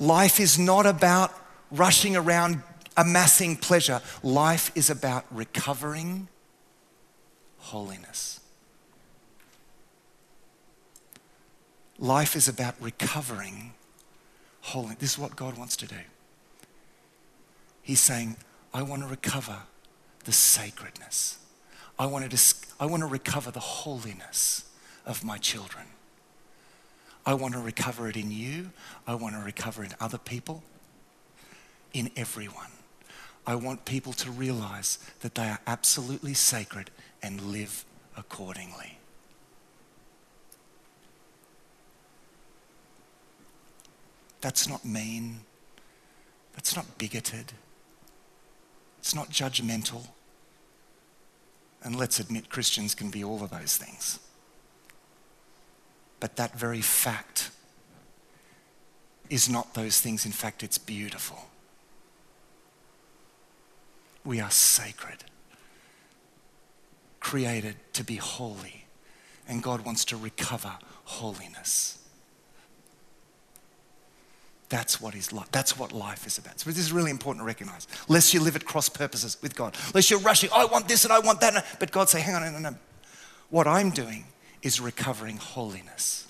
Life 0.00 0.40
is 0.40 0.58
not 0.58 0.86
about 0.86 1.32
rushing 1.70 2.16
around, 2.16 2.60
amassing 2.96 3.56
pleasure. 3.56 4.00
Life 4.22 4.70
is 4.74 4.90
about 4.90 5.24
recovering 5.30 6.28
holiness. 7.58 8.40
Life 11.98 12.36
is 12.36 12.48
about 12.48 12.74
recovering 12.80 13.72
holiness. 14.60 14.98
This 14.98 15.12
is 15.12 15.18
what 15.18 15.36
God 15.36 15.56
wants 15.56 15.76
to 15.76 15.86
do. 15.86 15.96
He's 17.82 18.00
saying, 18.00 18.36
I 18.72 18.82
want 18.82 19.02
to 19.02 19.08
recover 19.08 19.58
the 20.24 20.32
sacredness. 20.32 21.38
I 21.98 22.06
want 22.06 22.30
to, 22.30 22.54
I 22.80 22.86
want 22.86 23.02
to 23.02 23.06
recover 23.06 23.50
the 23.50 23.60
holiness 23.60 24.64
of 25.06 25.22
my 25.22 25.38
children. 25.38 25.84
I 27.26 27.34
want 27.34 27.54
to 27.54 27.60
recover 27.60 28.08
it 28.08 28.16
in 28.16 28.30
you. 28.30 28.70
I 29.06 29.14
want 29.14 29.34
to 29.34 29.40
recover 29.40 29.84
it 29.84 29.92
in 29.92 29.96
other 30.00 30.18
people, 30.18 30.62
in 31.92 32.10
everyone. 32.16 32.73
I 33.46 33.54
want 33.54 33.84
people 33.84 34.12
to 34.14 34.30
realize 34.30 34.98
that 35.20 35.34
they 35.34 35.48
are 35.48 35.60
absolutely 35.66 36.34
sacred 36.34 36.90
and 37.22 37.40
live 37.40 37.84
accordingly. 38.16 38.98
That's 44.40 44.68
not 44.68 44.84
mean. 44.84 45.40
That's 46.54 46.76
not 46.76 46.98
bigoted. 46.98 47.52
It's 48.98 49.14
not 49.14 49.30
judgmental. 49.30 50.08
And 51.82 51.96
let's 51.96 52.18
admit, 52.18 52.48
Christians 52.48 52.94
can 52.94 53.10
be 53.10 53.22
all 53.22 53.42
of 53.42 53.50
those 53.50 53.76
things. 53.76 54.18
But 56.20 56.36
that 56.36 56.58
very 56.58 56.80
fact 56.80 57.50
is 59.28 59.48
not 59.48 59.74
those 59.74 60.00
things. 60.00 60.24
In 60.24 60.32
fact, 60.32 60.62
it's 60.62 60.78
beautiful. 60.78 61.50
We 64.24 64.40
are 64.40 64.50
sacred, 64.50 65.24
created 67.20 67.76
to 67.92 68.04
be 68.04 68.16
holy, 68.16 68.86
and 69.46 69.62
God 69.62 69.82
wants 69.84 70.04
to 70.06 70.16
recover 70.16 70.72
holiness. 71.04 71.98
That's 74.70 75.00
what 75.00 75.14
is 75.14 75.32
life. 75.32 75.48
That's 75.52 75.78
what 75.78 75.92
life 75.92 76.26
is 76.26 76.38
about. 76.38 76.58
So 76.58 76.70
this 76.70 76.78
is 76.78 76.90
really 76.90 77.10
important 77.10 77.42
to 77.42 77.46
recognize. 77.46 77.86
Lest 78.08 78.34
you 78.34 78.40
live 78.40 78.56
at 78.56 78.64
cross 78.64 78.88
purposes 78.88 79.36
with 79.40 79.54
God. 79.54 79.76
Lest 79.94 80.10
you're 80.10 80.18
rushing, 80.20 80.50
I 80.52 80.64
want 80.64 80.88
this 80.88 81.04
and 81.04 81.12
I 81.12 81.20
want 81.20 81.40
that. 81.42 81.64
But 81.78 81.92
God 81.92 82.08
say, 82.08 82.20
hang 82.20 82.34
on, 82.34 82.42
no, 82.42 82.50
no, 82.50 82.70
no. 82.70 82.76
What 83.50 83.68
I'm 83.68 83.90
doing 83.90 84.24
is 84.62 84.80
recovering 84.80 85.36
holiness. 85.36 86.26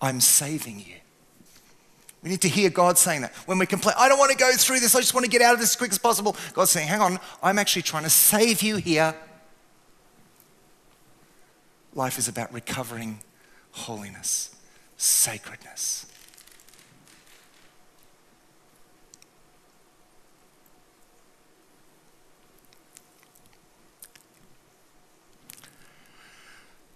I'm 0.00 0.20
saving 0.20 0.78
you. 0.80 0.99
We 2.22 2.28
need 2.28 2.42
to 2.42 2.48
hear 2.48 2.68
God 2.68 2.98
saying 2.98 3.22
that. 3.22 3.34
When 3.46 3.58
we 3.58 3.66
complain, 3.66 3.94
I 3.98 4.08
don't 4.08 4.18
want 4.18 4.30
to 4.30 4.36
go 4.36 4.52
through 4.52 4.80
this, 4.80 4.94
I 4.94 5.00
just 5.00 5.14
want 5.14 5.24
to 5.24 5.30
get 5.30 5.40
out 5.40 5.54
of 5.54 5.60
this 5.60 5.70
as 5.70 5.76
quick 5.76 5.90
as 5.90 5.98
possible. 5.98 6.36
God's 6.52 6.70
saying, 6.70 6.88
hang 6.88 7.00
on, 7.00 7.18
I'm 7.42 7.58
actually 7.58 7.82
trying 7.82 8.02
to 8.02 8.10
save 8.10 8.62
you 8.62 8.76
here. 8.76 9.14
Life 11.94 12.18
is 12.18 12.28
about 12.28 12.52
recovering 12.52 13.20
holiness, 13.72 14.54
sacredness. 14.96 16.06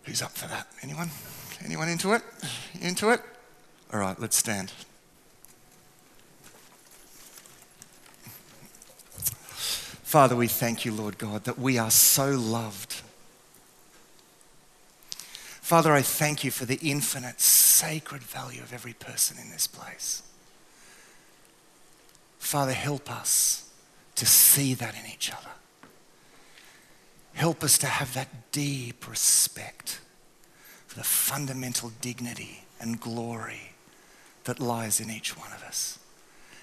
Who's 0.02 0.20
up 0.20 0.32
for 0.32 0.46
that? 0.48 0.66
Anyone? 0.82 1.08
Anyone 1.64 1.88
into 1.88 2.12
it? 2.12 2.22
Into 2.80 3.08
it? 3.10 3.22
All 3.90 3.98
right, 3.98 4.20
let's 4.20 4.36
stand. 4.36 4.70
Father, 10.14 10.36
we 10.36 10.46
thank 10.46 10.84
you, 10.84 10.92
Lord 10.92 11.18
God, 11.18 11.42
that 11.42 11.58
we 11.58 11.76
are 11.76 11.90
so 11.90 12.30
loved. 12.30 13.02
Father, 15.60 15.92
I 15.92 16.02
thank 16.02 16.44
you 16.44 16.52
for 16.52 16.64
the 16.64 16.78
infinite, 16.80 17.40
sacred 17.40 18.22
value 18.22 18.62
of 18.62 18.72
every 18.72 18.92
person 18.92 19.38
in 19.42 19.50
this 19.50 19.66
place. 19.66 20.22
Father, 22.38 22.74
help 22.74 23.10
us 23.10 23.68
to 24.14 24.24
see 24.24 24.72
that 24.74 24.94
in 24.94 25.10
each 25.12 25.32
other. 25.32 25.50
Help 27.32 27.64
us 27.64 27.76
to 27.78 27.86
have 27.86 28.14
that 28.14 28.52
deep 28.52 29.10
respect 29.10 30.00
for 30.86 30.96
the 30.96 31.02
fundamental 31.02 31.90
dignity 32.00 32.62
and 32.78 33.00
glory 33.00 33.72
that 34.44 34.60
lies 34.60 35.00
in 35.00 35.10
each 35.10 35.36
one 35.36 35.50
of 35.50 35.64
us 35.64 35.98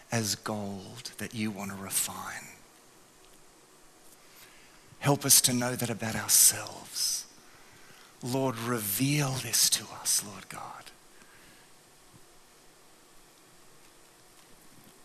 as 0.09 0.35
gold 0.35 1.11
that 1.17 1.35
you 1.35 1.51
want 1.51 1.71
to 1.71 1.75
refine. 1.75 2.47
Help 5.01 5.25
us 5.25 5.41
to 5.41 5.53
know 5.53 5.75
that 5.75 5.89
about 5.89 6.15
ourselves. 6.15 7.25
Lord, 8.23 8.57
reveal 8.57 9.31
this 9.31 9.69
to 9.71 9.85
us, 10.01 10.23
Lord 10.25 10.47
God. 10.47 10.61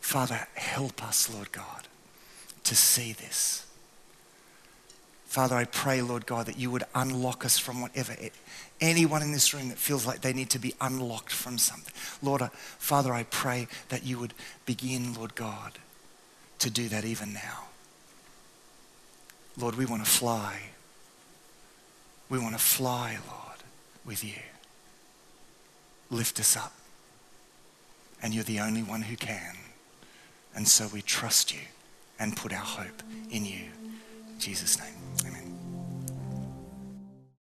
Father, 0.00 0.46
help 0.54 1.02
us, 1.02 1.32
Lord 1.32 1.50
God, 1.50 1.88
to 2.62 2.76
see 2.76 3.12
this 3.12 3.66
Father, 5.36 5.56
I 5.56 5.64
pray, 5.64 6.00
Lord 6.00 6.24
God, 6.24 6.46
that 6.46 6.58
you 6.58 6.70
would 6.70 6.84
unlock 6.94 7.44
us 7.44 7.58
from 7.58 7.82
whatever, 7.82 8.14
it, 8.14 8.32
anyone 8.80 9.20
in 9.20 9.32
this 9.32 9.52
room 9.52 9.68
that 9.68 9.76
feels 9.76 10.06
like 10.06 10.22
they 10.22 10.32
need 10.32 10.48
to 10.48 10.58
be 10.58 10.74
unlocked 10.80 11.30
from 11.30 11.58
something. 11.58 11.92
Lord, 12.22 12.40
uh, 12.40 12.48
Father, 12.78 13.12
I 13.12 13.24
pray 13.24 13.68
that 13.90 14.02
you 14.02 14.18
would 14.18 14.32
begin, 14.64 15.12
Lord 15.12 15.34
God, 15.34 15.72
to 16.60 16.70
do 16.70 16.88
that 16.88 17.04
even 17.04 17.34
now. 17.34 17.64
Lord, 19.58 19.76
we 19.76 19.86
want 19.86 20.04
to 20.04 20.10
fly. 20.10 20.60
We 22.28 22.38
want 22.38 22.54
to 22.54 22.60
fly, 22.60 23.18
Lord, 23.28 23.62
with 24.04 24.24
you. 24.24 24.42
Lift 26.10 26.38
us 26.40 26.56
up. 26.56 26.72
And 28.22 28.34
you're 28.34 28.44
the 28.44 28.60
only 28.60 28.82
one 28.82 29.02
who 29.02 29.16
can. 29.16 29.56
And 30.54 30.66
so 30.66 30.88
we 30.92 31.02
trust 31.02 31.54
you 31.54 31.60
and 32.18 32.36
put 32.36 32.52
our 32.52 32.58
hope 32.58 33.02
in 33.30 33.44
you. 33.44 33.66
In 34.28 34.38
Jesus' 34.38 34.78
name. 34.78 34.94
Amen. 35.26 35.45